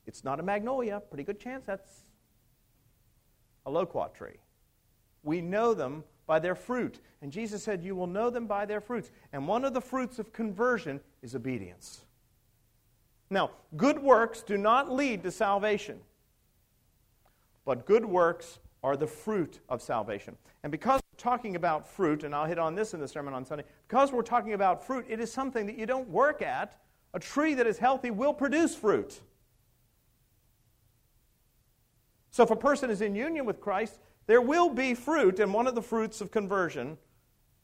It's 0.06 0.24
not 0.24 0.40
a 0.40 0.42
magnolia. 0.42 1.00
Pretty 1.08 1.24
good 1.24 1.38
chance 1.38 1.64
that's 1.64 2.04
a 3.66 3.70
loquat 3.70 4.14
tree. 4.14 4.40
We 5.22 5.40
know 5.40 5.74
them 5.74 6.04
by 6.26 6.38
their 6.38 6.54
fruit. 6.54 7.00
And 7.22 7.30
Jesus 7.30 7.62
said, 7.62 7.82
You 7.82 7.94
will 7.94 8.06
know 8.06 8.30
them 8.30 8.46
by 8.46 8.66
their 8.66 8.80
fruits. 8.80 9.10
And 9.32 9.46
one 9.46 9.64
of 9.64 9.74
the 9.74 9.80
fruits 9.80 10.18
of 10.18 10.32
conversion 10.32 11.00
is 11.22 11.34
obedience. 11.34 12.04
Now, 13.30 13.52
good 13.76 14.02
works 14.02 14.42
do 14.42 14.58
not 14.58 14.92
lead 14.92 15.22
to 15.22 15.30
salvation, 15.30 16.00
but 17.64 17.86
good 17.86 18.04
works 18.04 18.58
are 18.82 18.96
the 18.96 19.06
fruit 19.06 19.60
of 19.68 19.80
salvation. 19.80 20.36
And 20.62 20.72
because 20.72 21.00
we're 21.12 21.18
talking 21.18 21.54
about 21.54 21.88
fruit, 21.88 22.24
and 22.24 22.34
I'll 22.34 22.46
hit 22.46 22.58
on 22.58 22.74
this 22.74 22.92
in 22.92 23.00
the 23.00 23.06
sermon 23.06 23.32
on 23.32 23.44
Sunday, 23.44 23.64
because 23.86 24.10
we're 24.10 24.22
talking 24.22 24.54
about 24.54 24.84
fruit, 24.84 25.06
it 25.08 25.20
is 25.20 25.32
something 25.32 25.64
that 25.66 25.78
you 25.78 25.86
don't 25.86 26.08
work 26.08 26.42
at. 26.42 26.80
A 27.14 27.20
tree 27.20 27.54
that 27.54 27.66
is 27.66 27.78
healthy 27.78 28.10
will 28.10 28.34
produce 28.34 28.74
fruit. 28.74 29.20
So 32.30 32.42
if 32.42 32.50
a 32.50 32.56
person 32.56 32.90
is 32.90 33.00
in 33.00 33.14
union 33.14 33.44
with 33.44 33.60
Christ, 33.60 33.98
there 34.26 34.40
will 34.40 34.70
be 34.70 34.94
fruit, 34.94 35.40
and 35.40 35.52
one 35.52 35.66
of 35.66 35.74
the 35.74 35.82
fruits 35.82 36.20
of 36.20 36.30
conversion 36.30 36.98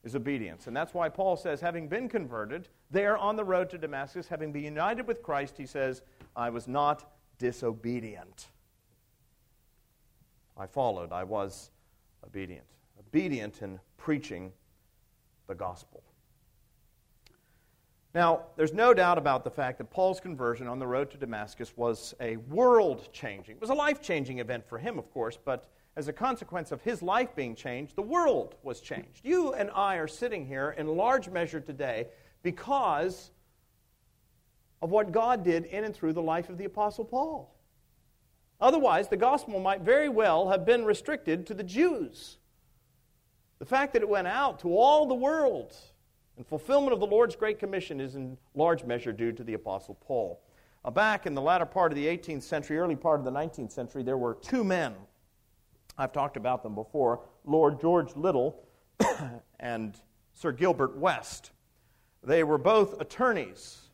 is 0.07 0.15
obedience. 0.15 0.67
And 0.67 0.75
that's 0.75 0.93
why 0.93 1.09
Paul 1.09 1.35
says, 1.35 1.61
having 1.61 1.87
been 1.87 2.07
converted, 2.09 2.69
there 2.89 3.17
on 3.17 3.35
the 3.35 3.43
road 3.43 3.69
to 3.71 3.77
Damascus, 3.77 4.27
having 4.27 4.51
been 4.51 4.63
united 4.63 5.05
with 5.05 5.21
Christ, 5.21 5.55
he 5.57 5.65
says, 5.65 6.01
I 6.35 6.49
was 6.49 6.67
not 6.67 7.11
disobedient. 7.37 8.47
I 10.57 10.65
followed, 10.65 11.11
I 11.11 11.23
was 11.23 11.71
obedient. 12.25 12.65
Obedient 12.97 13.61
in 13.61 13.79
preaching 13.97 14.51
the 15.47 15.53
gospel. 15.53 16.01
Now, 18.15 18.43
there's 18.55 18.73
no 18.73 18.93
doubt 18.93 19.17
about 19.17 19.43
the 19.43 19.51
fact 19.51 19.77
that 19.77 19.91
Paul's 19.91 20.19
conversion 20.19 20.67
on 20.67 20.79
the 20.79 20.87
road 20.87 21.11
to 21.11 21.17
Damascus 21.17 21.75
was 21.75 22.15
a 22.21 22.37
world 22.37 23.09
changing. 23.11 23.57
It 23.57 23.61
was 23.61 23.69
a 23.69 23.75
life 23.75 24.01
changing 24.01 24.39
event 24.39 24.65
for 24.65 24.79
him, 24.79 24.97
of 24.97 25.11
course, 25.11 25.37
but 25.43 25.69
as 25.97 26.07
a 26.07 26.13
consequence 26.13 26.71
of 26.71 26.79
his 26.83 27.01
life 27.01 27.35
being 27.35 27.55
changed, 27.55 27.95
the 27.95 28.03
world 28.03 28.53
was 28.61 28.81
changed. 28.81 29.21
You 29.23 29.53
and 29.53 29.71
I 29.73 29.95
are 29.95 30.07
sitting 30.07 30.45
here 30.45 30.75
in 30.77 30.87
large 30.95 31.27
measure 31.27 31.59
today 31.59 32.07
because 32.43 33.31
of 34.83 34.91
what 34.91 35.11
God 35.11 35.43
did 35.43 35.65
in 35.65 35.83
and 35.83 35.95
through 35.95 36.13
the 36.13 36.21
life 36.21 36.49
of 36.49 36.59
the 36.59 36.65
Apostle 36.65 37.03
Paul. 37.03 37.51
Otherwise, 38.61 39.07
the 39.07 39.17
gospel 39.17 39.59
might 39.59 39.81
very 39.81 40.07
well 40.07 40.49
have 40.49 40.67
been 40.67 40.85
restricted 40.85 41.47
to 41.47 41.55
the 41.55 41.63
Jews. 41.63 42.37
The 43.57 43.65
fact 43.65 43.93
that 43.93 44.03
it 44.03 44.09
went 44.09 44.27
out 44.27 44.59
to 44.59 44.77
all 44.77 45.07
the 45.07 45.15
world 45.15 45.75
and 46.37 46.45
fulfillment 46.45 46.93
of 46.93 46.99
the 46.99 47.07
Lord's 47.07 47.35
Great 47.35 47.57
Commission 47.57 47.99
is 47.99 48.15
in 48.15 48.37
large 48.53 48.83
measure 48.83 49.11
due 49.11 49.31
to 49.31 49.43
the 49.43 49.55
Apostle 49.55 49.95
Paul. 49.95 50.43
Uh, 50.85 50.91
back 50.91 51.25
in 51.25 51.33
the 51.33 51.41
latter 51.41 51.65
part 51.65 51.91
of 51.91 51.95
the 51.95 52.05
18th 52.05 52.43
century, 52.43 52.77
early 52.77 52.95
part 52.95 53.19
of 53.19 53.25
the 53.25 53.31
19th 53.31 53.71
century, 53.71 54.03
there 54.03 54.17
were 54.17 54.35
two 54.35 54.63
men 54.63 54.93
I've 55.97 56.11
talked 56.11 56.37
about 56.37 56.63
them 56.63 56.75
before 56.75 57.21
Lord 57.45 57.81
George 57.81 58.15
Little 58.15 58.63
and 59.59 59.95
Sir 60.33 60.51
Gilbert 60.51 60.97
West. 60.97 61.51
They 62.23 62.43
were 62.43 62.57
both 62.57 63.01
attorneys 63.01 63.89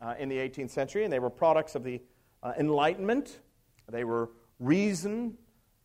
uh, 0.00 0.14
in 0.18 0.28
the 0.28 0.36
18th 0.36 0.70
century, 0.70 1.04
and 1.04 1.12
they 1.12 1.18
were 1.18 1.30
products 1.30 1.74
of 1.74 1.84
the 1.84 2.00
uh, 2.42 2.54
Enlightenment. 2.58 3.40
They 3.88 4.04
were 4.04 4.30
reason, 4.58 5.36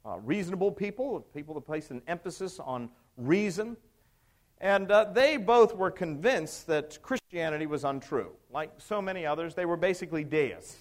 uh, 0.05 0.17
reasonable 0.19 0.71
people, 0.71 1.19
people 1.33 1.53
that 1.55 1.61
placed 1.61 1.91
an 1.91 2.01
emphasis 2.07 2.59
on 2.59 2.89
reason. 3.17 3.77
And 4.59 4.91
uh, 4.91 5.05
they 5.05 5.37
both 5.37 5.75
were 5.75 5.91
convinced 5.91 6.67
that 6.67 6.97
Christianity 7.01 7.65
was 7.65 7.83
untrue. 7.83 8.31
Like 8.49 8.71
so 8.77 9.01
many 9.01 9.25
others, 9.25 9.55
they 9.55 9.65
were 9.65 9.77
basically 9.77 10.23
deists. 10.23 10.77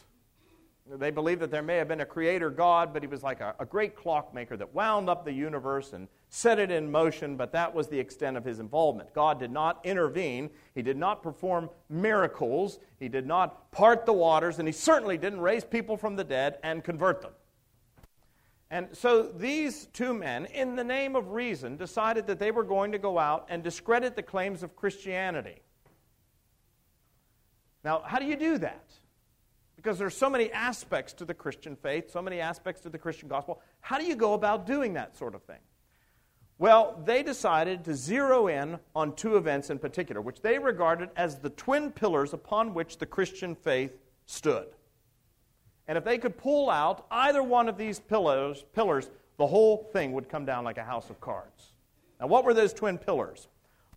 They 0.91 1.11
believed 1.11 1.41
that 1.43 1.51
there 1.51 1.63
may 1.63 1.77
have 1.77 1.87
been 1.87 2.01
a 2.01 2.07
creator 2.07 2.51
God, 2.51 2.93
but 2.93 3.03
he 3.03 3.07
was 3.07 3.23
like 3.23 3.41
a, 3.41 3.55
a, 3.61 3.65
great 3.65 3.95
clockmaker 3.95 4.57
that 4.57 4.75
wound 4.75 5.09
up 5.09 5.25
the 5.25 5.33
universe 5.33 5.93
and 5.93 6.09
set 6.29 6.59
it 6.59 6.73
in 6.73 6.91
motion, 6.91 7.37
but 7.37 7.53
that 7.53 7.73
was 7.73 7.87
the 7.87 7.99
extent 7.99 8.37
of 8.37 8.45
his 8.45 8.59
involvement. 8.59 9.15
God 9.15 9.39
did 9.39 9.53
not 9.53 9.79
intervene, 9.85 10.51
he 10.75 10.83
did 10.83 10.97
not 10.97 11.23
perform 11.23 11.71
miracles, 11.89 12.81
he 12.99 13.09
did 13.09 13.27
not 13.27 13.71
part 13.71 14.07
the 14.07 14.13
waters, 14.13 14.59
and 14.59 14.67
he 14.67 14.73
certainly 14.73 15.17
didn't 15.17 15.41
raise 15.41 15.63
people 15.63 15.97
from 15.97 16.17
the 16.17 16.25
dead 16.25 16.59
and 16.65 16.83
convert 16.83 17.23
them. 17.23 17.33
And 18.69 18.89
so 18.93 19.23
these 19.23 19.87
two 19.93 20.13
men, 20.13 20.47
in 20.47 20.75
the 20.75 20.85
name 20.85 21.15
of 21.15 21.31
reason, 21.31 21.77
decided 21.77 22.27
that 22.27 22.41
they 22.41 22.51
were 22.51 22.65
going 22.65 22.91
to 22.91 22.99
go 22.99 23.19
out 23.19 23.47
and 23.51 23.63
discredit 23.63 24.17
the 24.17 24.23
claims 24.23 24.65
of 24.65 24.75
Christianity. 24.75 25.63
Now, 27.85 28.03
how 28.05 28.19
do 28.19 28.25
you 28.25 28.37
do 28.37 28.59
that? 28.59 28.85
Because 29.83 29.99
there's 29.99 30.17
so 30.17 30.31
many 30.31 30.53
aspects 30.53 31.13
to 31.15 31.25
the 31.25 31.35
Christian 31.35 31.75
faith, 31.75 32.13
so 32.13 32.23
many 32.23 32.39
aspects 32.39 32.83
to 32.83 32.89
the 32.89 32.99
Christian 32.99 33.29
gospel. 33.29 33.61
How 33.81 33.99
do 33.99 34.05
you 34.05 34.15
go 34.15 34.35
about 34.35 34.65
doing 34.65 34.93
that 34.93 35.17
sort 35.17 35.35
of 35.35 35.43
thing? 35.43 35.59
Well, 36.59 37.03
they 37.05 37.25
decided 37.25 37.85
to 37.85 37.95
zero 37.97 38.47
in 38.47 38.79
on 38.95 39.17
two 39.17 39.37
events 39.37 39.71
in 39.71 39.81
particular, 39.81 40.21
which 40.21 40.41
they 40.41 40.61
regarded 40.61 41.11
as 41.17 41.41
the 41.41 41.51
twin 41.51 41.91
pillars 41.91 42.33
upon 42.33 42.75
which 42.75 42.99
the 42.99 43.07
Christian 43.07 43.57
faith 43.57 43.91
stood. 44.27 44.69
And 45.89 45.99
if 45.99 46.05
they 46.05 46.19
could 46.19 46.39
pull 46.39 46.71
out 46.71 47.05
either 47.11 47.43
one 47.43 47.69
of 47.69 47.77
these 47.77 47.99
pillars, 47.99 48.65
pillars, 48.75 49.11
the 49.37 49.49
whole 49.49 49.89
thing 49.93 50.13
would 50.13 50.29
come 50.29 50.45
down 50.45 50.63
like 50.63 50.79
a 50.79 50.85
house 50.85 51.11
of 51.11 51.21
cards. 51.21 51.73
Now, 52.21 52.29
what 52.29 52.45
were 52.45 52.55
those 52.55 52.73
twin 52.73 52.99
pillars? 52.99 53.49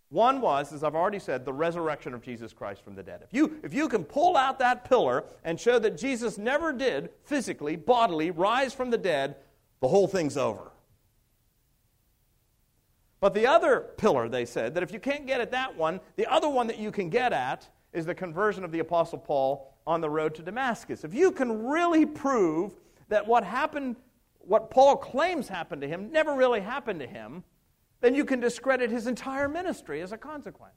One 0.08 0.40
was, 0.40 0.72
as 0.72 0.84
I've 0.84 0.94
already 0.94 1.18
said, 1.18 1.44
the 1.44 1.52
resurrection 1.52 2.14
of 2.14 2.22
Jesus 2.22 2.52
Christ 2.52 2.84
from 2.84 2.94
the 2.94 3.02
dead. 3.02 3.22
If 3.22 3.34
you, 3.34 3.58
if 3.64 3.74
you 3.74 3.88
can 3.88 4.04
pull 4.04 4.36
out 4.36 4.58
that 4.60 4.84
pillar 4.84 5.24
and 5.44 5.58
show 5.58 5.78
that 5.80 5.98
Jesus 5.98 6.38
never 6.38 6.72
did 6.72 7.10
physically, 7.24 7.74
bodily 7.74 8.30
rise 8.30 8.72
from 8.72 8.90
the 8.90 8.98
dead, 8.98 9.36
the 9.80 9.88
whole 9.88 10.06
thing's 10.06 10.36
over. 10.36 10.70
But 13.18 13.34
the 13.34 13.46
other 13.46 13.80
pillar, 13.96 14.28
they 14.28 14.44
said, 14.44 14.74
that 14.74 14.82
if 14.82 14.92
you 14.92 15.00
can't 15.00 15.26
get 15.26 15.40
at 15.40 15.50
that 15.50 15.76
one, 15.76 16.00
the 16.14 16.30
other 16.30 16.48
one 16.48 16.68
that 16.68 16.78
you 16.78 16.92
can 16.92 17.10
get 17.10 17.32
at 17.32 17.68
is 17.92 18.06
the 18.06 18.14
conversion 18.14 18.62
of 18.62 18.70
the 18.70 18.78
Apostle 18.78 19.18
Paul 19.18 19.74
on 19.86 20.00
the 20.00 20.10
road 20.10 20.34
to 20.36 20.42
Damascus. 20.42 21.02
If 21.02 21.14
you 21.14 21.32
can 21.32 21.66
really 21.66 22.06
prove 22.06 22.74
that 23.08 23.26
what 23.26 23.42
happened, 23.42 23.96
what 24.38 24.70
Paul 24.70 24.96
claims 24.96 25.48
happened 25.48 25.82
to 25.82 25.88
him, 25.88 26.12
never 26.12 26.34
really 26.34 26.60
happened 26.60 27.00
to 27.00 27.06
him, 27.06 27.42
then 28.00 28.14
you 28.14 28.24
can 28.24 28.40
discredit 28.40 28.90
his 28.90 29.06
entire 29.06 29.48
ministry 29.48 30.00
as 30.00 30.12
a 30.12 30.18
consequence. 30.18 30.74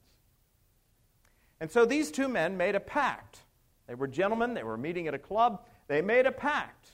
And 1.60 1.70
so 1.70 1.84
these 1.84 2.10
two 2.10 2.28
men 2.28 2.56
made 2.56 2.74
a 2.74 2.80
pact. 2.80 3.40
They 3.86 3.94
were 3.94 4.08
gentlemen, 4.08 4.54
they 4.54 4.62
were 4.62 4.78
meeting 4.78 5.08
at 5.08 5.14
a 5.14 5.18
club, 5.18 5.62
they 5.88 6.00
made 6.00 6.26
a 6.26 6.32
pact. 6.32 6.92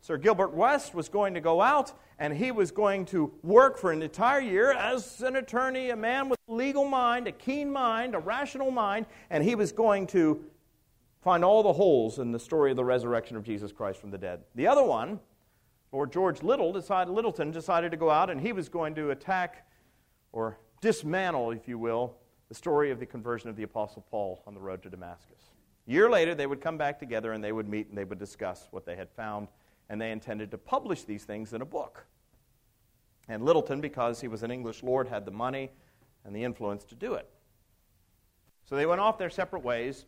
Sir 0.00 0.16
Gilbert 0.16 0.52
West 0.52 0.94
was 0.94 1.08
going 1.08 1.34
to 1.34 1.40
go 1.40 1.60
out 1.60 1.92
and 2.18 2.34
he 2.34 2.50
was 2.50 2.72
going 2.72 3.04
to 3.06 3.32
work 3.42 3.78
for 3.78 3.92
an 3.92 4.02
entire 4.02 4.40
year 4.40 4.72
as 4.72 5.22
an 5.22 5.36
attorney, 5.36 5.90
a 5.90 5.96
man 5.96 6.28
with 6.28 6.38
a 6.48 6.52
legal 6.52 6.84
mind, 6.84 7.28
a 7.28 7.32
keen 7.32 7.70
mind, 7.70 8.14
a 8.14 8.18
rational 8.18 8.70
mind, 8.70 9.06
and 9.30 9.44
he 9.44 9.54
was 9.54 9.70
going 9.70 10.06
to 10.08 10.44
find 11.20 11.44
all 11.44 11.62
the 11.62 11.72
holes 11.72 12.18
in 12.18 12.32
the 12.32 12.38
story 12.38 12.70
of 12.72 12.76
the 12.76 12.84
resurrection 12.84 13.36
of 13.36 13.44
Jesus 13.44 13.70
Christ 13.70 14.00
from 14.00 14.10
the 14.10 14.18
dead. 14.18 14.40
The 14.56 14.66
other 14.66 14.82
one, 14.82 15.20
Lord 15.92 16.10
George 16.10 16.42
Little 16.42 16.72
decided, 16.72 17.12
Lyttelton 17.12 17.52
decided 17.52 17.90
to 17.90 17.96
go 17.98 18.10
out 18.10 18.30
and 18.30 18.40
he 18.40 18.52
was 18.52 18.68
going 18.68 18.94
to 18.94 19.10
attack 19.10 19.66
or 20.32 20.58
dismantle, 20.80 21.50
if 21.50 21.68
you 21.68 21.78
will, 21.78 22.16
the 22.48 22.54
story 22.54 22.90
of 22.90 22.98
the 22.98 23.06
conversion 23.06 23.50
of 23.50 23.56
the 23.56 23.62
Apostle 23.62 24.04
Paul 24.10 24.42
on 24.46 24.54
the 24.54 24.60
road 24.60 24.82
to 24.82 24.90
Damascus. 24.90 25.50
A 25.86 25.90
year 25.90 26.08
later, 26.08 26.34
they 26.34 26.46
would 26.46 26.60
come 26.60 26.78
back 26.78 26.98
together 26.98 27.32
and 27.32 27.44
they 27.44 27.52
would 27.52 27.68
meet 27.68 27.88
and 27.88 27.98
they 27.98 28.04
would 28.04 28.18
discuss 28.18 28.68
what 28.70 28.86
they 28.86 28.96
had 28.96 29.10
found 29.10 29.48
and 29.90 30.00
they 30.00 30.10
intended 30.10 30.50
to 30.50 30.58
publish 30.58 31.02
these 31.02 31.24
things 31.24 31.52
in 31.52 31.60
a 31.60 31.66
book. 31.66 32.06
And 33.28 33.42
Lyttelton, 33.42 33.80
because 33.80 34.20
he 34.20 34.28
was 34.28 34.42
an 34.42 34.50
English 34.50 34.82
lord, 34.82 35.08
had 35.08 35.24
the 35.26 35.30
money 35.30 35.70
and 36.24 36.34
the 36.34 36.42
influence 36.42 36.84
to 36.84 36.94
do 36.94 37.14
it. 37.14 37.28
So 38.64 38.76
they 38.76 38.86
went 38.86 39.00
off 39.00 39.18
their 39.18 39.30
separate 39.30 39.62
ways, 39.62 40.06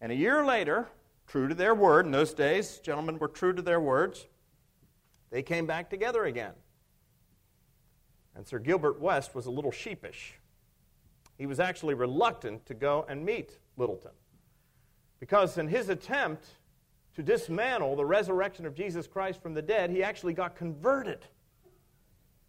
and 0.00 0.10
a 0.10 0.14
year 0.14 0.44
later, 0.44 0.88
true 1.26 1.48
to 1.48 1.54
their 1.54 1.74
word, 1.74 2.06
in 2.06 2.12
those 2.12 2.32
days, 2.32 2.78
gentlemen 2.78 3.18
were 3.18 3.28
true 3.28 3.52
to 3.52 3.60
their 3.60 3.80
words, 3.80 4.26
they 5.30 5.42
came 5.42 5.66
back 5.66 5.90
together 5.90 6.24
again. 6.24 6.54
And 8.34 8.46
Sir 8.46 8.58
Gilbert 8.58 9.00
West 9.00 9.34
was 9.34 9.46
a 9.46 9.50
little 9.50 9.72
sheepish. 9.72 10.34
He 11.36 11.46
was 11.46 11.60
actually 11.60 11.94
reluctant 11.94 12.66
to 12.66 12.74
go 12.74 13.04
and 13.08 13.24
meet 13.24 13.58
Lyttelton. 13.78 14.12
Because 15.20 15.58
in 15.58 15.68
his 15.68 15.88
attempt 15.88 16.46
to 17.14 17.22
dismantle 17.22 17.96
the 17.96 18.04
resurrection 18.04 18.64
of 18.64 18.74
Jesus 18.74 19.06
Christ 19.06 19.42
from 19.42 19.54
the 19.54 19.62
dead, 19.62 19.90
he 19.90 20.02
actually 20.02 20.34
got 20.34 20.54
converted 20.56 21.26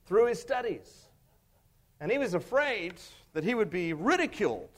through 0.05 0.27
his 0.27 0.39
studies. 0.39 1.05
And 1.99 2.11
he 2.11 2.17
was 2.17 2.33
afraid 2.33 2.93
that 3.33 3.43
he 3.43 3.55
would 3.55 3.69
be 3.69 3.93
ridiculed 3.93 4.69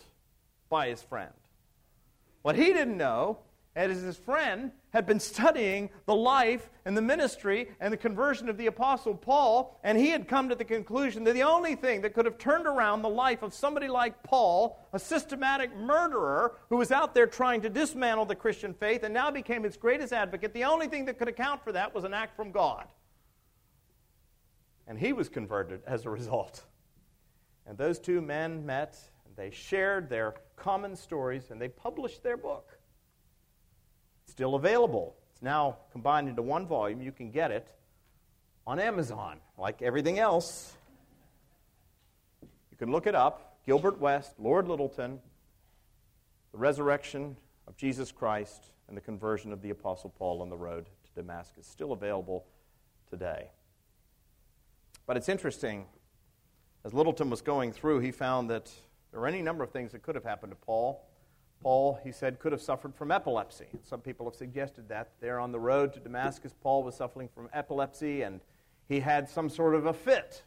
by 0.70 0.88
his 0.88 1.04
friend. 1.04 1.34
What 2.41 2.56
he 2.56 2.68
didn't 2.68 2.97
know 2.97 3.39
is 3.76 4.02
his 4.02 4.18
friend 4.18 4.72
had 4.92 5.06
been 5.06 5.20
studying 5.20 5.89
the 6.06 6.16
life 6.16 6.70
and 6.86 6.96
the 6.96 7.02
ministry 7.02 7.70
and 7.80 7.92
the 7.92 7.98
conversion 7.98 8.50
of 8.50 8.58
the 8.58 8.68
Apostle 8.68 9.16
Paul, 9.16 9.80
and 9.84 9.98
he 9.98 10.10
had 10.10 10.28
come 10.28 10.50
to 10.50 10.56
the 10.56 10.66
conclusion 10.66 11.24
that 11.24 11.34
the 11.34 11.44
only 11.44 11.76
thing 11.76 12.02
that 12.02 12.14
could 12.14 12.26
have 12.26 12.38
turned 12.38 12.68
around 12.68 13.02
the 13.02 13.10
life 13.10 13.42
of 13.42 13.54
somebody 13.54 13.88
like 13.88 14.22
Paul, 14.24 14.80
a 14.94 15.00
systematic 15.00 15.76
murderer 15.76 16.58
who 16.70 16.78
was 16.78 16.92
out 16.92 17.14
there 17.14 17.28
trying 17.28 17.62
to 17.62 17.70
dismantle 17.70 18.26
the 18.26 18.36
Christian 18.36 18.74
faith 18.74 19.04
and 19.04 19.14
now 19.14 19.32
became 19.32 19.66
its 19.66 19.78
greatest 19.78 20.12
advocate, 20.12 20.54
the 20.54 20.66
only 20.66 20.88
thing 20.88 21.06
that 21.06 21.18
could 21.18 21.30
account 21.30 21.64
for 21.64 21.72
that 21.72 21.96
was 21.96 22.04
an 22.04 22.14
act 22.14 22.36
from 22.36 22.52
God. 22.52 22.88
And 24.88 25.00
he 25.00 25.14
was 25.14 25.30
converted 25.30 25.82
as 25.88 26.06
a 26.06 26.10
result. 26.10 26.66
And 27.66 27.78
those 27.78 27.98
two 27.98 28.20
men 28.20 28.66
met, 28.66 28.98
and 29.26 29.36
they 29.38 29.52
shared 29.52 30.10
their 30.10 30.34
common 30.58 30.98
stories, 30.98 31.50
and 31.50 31.62
they 31.62 31.70
published 31.70 32.24
their 32.24 32.36
book 32.36 32.78
still 34.42 34.56
available. 34.56 35.16
It's 35.32 35.44
now 35.44 35.78
combined 35.92 36.28
into 36.28 36.42
one 36.42 36.66
volume. 36.66 37.00
You 37.00 37.12
can 37.12 37.30
get 37.30 37.52
it 37.52 37.68
on 38.66 38.80
Amazon, 38.80 39.38
like 39.56 39.84
everything 39.84 40.18
else. 40.18 40.74
You 42.72 42.78
can 42.78 42.92
look 42.92 43.06
it 43.06 43.14
up 43.14 43.60
Gilbert 43.68 44.00
West, 44.00 44.34
Lord 44.39 44.66
Lyttelton, 44.66 45.20
The 46.54 46.58
Resurrection 46.58 47.38
of 47.68 47.78
Jesus 47.78 48.12
Christ, 48.12 48.72
and 48.88 48.98
the 48.98 49.02
Conversion 49.02 49.54
of 49.54 49.62
the 49.62 49.70
Apostle 49.70 50.10
Paul 50.10 50.42
on 50.42 50.50
the 50.50 50.58
road 50.58 50.86
to 50.86 51.22
Damascus. 51.22 51.68
Still 51.68 51.92
available 51.92 52.48
today. 53.12 53.52
But 55.06 55.18
it's 55.18 55.30
interesting, 55.30 55.86
as 56.84 56.94
Lyttelton 56.94 57.30
was 57.30 57.44
going 57.44 57.74
through, 57.74 58.00
he 58.00 58.10
found 58.10 58.50
that 58.50 58.72
there 59.12 59.20
were 59.20 59.28
any 59.28 59.44
number 59.44 59.64
of 59.64 59.70
things 59.70 59.92
that 59.92 60.02
could 60.02 60.16
have 60.16 60.24
happened 60.24 60.52
to 60.52 60.58
Paul. 60.66 61.08
Paul, 61.62 61.99
he 62.03 62.12
said, 62.12 62.39
could 62.39 62.51
have 62.51 62.62
suffered 62.62 62.95
from 62.95 63.12
epilepsy. 63.12 63.68
Some 63.84 64.01
people 64.01 64.26
have 64.26 64.36
suggested 64.36 64.89
that. 64.89 65.12
There 65.20 65.39
on 65.39 65.51
the 65.51 65.59
road 65.59 65.93
to 65.93 65.99
Damascus, 65.99 66.53
Paul 66.62 66.84
was 66.84 66.95
suffering 66.95 67.30
from 67.34 67.49
epilepsy 67.53 68.24
and 68.24 68.41
he 68.88 68.99
had 68.99 69.30
some 69.30 69.47
sort 69.47 69.76
of 69.76 69.86
a 69.86 69.93
fit. 69.93 70.43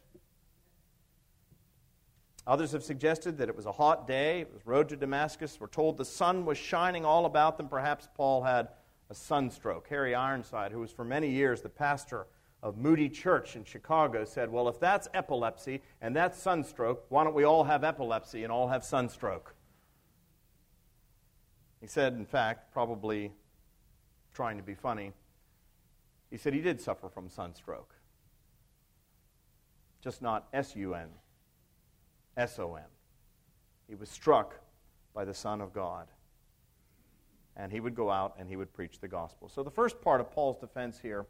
Others 2.47 2.73
have 2.73 2.83
suggested 2.83 3.37
that 3.37 3.49
it 3.49 3.55
was 3.55 3.65
a 3.65 3.71
hot 3.71 4.05
day. 4.05 4.41
It 4.41 4.53
was 4.53 4.67
road 4.67 4.89
to 4.89 4.95
Damascus. 4.95 5.57
We're 5.59 5.67
told 5.67 5.97
the 5.97 6.05
sun 6.05 6.45
was 6.45 6.57
shining 6.57 7.03
all 7.03 7.25
about 7.25 7.57
them. 7.57 7.69
Perhaps 7.69 8.07
Paul 8.15 8.43
had 8.43 8.67
a 9.09 9.15
sunstroke. 9.15 9.87
Harry 9.89 10.13
Ironside, 10.13 10.71
who 10.71 10.79
was 10.79 10.91
for 10.91 11.03
many 11.03 11.29
years 11.29 11.61
the 11.61 11.69
pastor 11.69 12.27
of 12.61 12.77
Moody 12.77 13.09
Church 13.09 13.55
in 13.55 13.63
Chicago, 13.63 14.25
said, 14.25 14.51
Well, 14.51 14.69
if 14.69 14.79
that's 14.79 15.07
epilepsy 15.13 15.81
and 16.01 16.15
that's 16.15 16.37
sunstroke, 16.37 17.05
why 17.09 17.23
don't 17.23 17.33
we 17.33 17.45
all 17.45 17.63
have 17.63 17.83
epilepsy 17.83 18.43
and 18.43 18.51
all 18.51 18.67
have 18.67 18.83
sunstroke? 18.83 19.54
He 21.81 21.87
said, 21.87 22.13
in 22.13 22.25
fact, 22.25 22.71
probably 22.73 23.31
trying 24.33 24.57
to 24.57 24.63
be 24.63 24.75
funny, 24.75 25.11
he 26.29 26.37
said 26.37 26.53
he 26.53 26.61
did 26.61 26.81
suffer 26.81 27.09
from 27.09 27.29
sunstroke. 27.29 27.93
Just 30.01 30.21
not 30.21 30.47
S 30.53 30.75
U 30.75 30.93
N, 30.93 31.09
S 32.37 32.59
O 32.59 32.75
N. 32.75 32.83
He 33.87 33.95
was 33.95 34.09
struck 34.09 34.55
by 35.13 35.25
the 35.25 35.33
Son 35.33 35.61
of 35.61 35.73
God. 35.73 36.07
And 37.57 37.71
he 37.71 37.79
would 37.79 37.95
go 37.95 38.11
out 38.11 38.35
and 38.37 38.49
he 38.49 38.57
would 38.57 38.73
preach 38.73 38.99
the 38.99 39.07
gospel. 39.07 39.47
So, 39.47 39.63
the 39.63 39.71
first 39.71 40.01
part 40.01 40.19
of 40.19 40.29
Paul's 40.29 40.59
defense 40.59 40.99
here 40.99 41.25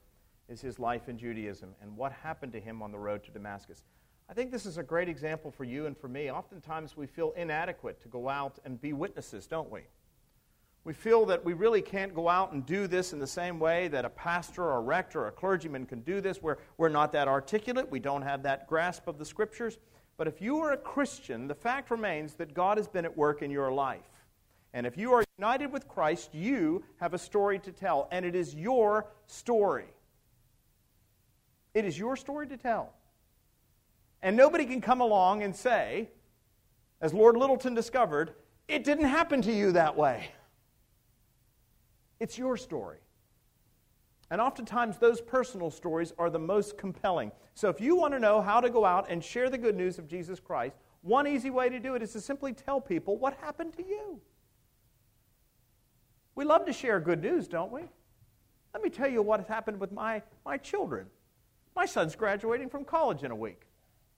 is 0.50 0.62
his 0.62 0.80
life 0.80 1.08
in 1.08 1.18
Judaism 1.18 1.76
and 1.82 1.96
what 1.96 2.12
happened 2.12 2.52
to 2.54 2.60
him 2.60 2.82
on 2.82 2.92
the 2.92 2.98
road 2.98 3.24
to 3.26 3.32
Damascus. 3.32 3.84
I 4.28 4.34
think 4.34 4.52
this 4.52 4.66
is 4.66 4.78
a 4.78 4.84
great 4.84 5.08
example 5.08 5.52
for 5.52 5.64
you 5.64 5.86
and 5.86 5.96
for 5.96 6.08
me. 6.08 6.32
Oftentimes 6.32 6.98
we 6.98 7.06
feel 7.06 7.32
inadequate 7.38 8.02
to 8.02 8.08
go 8.08 8.28
out 8.28 8.58
and 8.66 8.82
be 8.82 8.92
witnesses, 8.94 9.46
don't 9.46 9.70
we? 9.70 9.82
We 10.86 10.94
feel 10.94 11.26
that 11.26 11.44
we 11.44 11.54
really 11.54 11.82
can't 11.82 12.14
go 12.14 12.30
out 12.30 12.52
and 12.52 12.64
do 12.64 12.86
this 12.86 13.12
in 13.12 13.18
the 13.18 13.26
same 13.26 13.60
way 13.60 13.88
that 13.88 14.06
a 14.06 14.10
pastor 14.10 14.64
or 14.64 14.78
a 14.78 14.82
rector 14.82 15.22
or 15.22 15.28
a 15.28 15.32
clergyman 15.32 15.88
can 15.88 16.02
do 16.02 16.22
this. 16.22 16.44
We're, 16.44 16.58
we're 16.78 16.90
not 16.90 17.12
that 17.14 17.28
articulate. 17.28 17.90
We 17.90 18.00
don't 18.00 18.22
have 18.22 18.44
that 18.44 18.68
grasp 18.68 19.08
of 19.08 19.18
the 19.18 19.26
scriptures. 19.26 19.80
But 20.16 20.28
if 20.28 20.42
you 20.42 20.60
are 20.60 20.74
a 20.74 20.78
Christian, 20.78 21.48
the 21.48 21.56
fact 21.56 21.90
remains 21.90 22.36
that 22.36 22.54
God 22.54 22.78
has 22.78 22.88
been 22.88 23.04
at 23.04 23.18
work 23.18 23.42
in 23.42 23.50
your 23.50 23.72
life. 23.72 24.04
And 24.74 24.86
if 24.86 24.96
you 24.96 25.12
are 25.14 25.24
united 25.40 25.72
with 25.72 25.88
Christ, 25.88 26.30
you 26.36 26.84
have 26.98 27.16
a 27.16 27.18
story 27.18 27.58
to 27.60 27.72
tell. 27.72 28.08
And 28.12 28.24
it 28.24 28.36
is 28.36 28.54
your 28.54 29.08
story. 29.26 29.88
It 31.74 31.84
is 31.84 31.98
your 31.98 32.16
story 32.16 32.46
to 32.48 32.58
tell. 32.58 32.94
And 34.22 34.38
nobody 34.38 34.66
can 34.66 34.82
come 34.82 35.02
along 35.02 35.42
and 35.42 35.56
say, 35.56 36.10
as 37.02 37.12
Lord 37.12 37.36
Lyttelton 37.36 37.74
discovered, 37.74 38.36
it 38.68 38.84
didn't 38.84 39.06
happen 39.06 39.42
to 39.42 39.52
you 39.52 39.72
that 39.72 39.98
way. 39.98 40.30
It's 42.20 42.38
your 42.38 42.58
story. 42.58 43.00
And 44.32 44.42
oftentimes, 44.42 44.98
those 44.98 45.22
personal 45.22 45.70
stories 45.70 46.14
are 46.18 46.30
the 46.30 46.40
most 46.40 46.78
compelling. 46.78 47.32
So, 47.54 47.70
if 47.70 47.80
you 47.80 47.96
want 47.96 48.14
to 48.14 48.20
know 48.20 48.42
how 48.42 48.60
to 48.60 48.70
go 48.70 48.84
out 48.84 49.06
and 49.10 49.24
share 49.24 49.50
the 49.50 49.58
good 49.58 49.76
news 49.76 50.00
of 50.00 50.08
Jesus 50.08 50.40
Christ, 50.40 50.76
one 51.02 51.28
easy 51.28 51.52
way 51.52 51.70
to 51.70 51.80
do 51.80 51.94
it 51.94 52.02
is 52.02 52.14
to 52.14 52.22
simply 52.22 52.52
tell 52.52 52.82
people 52.82 53.18
what 53.18 53.36
happened 53.36 53.74
to 53.74 53.86
you. 53.86 54.20
We 56.34 56.44
love 56.44 56.66
to 56.66 56.74
share 56.74 57.00
good 57.00 57.22
news, 57.22 57.48
don't 57.48 57.72
we? 57.72 57.82
Let 58.74 58.84
me 58.84 58.90
tell 58.90 59.08
you 59.08 59.22
what 59.22 59.40
has 59.40 59.48
happened 59.48 59.80
with 59.80 59.92
my, 59.92 60.24
my 60.44 60.58
children. 60.58 61.06
My 61.76 61.86
son's 61.86 62.16
graduating 62.16 62.70
from 62.70 62.84
college 62.84 63.24
in 63.24 63.32
a 63.32 63.36
week. 63.36 63.68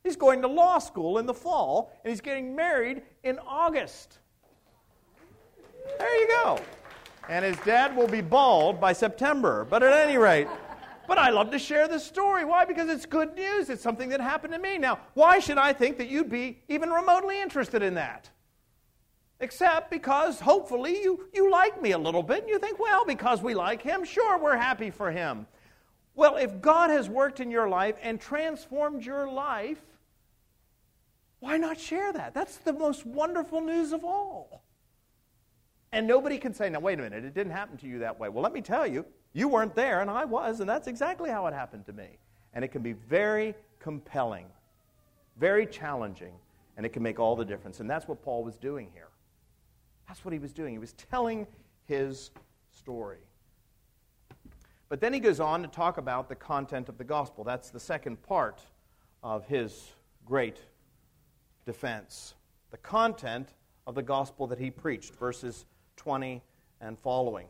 He's 0.04 0.16
going 0.16 0.42
to 0.42 0.48
law 0.48 0.80
school 0.80 1.18
in 1.18 1.26
the 1.26 1.34
fall, 1.34 1.92
and 2.04 2.10
he's 2.10 2.22
getting 2.22 2.56
married 2.56 3.02
in 3.24 3.40
August. 3.40 4.20
There 6.00 6.20
you 6.22 6.28
go 6.30 6.60
and 7.30 7.44
his 7.46 7.58
dad 7.66 7.96
will 7.96 8.08
be 8.08 8.22
bald 8.22 8.80
by 8.80 8.94
September. 8.94 9.66
But 9.70 9.84
at 9.84 9.94
any 9.94 10.18
rate, 10.18 10.48
but 11.08 11.18
I 11.18 11.30
love 11.30 11.52
to 11.52 11.60
share 11.60 11.88
this 11.88 12.06
story. 12.06 12.46
Why? 12.46 12.66
Because 12.66 12.90
it's 12.90 13.06
good 13.06 13.36
news. 13.36 13.70
It's 13.70 13.84
something 13.84 14.10
that 14.10 14.20
happened 14.20 14.54
to 14.54 14.60
me. 14.60 14.78
Now, 14.78 15.00
why 15.14 15.40
should 15.40 15.58
I 15.58 15.74
think 15.74 15.98
that 15.98 16.10
you'd 16.10 16.30
be 16.30 16.60
even 16.68 16.90
remotely 16.90 17.42
interested 17.42 17.82
in 17.82 17.94
that? 17.96 18.30
Except 19.40 19.92
because 19.92 20.40
hopefully 20.40 21.02
you, 21.02 21.30
you 21.34 21.52
like 21.52 21.82
me 21.82 21.92
a 21.92 21.98
little 21.98 22.24
bit 22.24 22.42
and 22.42 22.50
you 22.50 22.60
think, 22.60 22.80
well, 22.80 23.06
because 23.06 23.42
we 23.42 23.54
like 23.54 23.82
him, 23.82 24.04
sure, 24.04 24.38
we're 24.38 24.58
happy 24.58 24.90
for 24.90 25.12
him. 25.12 25.48
Well, 26.16 26.38
if 26.38 26.60
God 26.62 26.90
has 26.90 27.08
worked 27.08 27.40
in 27.40 27.52
your 27.52 27.70
life 27.70 27.96
and 28.02 28.20
transformed 28.20 29.06
your 29.06 29.32
life, 29.32 29.78
Why 31.40 31.58
not 31.58 31.80
share 31.80 32.12
that? 32.14 32.34
That's 32.34 32.58
the 32.58 32.74
most 32.74 33.06
wonderful 33.06 33.62
news 33.62 33.94
of 33.94 34.04
all. 34.04 34.64
And 35.92 36.06
nobody 36.06 36.38
can 36.38 36.54
say, 36.54 36.70
now, 36.70 36.80
wait 36.80 37.00
a 37.00 37.02
minute, 37.02 37.24
it 37.24 37.34
didn't 37.34 37.54
happen 37.54 37.78
to 37.78 37.88
you 37.88 38.00
that 38.00 38.20
way. 38.20 38.30
Well, 38.30 38.44
let 38.44 38.54
me 38.54 38.62
tell 38.62 38.86
you, 38.86 39.06
you 39.34 39.48
weren't 39.48 39.76
there, 39.76 40.02
and 40.02 40.10
I 40.10 40.26
was, 40.26 40.60
and 40.60 40.70
that's 40.70 40.88
exactly 40.88 41.30
how 41.30 41.48
it 41.48 41.54
happened 41.54 41.86
to 41.86 41.94
me. 41.94 42.18
And 42.54 42.66
it 42.66 42.70
can 42.70 42.82
be 42.82 42.94
very 42.94 43.56
compelling, 43.80 44.48
very 45.40 45.66
challenging, 45.66 46.34
and 46.76 46.86
it 46.86 46.90
can 46.90 47.04
make 47.04 47.20
all 47.20 47.36
the 47.36 47.46
difference. 47.46 47.80
And 47.80 47.90
that's 47.90 48.08
what 48.08 48.22
Paul 48.22 48.44
was 48.44 48.58
doing 48.58 48.90
here. 48.94 49.10
That's 50.08 50.26
what 50.26 50.34
he 50.34 50.40
was 50.40 50.54
doing. 50.54 50.74
He 50.74 50.80
was 50.80 50.94
telling 50.94 51.48
his 51.86 52.32
story. 52.72 53.20
But 54.90 55.02
then 55.02 55.14
he 55.14 55.20
goes 55.20 55.40
on 55.40 55.62
to 55.62 55.68
talk 55.68 55.98
about 55.98 56.30
the 56.30 56.36
content 56.36 56.90
of 56.90 56.98
the 56.98 57.04
gospel. 57.04 57.44
That's 57.44 57.70
the 57.70 57.80
second 57.80 58.22
part 58.24 58.62
of 59.22 59.46
his 59.46 59.92
great 60.26 60.58
defense. 61.66 62.36
The 62.72 62.78
content 62.78 63.50
of 63.86 63.96
the 63.96 64.04
gospel 64.04 64.48
that 64.48 64.60
he 64.60 64.72
preached, 64.72 65.16
verses 65.16 65.66
20 65.98 66.42
and 66.80 66.98
following. 67.00 67.48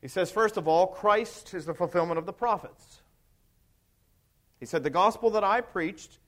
He 0.00 0.08
says, 0.08 0.30
first 0.30 0.56
of 0.56 0.66
all, 0.68 0.86
Christ 0.86 1.52
is 1.54 1.66
the 1.66 1.74
fulfillment 1.74 2.18
of 2.18 2.26
the 2.26 2.32
prophets. 2.32 3.02
He 4.60 4.66
said, 4.66 4.82
The 4.82 4.90
gospel 4.90 5.30
that 5.30 5.44
I 5.44 5.60
preached 5.60 6.18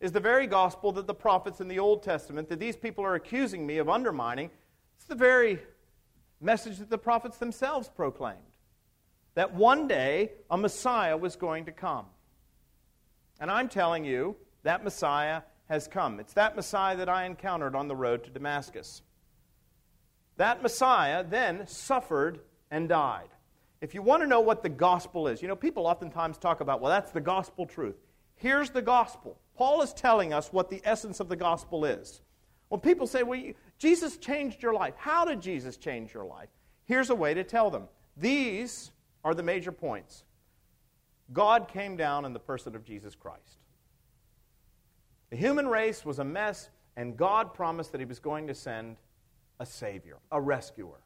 is 0.00 0.12
the 0.12 0.20
very 0.20 0.46
gospel 0.46 0.92
that 0.92 1.06
the 1.06 1.14
prophets 1.14 1.60
in 1.60 1.68
the 1.68 1.78
Old 1.78 2.02
Testament, 2.02 2.48
that 2.48 2.60
these 2.60 2.76
people 2.76 3.04
are 3.04 3.14
accusing 3.14 3.66
me 3.66 3.78
of 3.78 3.88
undermining, 3.88 4.50
it's 4.96 5.06
the 5.06 5.14
very 5.14 5.58
message 6.40 6.78
that 6.78 6.90
the 6.90 6.98
prophets 6.98 7.38
themselves 7.38 7.88
proclaimed. 7.88 8.38
That 9.34 9.54
one 9.54 9.88
day 9.88 10.32
a 10.50 10.56
Messiah 10.56 11.16
was 11.16 11.36
going 11.36 11.64
to 11.66 11.72
come. 11.72 12.06
And 13.40 13.50
I'm 13.50 13.68
telling 13.68 14.04
you, 14.04 14.36
that 14.64 14.82
Messiah 14.82 15.42
has 15.68 15.86
come. 15.86 16.18
It's 16.18 16.32
that 16.32 16.56
Messiah 16.56 16.96
that 16.96 17.08
I 17.08 17.24
encountered 17.24 17.74
on 17.74 17.88
the 17.88 17.96
road 17.96 18.24
to 18.24 18.30
Damascus. 18.30 19.02
That 20.38 20.62
Messiah 20.62 21.24
then 21.28 21.66
suffered 21.66 22.40
and 22.70 22.88
died. 22.88 23.28
If 23.80 23.94
you 23.94 24.02
want 24.02 24.22
to 24.22 24.26
know 24.26 24.40
what 24.40 24.62
the 24.62 24.68
gospel 24.68 25.28
is, 25.28 25.42
you 25.42 25.48
know, 25.48 25.56
people 25.56 25.86
oftentimes 25.86 26.38
talk 26.38 26.60
about, 26.60 26.80
well, 26.80 26.90
that's 26.90 27.12
the 27.12 27.20
gospel 27.20 27.66
truth. 27.66 27.96
Here's 28.36 28.70
the 28.70 28.82
gospel. 28.82 29.38
Paul 29.56 29.82
is 29.82 29.92
telling 29.92 30.32
us 30.32 30.52
what 30.52 30.70
the 30.70 30.80
essence 30.84 31.20
of 31.20 31.28
the 31.28 31.36
gospel 31.36 31.84
is. 31.84 32.22
When 32.68 32.80
people 32.80 33.06
say, 33.06 33.24
well, 33.24 33.40
Jesus 33.78 34.16
changed 34.16 34.62
your 34.62 34.74
life, 34.74 34.94
how 34.96 35.24
did 35.24 35.40
Jesus 35.40 35.76
change 35.76 36.14
your 36.14 36.24
life? 36.24 36.48
Here's 36.84 37.10
a 37.10 37.14
way 37.14 37.34
to 37.34 37.42
tell 37.42 37.70
them. 37.70 37.84
These 38.16 38.92
are 39.24 39.34
the 39.34 39.42
major 39.42 39.72
points. 39.72 40.24
God 41.32 41.68
came 41.68 41.96
down 41.96 42.24
in 42.24 42.32
the 42.32 42.38
person 42.38 42.76
of 42.76 42.84
Jesus 42.84 43.14
Christ. 43.14 43.58
The 45.30 45.36
human 45.36 45.66
race 45.66 46.04
was 46.04 46.20
a 46.20 46.24
mess, 46.24 46.70
and 46.96 47.16
God 47.16 47.54
promised 47.54 47.92
that 47.92 48.00
He 48.00 48.04
was 48.04 48.20
going 48.20 48.46
to 48.46 48.54
send 48.54 48.96
a 49.60 49.66
Savior, 49.66 50.18
a 50.30 50.40
rescuer. 50.40 51.00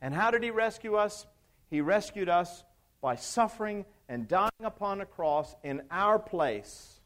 And 0.00 0.14
how 0.14 0.30
did 0.30 0.42
He 0.42 0.50
rescue 0.50 0.94
us? 0.94 1.26
He 1.70 1.80
rescued 1.80 2.28
us 2.28 2.64
by 3.00 3.16
suffering 3.16 3.84
and 4.08 4.28
dying 4.28 4.50
upon 4.62 5.00
a 5.00 5.06
cross 5.06 5.54
in 5.62 5.82
our 5.90 6.18
place 6.18 7.00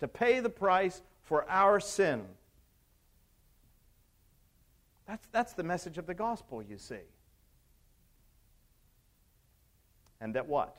to 0.00 0.08
pay 0.08 0.40
the 0.40 0.50
price 0.50 1.02
for 1.22 1.48
our 1.48 1.80
sin. 1.80 2.24
That's, 5.06 5.26
that's 5.32 5.52
the 5.54 5.62
message 5.62 5.98
of 5.98 6.06
the 6.06 6.14
gospel, 6.14 6.62
you 6.62 6.78
see. 6.78 6.94
And 10.20 10.34
that 10.34 10.46
what? 10.46 10.76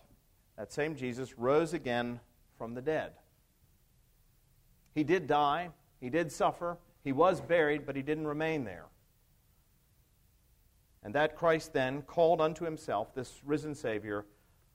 That 0.57 0.71
same 0.71 0.95
Jesus 0.95 1.37
rose 1.37 1.73
again 1.73 2.19
from 2.57 2.73
the 2.73 2.81
dead. 2.81 3.11
He 4.95 5.03
did 5.03 5.27
die, 5.27 5.69
he 5.99 6.09
did 6.09 6.31
suffer, 6.31 6.77
he 7.03 7.11
was 7.11 7.41
buried, 7.41 7.85
but 7.85 7.95
he 7.95 8.01
didn't 8.01 8.27
remain 8.27 8.63
there. 8.63 8.85
And 11.03 11.13
that 11.15 11.35
Christ 11.35 11.73
then 11.73 12.01
called 12.03 12.39
unto 12.39 12.63
himself, 12.63 13.13
this 13.13 13.41
risen 13.45 13.75
Savior, 13.75 14.25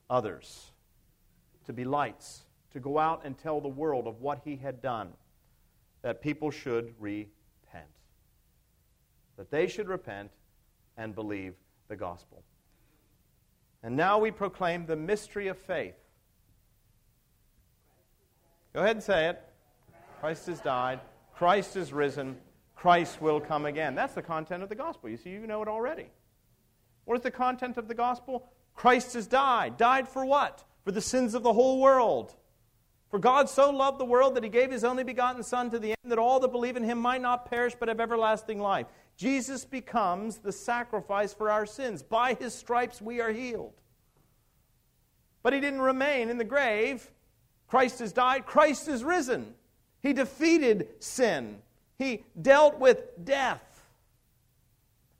others 0.09 0.71
to 1.65 1.73
be 1.73 1.85
lights, 1.85 2.45
to 2.73 2.79
go 2.79 2.97
out 2.97 3.21
and 3.25 3.37
tell 3.37 3.61
the 3.61 3.67
world 3.67 4.07
of 4.07 4.21
what 4.21 4.41
he 4.43 4.55
had 4.55 4.81
done, 4.81 5.09
that 6.01 6.21
people 6.21 6.51
should 6.51 6.93
repent. 6.99 7.85
That 9.37 9.51
they 9.51 9.67
should 9.67 9.87
repent 9.87 10.31
and 10.97 11.15
believe 11.15 11.53
the 11.87 11.95
gospel. 11.95 12.43
And 13.83 13.95
now 13.95 14.19
we 14.19 14.31
proclaim 14.31 14.85
the 14.85 14.95
mystery 14.95 15.47
of 15.47 15.57
faith. 15.57 15.95
Go 18.73 18.81
ahead 18.81 18.95
and 18.95 19.03
say 19.03 19.29
it. 19.29 19.41
Christ 20.19 20.47
has 20.47 20.59
died. 20.59 20.99
Christ 21.35 21.75
is 21.75 21.93
risen. 21.93 22.37
Christ 22.75 23.21
will 23.21 23.39
come 23.39 23.65
again. 23.65 23.95
That's 23.95 24.13
the 24.13 24.21
content 24.21 24.63
of 24.63 24.69
the 24.69 24.75
gospel. 24.75 25.09
You 25.09 25.17
see, 25.17 25.29
you 25.29 25.47
know 25.47 25.61
it 25.61 25.67
already. 25.67 26.07
What 27.05 27.17
is 27.17 27.23
the 27.23 27.31
content 27.31 27.77
of 27.77 27.87
the 27.87 27.93
gospel? 27.93 28.47
Christ 28.75 29.13
has 29.13 29.27
died. 29.27 29.77
Died 29.77 30.07
for 30.07 30.25
what? 30.25 30.63
For 30.83 30.91
the 30.91 31.01
sins 31.01 31.33
of 31.33 31.43
the 31.43 31.53
whole 31.53 31.79
world. 31.79 32.35
For 33.09 33.19
God 33.19 33.49
so 33.49 33.71
loved 33.71 33.99
the 33.99 34.05
world 34.05 34.35
that 34.35 34.43
he 34.43 34.49
gave 34.49 34.71
his 34.71 34.83
only 34.83 35.03
begotten 35.03 35.43
Son 35.43 35.69
to 35.71 35.79
the 35.79 35.89
end 35.89 36.11
that 36.11 36.19
all 36.19 36.39
that 36.39 36.51
believe 36.51 36.77
in 36.77 36.83
him 36.83 36.99
might 36.99 37.21
not 37.21 37.49
perish 37.49 37.75
but 37.79 37.89
have 37.89 37.99
everlasting 37.99 38.59
life. 38.59 38.85
Jesus 39.17 39.65
becomes 39.65 40.37
the 40.37 40.51
sacrifice 40.51 41.33
for 41.33 41.49
our 41.49 41.65
sins. 41.65 42.03
By 42.03 42.35
his 42.35 42.53
stripes 42.53 43.01
we 43.01 43.19
are 43.19 43.31
healed. 43.31 43.73
But 45.41 45.53
he 45.53 45.59
didn't 45.59 45.81
remain 45.81 46.29
in 46.29 46.37
the 46.37 46.43
grave. 46.43 47.09
Christ 47.67 47.99
has 47.99 48.13
died. 48.13 48.45
Christ 48.45 48.87
is 48.87 49.03
risen. 49.03 49.55
He 50.01 50.13
defeated 50.13 50.87
sin. 50.99 51.61
He 51.97 52.23
dealt 52.41 52.79
with 52.79 53.25
death. 53.25 53.61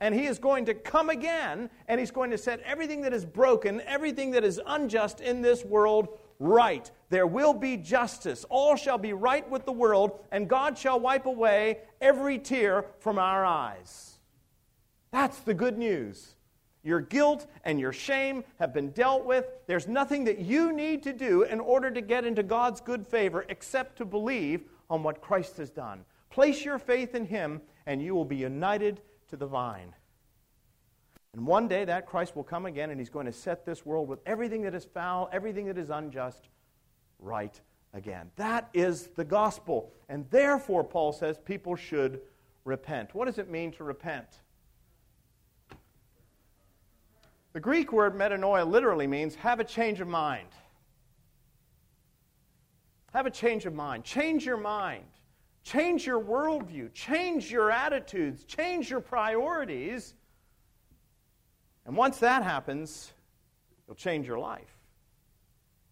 And 0.02 0.16
he 0.16 0.28
is 0.28 0.40
going 0.40 0.66
to 0.66 0.74
come 0.74 1.10
again, 1.10 1.70
and 1.88 2.00
he's 2.00 2.12
going 2.12 2.32
to 2.32 2.38
set 2.38 2.62
everything 2.62 3.02
that 3.02 3.14
is 3.14 3.26
broken, 3.26 3.82
everything 3.82 4.32
that 4.32 4.46
is 4.46 4.62
unjust 4.66 5.20
in 5.20 5.42
this 5.42 5.66
world 5.66 6.18
right. 6.40 6.90
There 7.10 7.28
will 7.28 7.54
be 7.54 7.76
justice. 7.76 8.46
All 8.50 8.76
shall 8.78 8.98
be 8.98 9.14
right 9.14 9.48
with 9.50 9.66
the 9.66 9.74
world, 9.74 10.20
and 10.32 10.48
God 10.48 10.78
shall 10.78 11.00
wipe 11.00 11.26
away 11.26 11.80
every 12.00 12.40
tear 12.40 12.86
from 13.00 13.20
our 13.20 13.46
eyes. 13.46 14.20
That's 15.12 15.40
the 15.40 15.54
good 15.54 15.78
news. 15.78 16.36
Your 16.82 17.02
guilt 17.02 17.46
and 17.66 17.78
your 17.78 17.92
shame 17.92 18.46
have 18.58 18.74
been 18.74 18.92
dealt 18.92 19.26
with. 19.26 19.48
There's 19.68 19.88
nothing 19.88 20.24
that 20.26 20.40
you 20.40 20.72
need 20.72 21.04
to 21.04 21.14
do 21.14 21.44
in 21.44 21.60
order 21.60 21.92
to 21.92 22.00
get 22.00 22.24
into 22.24 22.42
God's 22.42 22.80
good 22.80 23.06
favor 23.06 23.46
except 23.50 23.98
to 23.98 24.06
believe 24.06 24.64
on 24.90 25.04
what 25.04 25.22
Christ 25.22 25.58
has 25.58 25.70
done. 25.70 26.06
Place 26.30 26.64
your 26.64 26.80
faith 26.80 27.16
in 27.16 27.26
Him, 27.26 27.62
and 27.86 28.02
you 28.02 28.16
will 28.16 28.26
be 28.26 28.38
united 28.38 29.02
to 29.30 29.38
the 29.38 29.48
vine. 29.48 29.94
And 31.34 31.46
one 31.46 31.68
day 31.68 31.86
that 31.86 32.06
Christ 32.06 32.36
will 32.36 32.44
come 32.44 32.66
again 32.66 32.90
and 32.90 33.00
he's 33.00 33.10
going 33.10 33.26
to 33.26 33.32
set 33.32 33.66
this 33.66 33.86
world 33.86 34.08
with 34.08 34.20
everything 34.26 34.64
that 34.64 34.74
is 34.74 34.86
foul, 34.86 35.30
everything 35.32 35.66
that 35.68 35.78
is 35.78 35.90
unjust, 35.90 36.50
right 37.20 37.60
again. 37.94 38.32
That 38.36 38.70
is 38.74 39.08
the 39.16 39.24
gospel. 39.24 39.92
And 40.10 40.26
therefore, 40.32 40.84
Paul 40.84 41.14
says, 41.14 41.38
people 41.38 41.76
should 41.76 42.22
repent. 42.66 43.14
What 43.14 43.26
does 43.26 43.38
it 43.38 43.50
mean 43.50 43.72
to 43.74 43.84
repent? 43.84 44.42
The 47.54 47.60
Greek 47.60 47.92
word 47.92 48.16
metanoia 48.16 48.70
literally 48.70 49.08
means 49.08 49.36
have 49.36 49.60
a 49.60 49.64
change 49.64 50.02
of 50.02 50.08
mind. 50.08 50.50
Have 53.14 53.26
a 53.26 53.32
change 53.32 53.66
of 53.66 53.74
mind. 53.74 54.04
Change 54.04 54.46
your 54.46 54.58
mind. 54.58 55.04
Change 55.70 56.08
your 56.08 56.20
worldview, 56.20 56.92
change 56.96 57.52
your 57.52 57.70
attitudes, 57.70 58.44
change 58.44 58.90
your 58.90 59.02
priorities. 59.02 60.16
And 61.86 61.96
once 61.96 62.18
that 62.22 62.42
happens, 62.42 63.14
you'll 63.86 63.96
change 63.96 64.26
your 64.26 64.40
life. 64.40 64.76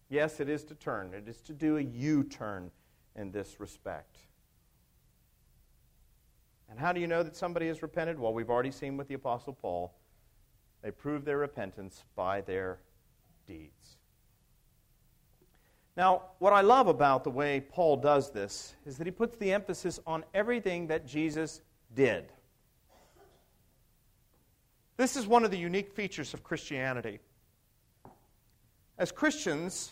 Yes, 0.08 0.40
it 0.40 0.48
is 0.48 0.64
to 0.64 0.74
turn, 0.74 1.14
it 1.14 1.28
is 1.28 1.40
to 1.42 1.52
do 1.52 1.76
a 1.76 1.80
U 1.80 2.24
turn 2.24 2.72
in 3.14 3.30
this 3.30 3.60
respect. 3.60 4.16
And 6.68 6.76
how 6.76 6.92
do 6.92 7.00
you 7.00 7.06
know 7.06 7.22
that 7.22 7.36
somebody 7.36 7.68
has 7.68 7.80
repented? 7.80 8.18
Well, 8.18 8.34
we've 8.34 8.50
already 8.50 8.72
seen 8.72 8.96
with 8.96 9.06
the 9.06 9.14
Apostle 9.14 9.52
Paul. 9.52 9.94
They 10.82 10.90
prove 10.90 11.24
their 11.24 11.38
repentance 11.38 12.02
by 12.16 12.40
their 12.40 12.80
deeds. 13.46 13.97
Now, 15.98 16.22
what 16.38 16.52
I 16.52 16.60
love 16.60 16.86
about 16.86 17.24
the 17.24 17.30
way 17.30 17.60
Paul 17.60 17.96
does 17.96 18.30
this 18.30 18.76
is 18.86 18.98
that 18.98 19.06
he 19.08 19.10
puts 19.10 19.36
the 19.36 19.52
emphasis 19.52 19.98
on 20.06 20.24
everything 20.32 20.86
that 20.86 21.08
Jesus 21.08 21.60
did. 21.92 22.26
This 24.96 25.16
is 25.16 25.26
one 25.26 25.44
of 25.44 25.50
the 25.50 25.58
unique 25.58 25.92
features 25.92 26.34
of 26.34 26.44
Christianity. 26.44 27.18
As 28.96 29.10
Christians, 29.10 29.90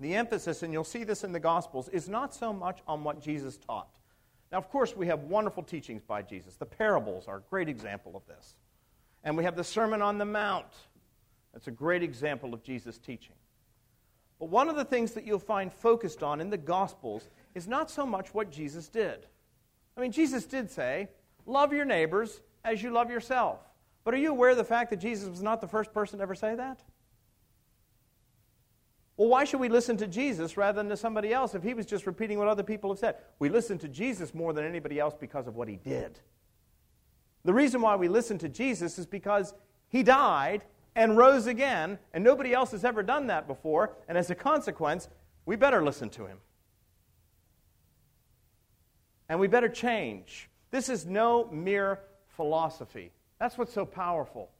the 0.00 0.16
emphasis, 0.16 0.64
and 0.64 0.72
you'll 0.72 0.82
see 0.82 1.04
this 1.04 1.22
in 1.22 1.30
the 1.30 1.38
Gospels, 1.38 1.88
is 1.90 2.08
not 2.08 2.34
so 2.34 2.52
much 2.52 2.80
on 2.88 3.04
what 3.04 3.20
Jesus 3.20 3.56
taught. 3.56 3.86
Now, 4.50 4.58
of 4.58 4.68
course, 4.68 4.96
we 4.96 5.06
have 5.06 5.20
wonderful 5.20 5.62
teachings 5.62 6.02
by 6.02 6.22
Jesus. 6.22 6.56
The 6.56 6.66
parables 6.66 7.28
are 7.28 7.36
a 7.36 7.42
great 7.50 7.68
example 7.68 8.16
of 8.16 8.26
this. 8.26 8.56
And 9.22 9.36
we 9.36 9.44
have 9.44 9.54
the 9.54 9.62
Sermon 9.62 10.02
on 10.02 10.18
the 10.18 10.24
Mount. 10.24 10.66
That's 11.52 11.68
a 11.68 11.72
great 11.72 12.02
example 12.02 12.52
of 12.52 12.64
Jesus' 12.64 12.98
teaching. 12.98 13.36
But 14.38 14.50
one 14.50 14.68
of 14.68 14.76
the 14.76 14.84
things 14.84 15.12
that 15.12 15.26
you'll 15.26 15.38
find 15.38 15.72
focused 15.72 16.22
on 16.22 16.40
in 16.40 16.50
the 16.50 16.58
Gospels 16.58 17.28
is 17.54 17.66
not 17.66 17.90
so 17.90 18.06
much 18.06 18.34
what 18.34 18.50
Jesus 18.50 18.88
did. 18.88 19.26
I 19.96 20.00
mean, 20.00 20.12
Jesus 20.12 20.44
did 20.44 20.70
say, 20.70 21.08
Love 21.44 21.72
your 21.72 21.84
neighbors 21.84 22.40
as 22.64 22.82
you 22.82 22.90
love 22.90 23.10
yourself. 23.10 23.60
But 24.04 24.14
are 24.14 24.18
you 24.18 24.30
aware 24.30 24.50
of 24.50 24.56
the 24.58 24.64
fact 24.64 24.90
that 24.90 24.98
Jesus 24.98 25.28
was 25.28 25.42
not 25.42 25.60
the 25.60 25.66
first 25.66 25.92
person 25.92 26.18
to 26.18 26.22
ever 26.22 26.34
say 26.34 26.54
that? 26.54 26.82
Well, 29.16 29.28
why 29.28 29.44
should 29.44 29.58
we 29.58 29.68
listen 29.68 29.96
to 29.96 30.06
Jesus 30.06 30.56
rather 30.56 30.76
than 30.76 30.88
to 30.90 30.96
somebody 30.96 31.32
else 31.32 31.54
if 31.54 31.62
he 31.62 31.74
was 31.74 31.86
just 31.86 32.06
repeating 32.06 32.38
what 32.38 32.46
other 32.46 32.62
people 32.62 32.90
have 32.90 33.00
said? 33.00 33.16
We 33.40 33.48
listen 33.48 33.76
to 33.78 33.88
Jesus 33.88 34.32
more 34.32 34.52
than 34.52 34.64
anybody 34.64 35.00
else 35.00 35.14
because 35.18 35.48
of 35.48 35.56
what 35.56 35.68
he 35.68 35.76
did. 35.76 36.20
The 37.44 37.52
reason 37.52 37.80
why 37.80 37.96
we 37.96 38.08
listen 38.08 38.38
to 38.38 38.48
Jesus 38.48 38.98
is 38.98 39.06
because 39.06 39.54
he 39.88 40.02
died 40.02 40.62
and 40.98 41.16
rose 41.16 41.46
again, 41.46 41.96
and 42.12 42.24
nobody 42.24 42.52
else 42.52 42.72
has 42.72 42.84
ever 42.84 43.04
done 43.04 43.28
that 43.28 43.46
before, 43.46 43.94
and 44.08 44.18
as 44.18 44.30
a 44.30 44.34
consequence, 44.34 45.08
we 45.46 45.54
better 45.54 45.80
listen 45.80 46.10
to 46.10 46.26
him. 46.26 46.38
And 49.28 49.38
we 49.38 49.46
better 49.46 49.68
change. 49.68 50.50
This 50.72 50.88
is 50.88 51.06
no 51.06 51.48
mere 51.52 52.00
philosophy. 52.26 53.12
That's 53.38 53.56
what's 53.56 53.72
so 53.72 53.86
powerful. 53.86 54.50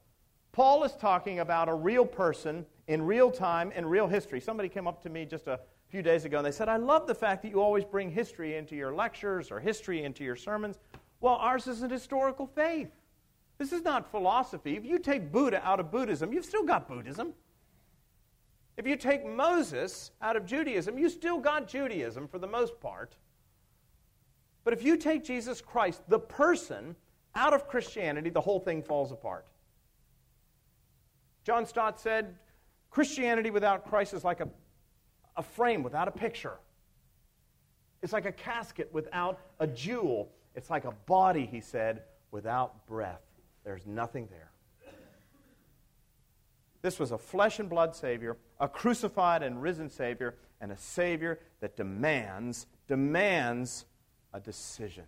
Paul 0.53 0.85
is 0.85 0.93
talking 0.93 1.41
about 1.41 1.67
a 1.67 1.73
real 1.73 2.05
person 2.05 2.65
in 2.87 3.01
real 3.01 3.31
time 3.31 3.73
in 3.73 3.85
real 3.85 4.07
history. 4.07 4.39
Somebody 4.39 4.69
came 4.69 4.87
up 4.87 5.03
to 5.03 5.09
me 5.09 5.25
just 5.25 5.47
a 5.47 5.59
few 5.89 6.01
days 6.01 6.23
ago 6.23 6.37
and 6.37 6.45
they 6.45 6.51
said, 6.51 6.69
I 6.69 6.77
love 6.77 7.05
the 7.05 7.15
fact 7.15 7.41
that 7.43 7.49
you 7.49 7.61
always 7.61 7.83
bring 7.83 8.09
history 8.09 8.55
into 8.55 8.77
your 8.77 8.93
lectures 8.93 9.51
or 9.51 9.59
history 9.59 10.03
into 10.03 10.23
your 10.23 10.37
sermons. 10.37 10.79
Well, 11.19 11.35
ours 11.35 11.67
is 11.67 11.81
an 11.81 11.89
historical 11.89 12.47
faith. 12.47 12.91
This 13.59 13.73
is 13.73 13.83
not 13.83 14.09
philosophy. 14.09 14.77
If 14.77 14.85
you 14.85 14.97
take 14.97 15.31
Buddha 15.31 15.61
out 15.63 15.81
of 15.81 15.91
Buddhism, 15.91 16.31
you've 16.31 16.45
still 16.45 16.63
got 16.63 16.87
Buddhism. 16.87 17.33
If 18.77 18.87
you 18.87 18.95
take 18.95 19.25
Moses 19.27 20.11
out 20.21 20.37
of 20.37 20.45
Judaism, 20.45 20.97
you 20.97 21.09
still 21.09 21.37
got 21.37 21.67
Judaism 21.67 22.29
for 22.29 22.39
the 22.39 22.47
most 22.47 22.79
part. 22.79 23.17
But 24.63 24.73
if 24.73 24.81
you 24.81 24.95
take 24.95 25.25
Jesus 25.25 25.59
Christ, 25.59 26.01
the 26.07 26.19
person, 26.19 26.95
out 27.35 27.53
of 27.53 27.67
Christianity, 27.67 28.29
the 28.29 28.41
whole 28.41 28.61
thing 28.61 28.81
falls 28.81 29.11
apart. 29.11 29.45
John 31.43 31.65
Stott 31.65 31.99
said, 31.99 32.35
Christianity 32.89 33.49
without 33.49 33.85
Christ 33.85 34.13
is 34.13 34.23
like 34.23 34.39
a, 34.39 34.47
a 35.35 35.43
frame 35.43 35.83
without 35.83 36.07
a 36.07 36.11
picture. 36.11 36.57
It's 38.01 38.13
like 38.13 38.25
a 38.25 38.31
casket 38.31 38.89
without 38.93 39.39
a 39.59 39.67
jewel. 39.67 40.31
It's 40.55 40.69
like 40.69 40.85
a 40.85 40.91
body, 41.05 41.45
he 41.45 41.59
said, 41.59 42.03
without 42.31 42.87
breath. 42.87 43.21
There's 43.63 43.85
nothing 43.85 44.27
there. 44.29 44.51
This 46.81 46.97
was 46.99 47.11
a 47.11 47.17
flesh 47.17 47.59
and 47.59 47.69
blood 47.69 47.95
Savior, 47.95 48.37
a 48.59 48.67
crucified 48.67 49.43
and 49.43 49.61
risen 49.61 49.89
Savior, 49.89 50.35
and 50.61 50.71
a 50.71 50.77
Savior 50.77 51.39
that 51.59 51.75
demands, 51.75 52.67
demands 52.87 53.85
a 54.33 54.39
decision. 54.39 55.03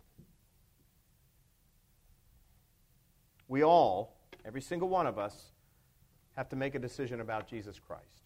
We 3.48 3.64
all, 3.64 4.18
every 4.46 4.62
single 4.62 4.90
one 4.90 5.08
of 5.08 5.18
us, 5.18 5.52
have 6.36 6.50
to 6.50 6.56
make 6.56 6.76
a 6.76 6.80
decision 6.80 7.20
about 7.22 7.48
Jesus 7.48 7.80
Christ. 7.80 8.24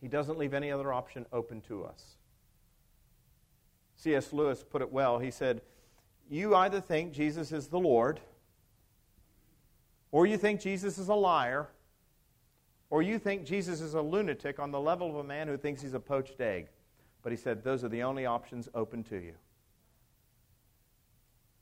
He 0.00 0.08
doesn't 0.08 0.38
leave 0.38 0.52
any 0.52 0.70
other 0.70 0.92
option 0.92 1.24
open 1.32 1.60
to 1.62 1.84
us. 1.84 2.16
C.S. 3.96 4.32
Lewis 4.32 4.62
put 4.62 4.82
it 4.82 4.92
well. 4.92 5.18
He 5.18 5.30
said, 5.30 5.62
You 6.30 6.54
either 6.54 6.80
think 6.80 7.12
Jesus 7.12 7.52
is 7.52 7.68
the 7.68 7.78
Lord, 7.78 8.20
or 10.10 10.26
you 10.26 10.36
think 10.36 10.60
Jesus 10.60 10.98
is 10.98 11.08
a 11.08 11.14
liar, 11.14 11.68
or 12.90 13.02
you 13.02 13.18
think 13.18 13.44
Jesus 13.44 13.80
is 13.80 13.94
a 13.94 14.00
lunatic 14.00 14.58
on 14.58 14.70
the 14.70 14.80
level 14.80 15.10
of 15.10 15.16
a 15.16 15.24
man 15.24 15.48
who 15.48 15.56
thinks 15.56 15.82
he's 15.82 15.94
a 15.94 16.00
poached 16.00 16.40
egg. 16.40 16.68
But 17.22 17.32
he 17.32 17.36
said, 17.36 17.64
Those 17.64 17.84
are 17.84 17.88
the 17.88 18.02
only 18.02 18.26
options 18.26 18.68
open 18.74 19.02
to 19.04 19.16
you. 19.16 19.34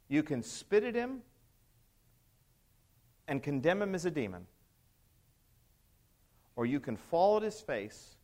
You 0.09 0.23
can 0.23 0.43
spit 0.43 0.85
at 0.85 0.95
him 0.95 1.23
and 3.29 3.43
condemn 3.43 3.81
him 3.81 3.95
as 3.95 4.05
a 4.05 4.11
demon, 4.11 4.47
or 6.55 6.67
you 6.67 6.81
can 6.81 6.97
fall 6.97 7.39
at 7.39 7.43
his 7.43 7.61
face 7.61 8.17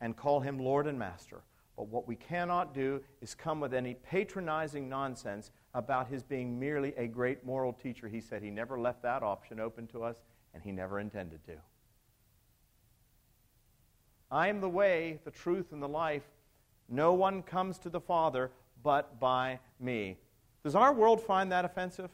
and 0.00 0.16
call 0.16 0.40
him 0.40 0.58
Lord 0.58 0.86
and 0.86 0.98
Master. 0.98 1.42
But 1.76 1.88
what 1.88 2.06
we 2.06 2.14
cannot 2.14 2.74
do 2.74 3.00
is 3.22 3.34
come 3.34 3.60
with 3.60 3.72
any 3.72 3.94
patronizing 3.94 4.88
nonsense 4.88 5.50
about 5.74 6.08
his 6.08 6.22
being 6.22 6.58
merely 6.58 6.94
a 6.96 7.06
great 7.06 7.44
moral 7.44 7.72
teacher. 7.72 8.08
He 8.08 8.20
said 8.20 8.42
he 8.42 8.50
never 8.50 8.78
left 8.78 9.02
that 9.02 9.22
option 9.22 9.58
open 9.58 9.86
to 9.88 10.04
us, 10.04 10.16
and 10.54 10.62
he 10.62 10.70
never 10.70 11.00
intended 11.00 11.44
to. 11.46 11.54
I 14.30 14.48
am 14.48 14.60
the 14.60 14.68
way, 14.68 15.20
the 15.24 15.30
truth, 15.30 15.72
and 15.72 15.82
the 15.82 15.88
life. 15.88 16.22
No 16.88 17.12
one 17.12 17.42
comes 17.42 17.78
to 17.78 17.88
the 17.88 18.00
Father 18.00 18.50
but 18.82 19.18
by 19.18 19.58
me. 19.80 20.18
Does 20.62 20.74
our 20.74 20.92
world 20.92 21.20
find 21.20 21.50
that 21.52 21.64
offensive? 21.64 22.10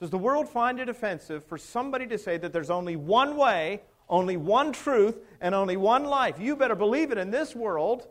Does 0.00 0.10
the 0.10 0.18
world 0.18 0.48
find 0.48 0.78
it 0.78 0.88
offensive 0.88 1.44
for 1.44 1.58
somebody 1.58 2.06
to 2.06 2.18
say 2.18 2.36
that 2.38 2.52
there's 2.52 2.70
only 2.70 2.94
one 2.96 3.36
way, 3.36 3.82
only 4.08 4.36
one 4.36 4.72
truth, 4.72 5.16
and 5.40 5.54
only 5.54 5.76
one 5.76 6.04
life? 6.04 6.38
You 6.38 6.54
better 6.54 6.76
believe 6.76 7.10
it 7.10 7.18
in 7.18 7.30
this 7.30 7.54
world. 7.54 8.06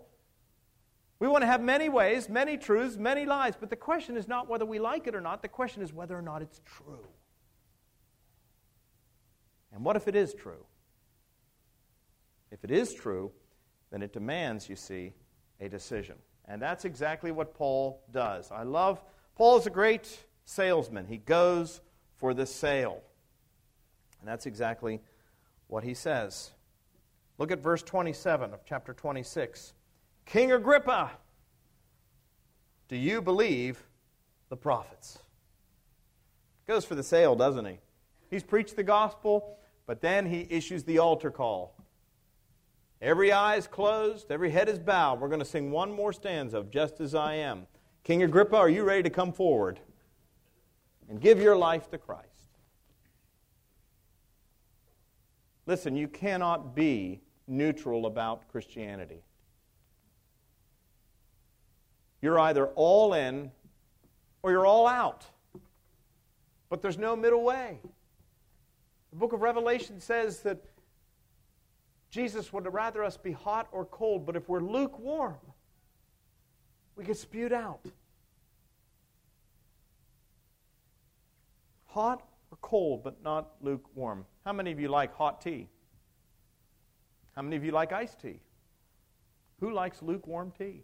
We 1.20 1.28
want 1.28 1.41
to 1.41 1.47
have 1.47 1.61
many 1.61 1.89
ways, 1.89 2.30
many 2.30 2.57
truths, 2.57 2.97
many 2.97 3.26
lies, 3.26 3.55
but 3.59 3.70
the 3.70 3.76
question 3.76 4.18
is 4.18 4.28
not 4.28 4.47
whether 4.47 4.65
we 4.65 4.80
like 4.80 5.07
it 5.07 5.15
or 5.15 5.22
not, 5.22 5.41
the 5.41 5.47
question 5.47 5.82
is 5.82 5.91
whether 5.91 6.15
or 6.15 6.22
not 6.22 6.41
it's 6.41 6.61
true. 6.63 7.07
And 9.74 9.84
what 9.84 9.95
if 9.95 10.07
it 10.07 10.15
is 10.15 10.34
true? 10.34 10.65
If 12.51 12.63
it 12.63 12.72
is 12.72 12.93
true, 12.93 13.32
then 13.91 14.01
it 14.01 14.13
demands, 14.13 14.70
you 14.70 14.76
see, 14.76 15.13
a 15.59 15.68
decision. 15.68 16.15
And 16.45 16.61
that's 16.61 16.86
exactly 16.86 17.32
what 17.32 17.53
Paul 17.53 18.03
does. 18.11 18.51
I 18.51 18.63
love, 18.63 19.01
Paul 19.36 19.57
is 19.57 19.65
a 19.65 19.72
great 19.72 20.26
salesman. 20.45 21.05
He 21.07 21.18
goes 21.18 21.82
for 22.15 22.34
the 22.34 22.45
sale. 22.45 23.01
And 24.20 24.28
that's 24.28 24.45
exactly 24.45 25.01
what 25.68 25.84
he 25.84 25.93
says. 25.93 26.51
Look 27.38 27.51
at 27.51 27.59
verse 27.59 27.84
27 27.84 28.53
of 28.53 28.65
chapter 28.65 28.93
26. 28.93 29.74
King 30.28 30.52
Agrippa, 30.52 31.12
do 32.88 32.96
you 32.96 33.22
believe 33.22 33.84
the 34.50 34.56
prophets? 34.56 35.20
Goes 36.68 36.86
for 36.86 36.96
the 36.96 37.04
sale, 37.04 37.36
doesn't 37.36 37.66
he? 37.66 37.80
He's 38.30 38.44
preached 38.44 38.76
the 38.76 38.84
gospel, 38.84 39.58
but 39.86 40.02
then 40.02 40.26
he 40.26 40.46
issues 40.50 40.84
the 40.84 41.00
altar 41.00 41.32
call. 41.32 41.76
Every 43.02 43.32
eye 43.32 43.56
is 43.56 43.68
closed, 43.68 44.32
every 44.32 44.52
head 44.52 44.70
is 44.70 44.78
bowed. 44.78 45.20
We're 45.20 45.30
going 45.30 45.40
to 45.40 45.46
sing 45.46 45.72
one 45.72 45.92
more 45.92 46.14
stanza 46.14 46.58
of 46.58 46.70
Just 46.70 47.00
as 47.00 47.16
I 47.16 47.36
Am. 47.36 47.66
King 48.04 48.24
Agrippa, 48.24 48.56
are 48.56 48.70
you 48.70 48.84
ready 48.84 49.04
to 49.04 49.10
come 49.10 49.34
forward? 49.34 49.80
and 51.10 51.22
give 51.22 51.40
your 51.40 51.56
life 51.56 51.90
to 51.92 51.98
Christ. 51.98 52.26
Listen, 55.66 55.96
you 55.96 56.08
cannot 56.08 56.76
be 56.76 57.22
neutral 57.48 58.06
about 58.06 58.48
Christianity. 58.50 59.24
You're 62.22 62.39
either 62.39 62.68
all 62.68 63.13
in 63.13 63.51
or 64.43 64.51
you're 64.51 64.65
all 64.65 64.88
out. 64.88 65.26
But 66.70 66.82
there's 66.82 66.97
no 66.97 67.15
middle 67.15 67.43
way. 67.43 67.80
The 69.11 69.15
book 69.15 69.34
of 69.34 69.41
Revelation 69.41 69.99
says 69.99 70.41
that 70.41 70.63
Jesus 72.09 72.51
would 72.51 72.72
rather 72.74 73.03
us 73.03 73.18
be 73.18 73.32
hot 73.32 73.68
or 73.72 73.86
cold, 73.86 74.26
but 74.26 74.36
if 74.36 74.49
we're 74.49 74.61
lukewarm, 74.61 75.36
we 76.95 77.03
get 77.03 77.18
spewed 77.18 77.53
out. 77.53 77.86
hot 81.97 82.22
or 82.51 82.57
cold, 82.61 83.03
but 83.03 83.24
not 83.24 83.53
lukewarm. 83.59 84.24
How 84.45 84.53
many 84.53 84.72
of 84.72 84.80
you 84.80 84.88
like 84.88 85.15
hot 85.15 85.41
tea? 85.41 85.68
How 87.36 87.41
many 87.41 87.55
of 87.55 87.63
you 87.63 87.72
like 87.72 87.91
iced 87.91 88.22
tea? 88.22 88.39
Who 89.61 89.72
likes 89.72 90.03
lukewarm 90.03 90.53
tea? 90.55 90.84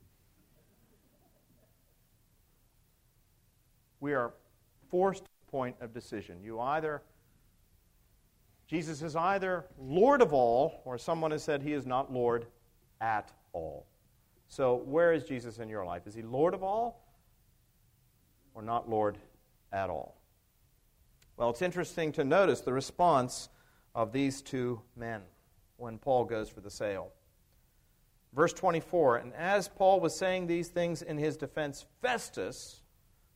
We 4.03 4.15
are 4.15 4.33
forced 4.91 5.23
to 5.23 5.31
the 5.45 5.49
point 5.49 5.77
of 5.79 5.93
decision. 5.93 6.43
You 6.43 6.59
either 6.59 7.01
Jesus 8.67 9.01
is 9.01 9.15
either 9.15 9.63
Lord 9.79 10.21
of 10.21 10.33
all, 10.33 10.81
or 10.83 10.97
someone 10.97 11.31
has 11.31 11.41
said 11.41 11.61
he 11.61 11.71
is 11.71 11.85
not 11.85 12.11
Lord 12.11 12.45
at 12.99 13.31
all. 13.53 13.85
So, 14.49 14.75
where 14.75 15.13
is 15.13 15.23
Jesus 15.23 15.57
in 15.57 15.69
your 15.69 15.85
life? 15.85 16.05
Is 16.05 16.15
he 16.15 16.21
Lord 16.21 16.53
of 16.53 16.63
all 16.63 17.01
or 18.53 18.61
not 18.61 18.89
Lord 18.89 19.17
at 19.71 19.89
all? 19.89 20.17
Well, 21.37 21.49
it's 21.49 21.61
interesting 21.61 22.11
to 22.11 22.25
notice 22.25 22.59
the 22.59 22.73
response 22.73 23.47
of 23.95 24.11
these 24.11 24.41
two 24.41 24.81
men 24.97 25.21
when 25.77 25.97
Paul 25.97 26.25
goes 26.25 26.49
for 26.49 26.59
the 26.59 26.69
sale. 26.69 27.13
Verse 28.33 28.51
24 28.51 29.15
And 29.15 29.33
as 29.33 29.69
Paul 29.69 30.01
was 30.01 30.13
saying 30.13 30.47
these 30.47 30.67
things 30.67 31.01
in 31.01 31.17
his 31.17 31.37
defense, 31.37 31.85
Festus, 32.01 32.82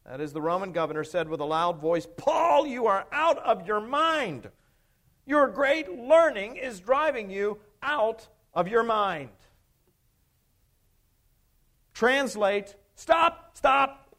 that 0.07 0.21
is 0.21 0.31
the 0.31 0.41
Roman 0.41 0.71
governor, 0.71 1.03
said 1.03 1.27
with 1.27 1.41
a 1.41 1.45
loud 1.45 1.79
voice, 1.79 2.07
Paul, 2.17 2.65
you 2.65 2.87
are 2.87 3.05
out 3.11 3.37
of 3.39 3.67
your 3.67 3.81
mind. 3.81 4.49
Your 5.25 5.47
great 5.47 5.91
learning 5.91 6.55
is 6.55 6.79
driving 6.79 7.29
you 7.29 7.59
out 7.83 8.27
of 8.53 8.69
your 8.69 8.83
mind. 8.83 9.29
Translate, 11.93 12.75
stop, 12.95 13.51
stop. 13.57 14.15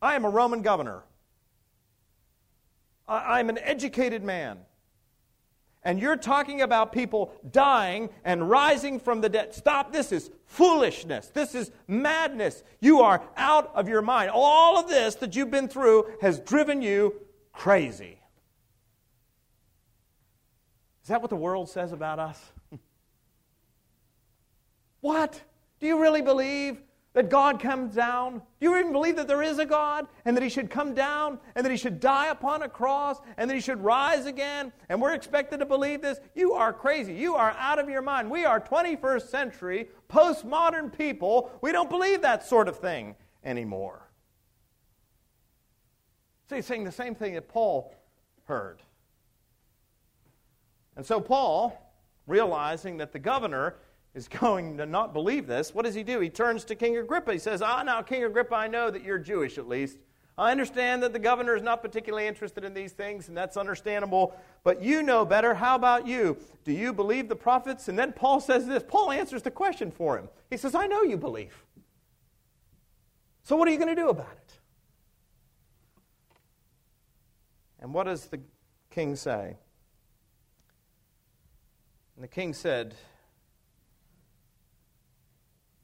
I 0.00 0.14
am 0.14 0.24
a 0.24 0.30
Roman 0.30 0.62
governor. 0.62 1.02
I'm 3.08 3.50
an 3.50 3.58
educated 3.58 4.24
man. 4.24 4.58
And 5.86 6.00
you're 6.00 6.16
talking 6.16 6.62
about 6.62 6.90
people 6.90 7.32
dying 7.52 8.10
and 8.24 8.50
rising 8.50 8.98
from 8.98 9.20
the 9.20 9.28
dead. 9.28 9.54
Stop. 9.54 9.92
This 9.92 10.10
is 10.10 10.32
foolishness. 10.44 11.28
This 11.28 11.54
is 11.54 11.70
madness. 11.86 12.64
You 12.80 13.02
are 13.02 13.22
out 13.36 13.70
of 13.72 13.88
your 13.88 14.02
mind. 14.02 14.32
All 14.34 14.80
of 14.80 14.88
this 14.88 15.14
that 15.14 15.36
you've 15.36 15.52
been 15.52 15.68
through 15.68 16.06
has 16.20 16.40
driven 16.40 16.82
you 16.82 17.14
crazy. 17.52 18.18
Is 21.04 21.08
that 21.08 21.20
what 21.22 21.30
the 21.30 21.36
world 21.36 21.68
says 21.68 21.92
about 21.92 22.18
us? 22.18 22.42
what? 25.02 25.40
Do 25.78 25.86
you 25.86 26.02
really 26.02 26.20
believe 26.20 26.82
that 27.16 27.30
God 27.30 27.60
comes 27.60 27.94
down? 27.94 28.42
Do 28.60 28.66
you 28.66 28.76
even 28.76 28.92
believe 28.92 29.16
that 29.16 29.26
there 29.26 29.42
is 29.42 29.58
a 29.58 29.64
God 29.64 30.06
and 30.26 30.36
that 30.36 30.42
He 30.42 30.50
should 30.50 30.68
come 30.68 30.92
down 30.92 31.38
and 31.54 31.64
that 31.64 31.70
He 31.70 31.78
should 31.78 31.98
die 31.98 32.26
upon 32.26 32.60
a 32.60 32.68
cross 32.68 33.18
and 33.38 33.48
that 33.48 33.54
He 33.54 33.60
should 33.60 33.82
rise 33.82 34.26
again? 34.26 34.70
And 34.90 35.00
we're 35.00 35.14
expected 35.14 35.60
to 35.60 35.64
believe 35.64 36.02
this? 36.02 36.20
You 36.34 36.52
are 36.52 36.74
crazy. 36.74 37.14
You 37.14 37.34
are 37.34 37.56
out 37.58 37.78
of 37.78 37.88
your 37.88 38.02
mind. 38.02 38.30
We 38.30 38.44
are 38.44 38.60
21st 38.60 39.30
century, 39.30 39.88
postmodern 40.10 40.96
people. 40.96 41.50
We 41.62 41.72
don't 41.72 41.88
believe 41.88 42.20
that 42.20 42.46
sort 42.46 42.68
of 42.68 42.78
thing 42.78 43.16
anymore. 43.42 44.10
So 46.50 46.56
he's 46.56 46.66
saying 46.66 46.84
the 46.84 46.92
same 46.92 47.14
thing 47.14 47.32
that 47.32 47.48
Paul 47.48 47.94
heard. 48.44 48.82
And 50.96 51.06
so 51.06 51.18
Paul, 51.18 51.80
realizing 52.26 52.98
that 52.98 53.12
the 53.12 53.18
governor 53.18 53.76
is 54.16 54.28
going 54.28 54.78
to 54.78 54.86
not 54.86 55.12
believe 55.12 55.46
this, 55.46 55.74
what 55.74 55.84
does 55.84 55.94
he 55.94 56.02
do? 56.02 56.18
He 56.20 56.30
turns 56.30 56.64
to 56.64 56.74
King 56.74 56.96
Agrippa. 56.96 57.34
He 57.34 57.38
says, 57.38 57.60
Ah, 57.60 57.82
now, 57.84 58.00
King 58.00 58.24
Agrippa, 58.24 58.54
I 58.54 58.66
know 58.66 58.90
that 58.90 59.04
you're 59.04 59.18
Jewish 59.18 59.58
at 59.58 59.68
least. 59.68 59.98
I 60.38 60.50
understand 60.50 61.02
that 61.02 61.12
the 61.12 61.18
governor 61.18 61.54
is 61.54 61.62
not 61.62 61.82
particularly 61.82 62.26
interested 62.26 62.64
in 62.64 62.72
these 62.74 62.92
things, 62.92 63.28
and 63.28 63.36
that's 63.36 63.56
understandable, 63.56 64.34
but 64.64 64.82
you 64.82 65.02
know 65.02 65.24
better. 65.24 65.54
How 65.54 65.76
about 65.76 66.06
you? 66.06 66.38
Do 66.64 66.72
you 66.72 66.92
believe 66.92 67.28
the 67.28 67.36
prophets? 67.36 67.88
And 67.88 67.98
then 67.98 68.12
Paul 68.12 68.40
says 68.40 68.66
this 68.66 68.82
Paul 68.86 69.12
answers 69.12 69.42
the 69.42 69.50
question 69.50 69.90
for 69.90 70.18
him. 70.18 70.28
He 70.50 70.56
says, 70.56 70.74
I 70.74 70.86
know 70.86 71.02
you 71.02 71.18
believe. 71.18 71.64
So 73.44 73.54
what 73.54 73.68
are 73.68 73.70
you 73.70 73.78
going 73.78 73.94
to 73.94 74.00
do 74.00 74.08
about 74.08 74.32
it? 74.32 74.58
And 77.80 77.92
what 77.92 78.04
does 78.04 78.26
the 78.26 78.40
king 78.90 79.14
say? 79.14 79.56
And 82.16 82.24
the 82.24 82.28
king 82.28 82.54
said, 82.54 82.94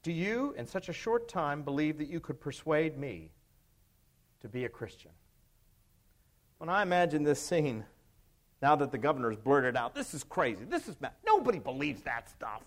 do 0.03 0.13
you, 0.13 0.55
in 0.57 0.67
such 0.67 0.89
a 0.89 0.93
short 0.93 1.29
time, 1.29 1.63
believe 1.63 1.99
that 1.99 2.09
you 2.09 2.21
could 2.21 2.41
persuade 2.41 2.99
me 2.99 3.31
to 4.41 4.49
be 4.49 4.65
a 4.65 4.69
Christian? 4.69 5.13
When 6.59 6.69
I 6.69 6.83
imagine 6.83 7.23
this 7.23 7.41
scene, 7.41 7.85
now 8.61 8.77
that 8.77 8.93
the 8.93 8.99
governor's 8.99 9.37
blurted 9.37 9.77
out, 9.77 9.95
this 9.95 10.15
is 10.15 10.25
crazy, 10.25 10.65
this 10.65 10.89
is 10.89 11.01
mad. 11.01 11.13
Nobody 11.27 11.59
believes 11.59 12.03
that 12.03 12.29
stuff. 12.29 12.63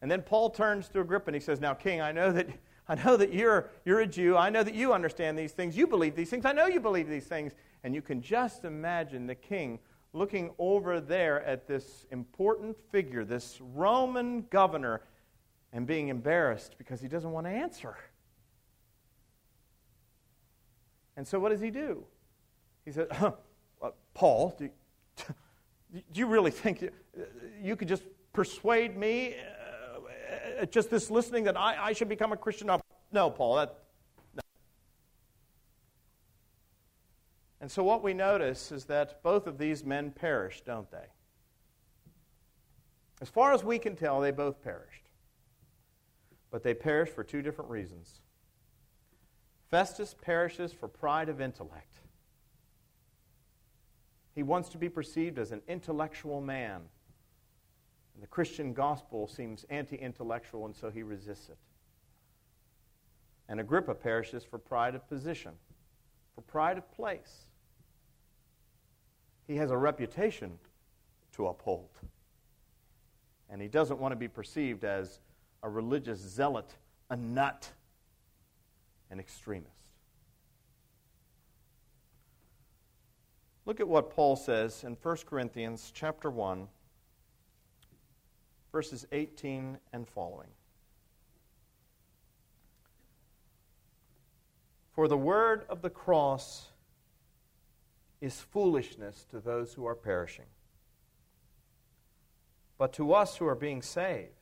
And 0.00 0.10
then 0.10 0.22
Paul 0.22 0.50
turns 0.50 0.88
to 0.90 1.00
Agrippa 1.00 1.28
and 1.28 1.34
he 1.34 1.40
says, 1.40 1.60
Now, 1.60 1.74
King, 1.74 2.00
I 2.00 2.12
know 2.12 2.32
that. 2.32 2.48
I 2.88 2.96
know 2.96 3.16
that 3.16 3.32
you're, 3.32 3.70
you're 3.84 4.00
a 4.00 4.06
Jew. 4.06 4.36
I 4.36 4.50
know 4.50 4.64
that 4.64 4.74
you 4.74 4.92
understand 4.92 5.38
these 5.38 5.52
things. 5.52 5.76
You 5.76 5.86
believe 5.86 6.16
these 6.16 6.30
things. 6.30 6.44
I 6.44 6.52
know 6.52 6.66
you 6.66 6.80
believe 6.80 7.08
these 7.08 7.26
things. 7.26 7.52
And 7.84 7.94
you 7.94 8.02
can 8.02 8.20
just 8.20 8.64
imagine 8.64 9.26
the 9.26 9.36
king 9.36 9.78
looking 10.12 10.50
over 10.58 11.00
there 11.00 11.42
at 11.44 11.66
this 11.66 12.06
important 12.10 12.76
figure, 12.90 13.24
this 13.24 13.60
Roman 13.60 14.42
governor, 14.50 15.02
and 15.72 15.86
being 15.86 16.08
embarrassed 16.08 16.74
because 16.76 17.00
he 17.00 17.08
doesn't 17.08 17.32
want 17.32 17.46
to 17.46 17.50
answer. 17.50 17.96
And 21.16 21.26
so, 21.26 21.38
what 21.38 21.50
does 21.50 21.60
he 21.60 21.70
do? 21.70 22.04
He 22.84 22.92
says, 22.92 23.08
huh, 23.10 23.32
Paul, 24.14 24.54
do 24.58 24.64
you, 24.64 24.70
do 26.12 26.20
you, 26.20 26.26
really 26.26 26.50
think 26.50 26.90
you, 27.60 27.76
could 27.76 27.88
just 27.88 28.02
persuade 28.32 28.96
me, 28.96 29.36
uh, 30.60 30.66
just 30.66 30.90
this 30.90 31.10
listening, 31.10 31.44
that 31.44 31.56
I, 31.56 31.76
I 31.88 31.92
should 31.92 32.08
become 32.08 32.32
a 32.32 32.36
Christian? 32.36 32.70
No, 33.12 33.30
Paul, 33.30 33.56
that. 33.56 33.78
And 37.60 37.70
so, 37.70 37.84
what 37.84 38.02
we 38.02 38.14
notice 38.14 38.72
is 38.72 38.86
that 38.86 39.22
both 39.22 39.46
of 39.46 39.58
these 39.58 39.84
men 39.84 40.10
perish, 40.10 40.62
don't 40.66 40.90
they? 40.90 41.06
As 43.20 43.28
far 43.28 43.52
as 43.52 43.62
we 43.62 43.78
can 43.78 43.94
tell, 43.94 44.20
they 44.20 44.32
both 44.32 44.62
perished 44.62 45.01
but 46.52 46.62
they 46.62 46.74
perish 46.74 47.08
for 47.08 47.24
two 47.24 47.42
different 47.42 47.70
reasons. 47.70 48.20
Festus 49.70 50.14
perishes 50.20 50.70
for 50.70 50.86
pride 50.86 51.30
of 51.30 51.40
intellect. 51.40 52.00
He 54.34 54.42
wants 54.42 54.68
to 54.68 54.78
be 54.78 54.90
perceived 54.90 55.38
as 55.38 55.50
an 55.50 55.62
intellectual 55.66 56.42
man. 56.42 56.82
And 58.14 58.22
the 58.22 58.26
Christian 58.26 58.74
gospel 58.74 59.26
seems 59.26 59.64
anti 59.70 59.96
intellectual, 59.96 60.66
and 60.66 60.76
so 60.76 60.90
he 60.90 61.02
resists 61.02 61.48
it. 61.48 61.56
And 63.48 63.58
Agrippa 63.58 63.94
perishes 63.94 64.44
for 64.44 64.58
pride 64.58 64.94
of 64.94 65.08
position, 65.08 65.52
for 66.34 66.42
pride 66.42 66.76
of 66.76 66.90
place. 66.92 67.46
He 69.46 69.56
has 69.56 69.70
a 69.70 69.76
reputation 69.76 70.58
to 71.34 71.46
uphold. 71.46 71.88
And 73.48 73.60
he 73.60 73.68
doesn't 73.68 73.98
want 73.98 74.12
to 74.12 74.16
be 74.16 74.28
perceived 74.28 74.84
as 74.84 75.18
a 75.62 75.68
religious 75.68 76.18
zealot, 76.18 76.70
a 77.10 77.16
nut, 77.16 77.70
an 79.10 79.20
extremist. 79.20 79.70
Look 83.64 83.78
at 83.78 83.86
what 83.86 84.10
Paul 84.10 84.36
says 84.36 84.82
in 84.84 84.96
1 85.00 85.16
Corinthians 85.26 85.92
chapter 85.94 86.30
1 86.30 86.66
verses 88.72 89.06
18 89.12 89.78
and 89.92 90.08
following. 90.08 90.48
For 94.94 95.08
the 95.08 95.16
word 95.16 95.64
of 95.68 95.82
the 95.82 95.90
cross 95.90 96.68
is 98.20 98.40
foolishness 98.40 99.26
to 99.30 99.40
those 99.40 99.74
who 99.74 99.86
are 99.86 99.94
perishing. 99.94 100.46
But 102.78 102.92
to 102.94 103.12
us 103.12 103.36
who 103.36 103.46
are 103.46 103.54
being 103.54 103.82
saved, 103.82 104.41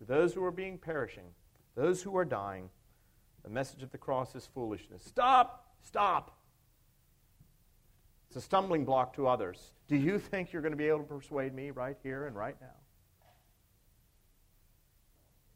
To 0.00 0.04
those 0.06 0.34
who 0.34 0.42
are 0.44 0.50
being 0.50 0.78
perishing, 0.78 1.26
those 1.76 2.02
who 2.02 2.16
are 2.16 2.24
dying, 2.24 2.70
the 3.44 3.50
message 3.50 3.82
of 3.82 3.92
the 3.92 3.98
cross 3.98 4.34
is 4.34 4.46
foolishness. 4.46 5.04
Stop! 5.04 5.68
Stop! 5.82 6.38
It's 8.28 8.36
a 8.36 8.40
stumbling 8.40 8.84
block 8.84 9.14
to 9.16 9.28
others. 9.28 9.72
Do 9.88 9.96
you 9.96 10.18
think 10.18 10.52
you're 10.52 10.62
going 10.62 10.72
to 10.72 10.78
be 10.78 10.88
able 10.88 11.00
to 11.00 11.04
persuade 11.04 11.54
me 11.54 11.70
right 11.70 11.96
here 12.02 12.26
and 12.26 12.34
right 12.34 12.56
now? 12.60 12.68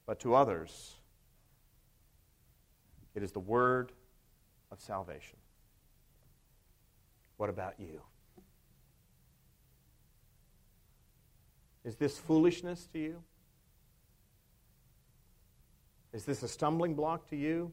But 0.07 0.21
to 0.21 0.35
others, 0.35 0.95
it 3.15 3.23
is 3.23 3.33
the 3.33 3.41
word 3.41 3.93
of 4.71 4.81
salvation. 4.81 5.39
What 7.39 7.49
about 7.49 7.75
you? 7.79 8.03
Is 11.85 11.97
this 11.97 12.19
foolishness 12.19 12.89
to 12.93 12.99
you? 12.99 13.23
Is 16.15 16.25
this 16.25 16.45
a 16.45 16.49
stumbling 16.49 16.95
block 16.95 17.29
to 17.31 17.37
you? 17.37 17.73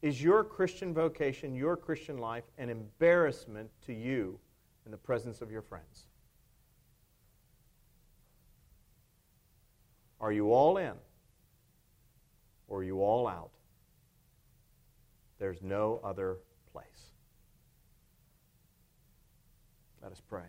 Is 0.00 0.22
your 0.22 0.42
Christian 0.42 0.94
vocation, 0.94 1.54
your 1.54 1.76
Christian 1.76 2.16
life, 2.16 2.44
an 2.56 2.70
embarrassment 2.70 3.70
to 3.84 3.92
you 3.92 4.38
in 4.86 4.90
the 4.90 4.96
presence 4.96 5.42
of 5.42 5.50
your 5.50 5.60
friends? 5.60 6.06
Are 10.20 10.32
you 10.32 10.52
all 10.52 10.78
in 10.78 10.94
or 12.66 12.78
are 12.78 12.84
you 12.84 13.02
all 13.02 13.28
out? 13.28 13.50
There's 15.38 15.60
no 15.60 16.00
other 16.02 16.38
place. 16.72 16.86
Let 20.02 20.12
us 20.12 20.22
pray. 20.26 20.46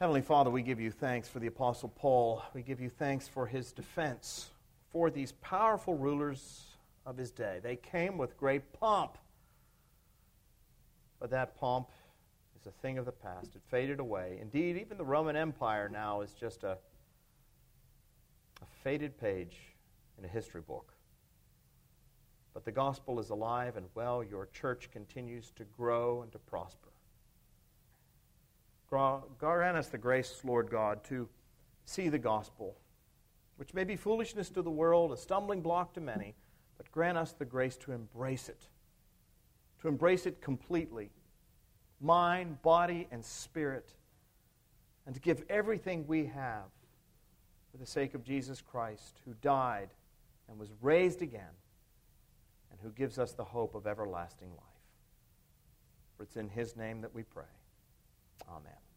Heavenly 0.00 0.22
Father, 0.22 0.48
we 0.48 0.62
give 0.62 0.78
you 0.78 0.92
thanks 0.92 1.28
for 1.28 1.40
the 1.40 1.48
Apostle 1.48 1.88
Paul. 1.88 2.40
We 2.54 2.62
give 2.62 2.80
you 2.80 2.88
thanks 2.88 3.26
for 3.26 3.48
his 3.48 3.72
defense 3.72 4.50
for 4.92 5.10
these 5.10 5.32
powerful 5.32 5.96
rulers 5.96 6.66
of 7.04 7.16
his 7.16 7.32
day. 7.32 7.58
They 7.60 7.74
came 7.74 8.16
with 8.16 8.36
great 8.36 8.72
pomp, 8.72 9.18
but 11.18 11.30
that 11.30 11.56
pomp 11.56 11.88
is 12.60 12.68
a 12.68 12.70
thing 12.70 12.98
of 12.98 13.06
the 13.06 13.12
past. 13.12 13.56
It 13.56 13.62
faded 13.72 13.98
away. 13.98 14.38
Indeed, 14.40 14.76
even 14.76 14.98
the 14.98 15.04
Roman 15.04 15.34
Empire 15.34 15.88
now 15.88 16.20
is 16.20 16.32
just 16.32 16.62
a, 16.62 16.78
a 18.62 18.66
faded 18.84 19.18
page 19.18 19.56
in 20.16 20.24
a 20.24 20.28
history 20.28 20.60
book. 20.60 20.92
But 22.54 22.64
the 22.64 22.70
gospel 22.70 23.18
is 23.18 23.30
alive 23.30 23.76
and 23.76 23.86
well. 23.96 24.22
Your 24.22 24.46
church 24.46 24.92
continues 24.92 25.50
to 25.56 25.64
grow 25.76 26.22
and 26.22 26.30
to 26.30 26.38
prosper. 26.38 26.87
Grant 28.88 29.76
us 29.76 29.88
the 29.88 29.98
grace, 29.98 30.40
Lord 30.44 30.70
God, 30.70 31.04
to 31.04 31.28
see 31.84 32.08
the 32.08 32.18
gospel, 32.18 32.76
which 33.56 33.74
may 33.74 33.84
be 33.84 33.96
foolishness 33.96 34.48
to 34.50 34.62
the 34.62 34.70
world, 34.70 35.12
a 35.12 35.16
stumbling 35.16 35.60
block 35.60 35.92
to 35.94 36.00
many, 36.00 36.34
but 36.76 36.90
grant 36.90 37.18
us 37.18 37.32
the 37.32 37.44
grace 37.44 37.76
to 37.78 37.92
embrace 37.92 38.48
it, 38.48 38.68
to 39.80 39.88
embrace 39.88 40.26
it 40.26 40.40
completely 40.40 41.10
mind, 42.00 42.62
body, 42.62 43.08
and 43.10 43.24
spirit, 43.24 43.92
and 45.04 45.14
to 45.14 45.20
give 45.20 45.42
everything 45.48 46.06
we 46.06 46.26
have 46.26 46.64
for 47.72 47.78
the 47.78 47.86
sake 47.86 48.14
of 48.14 48.22
Jesus 48.22 48.60
Christ, 48.60 49.18
who 49.24 49.34
died 49.42 49.88
and 50.48 50.58
was 50.58 50.70
raised 50.80 51.22
again, 51.22 51.42
and 52.70 52.80
who 52.80 52.90
gives 52.90 53.18
us 53.18 53.32
the 53.32 53.44
hope 53.44 53.74
of 53.74 53.86
everlasting 53.86 54.50
life. 54.50 54.62
For 56.16 56.22
it's 56.22 56.36
in 56.36 56.48
his 56.48 56.76
name 56.76 57.00
that 57.00 57.14
we 57.14 57.22
pray. 57.22 57.44
Amen. 58.46 58.87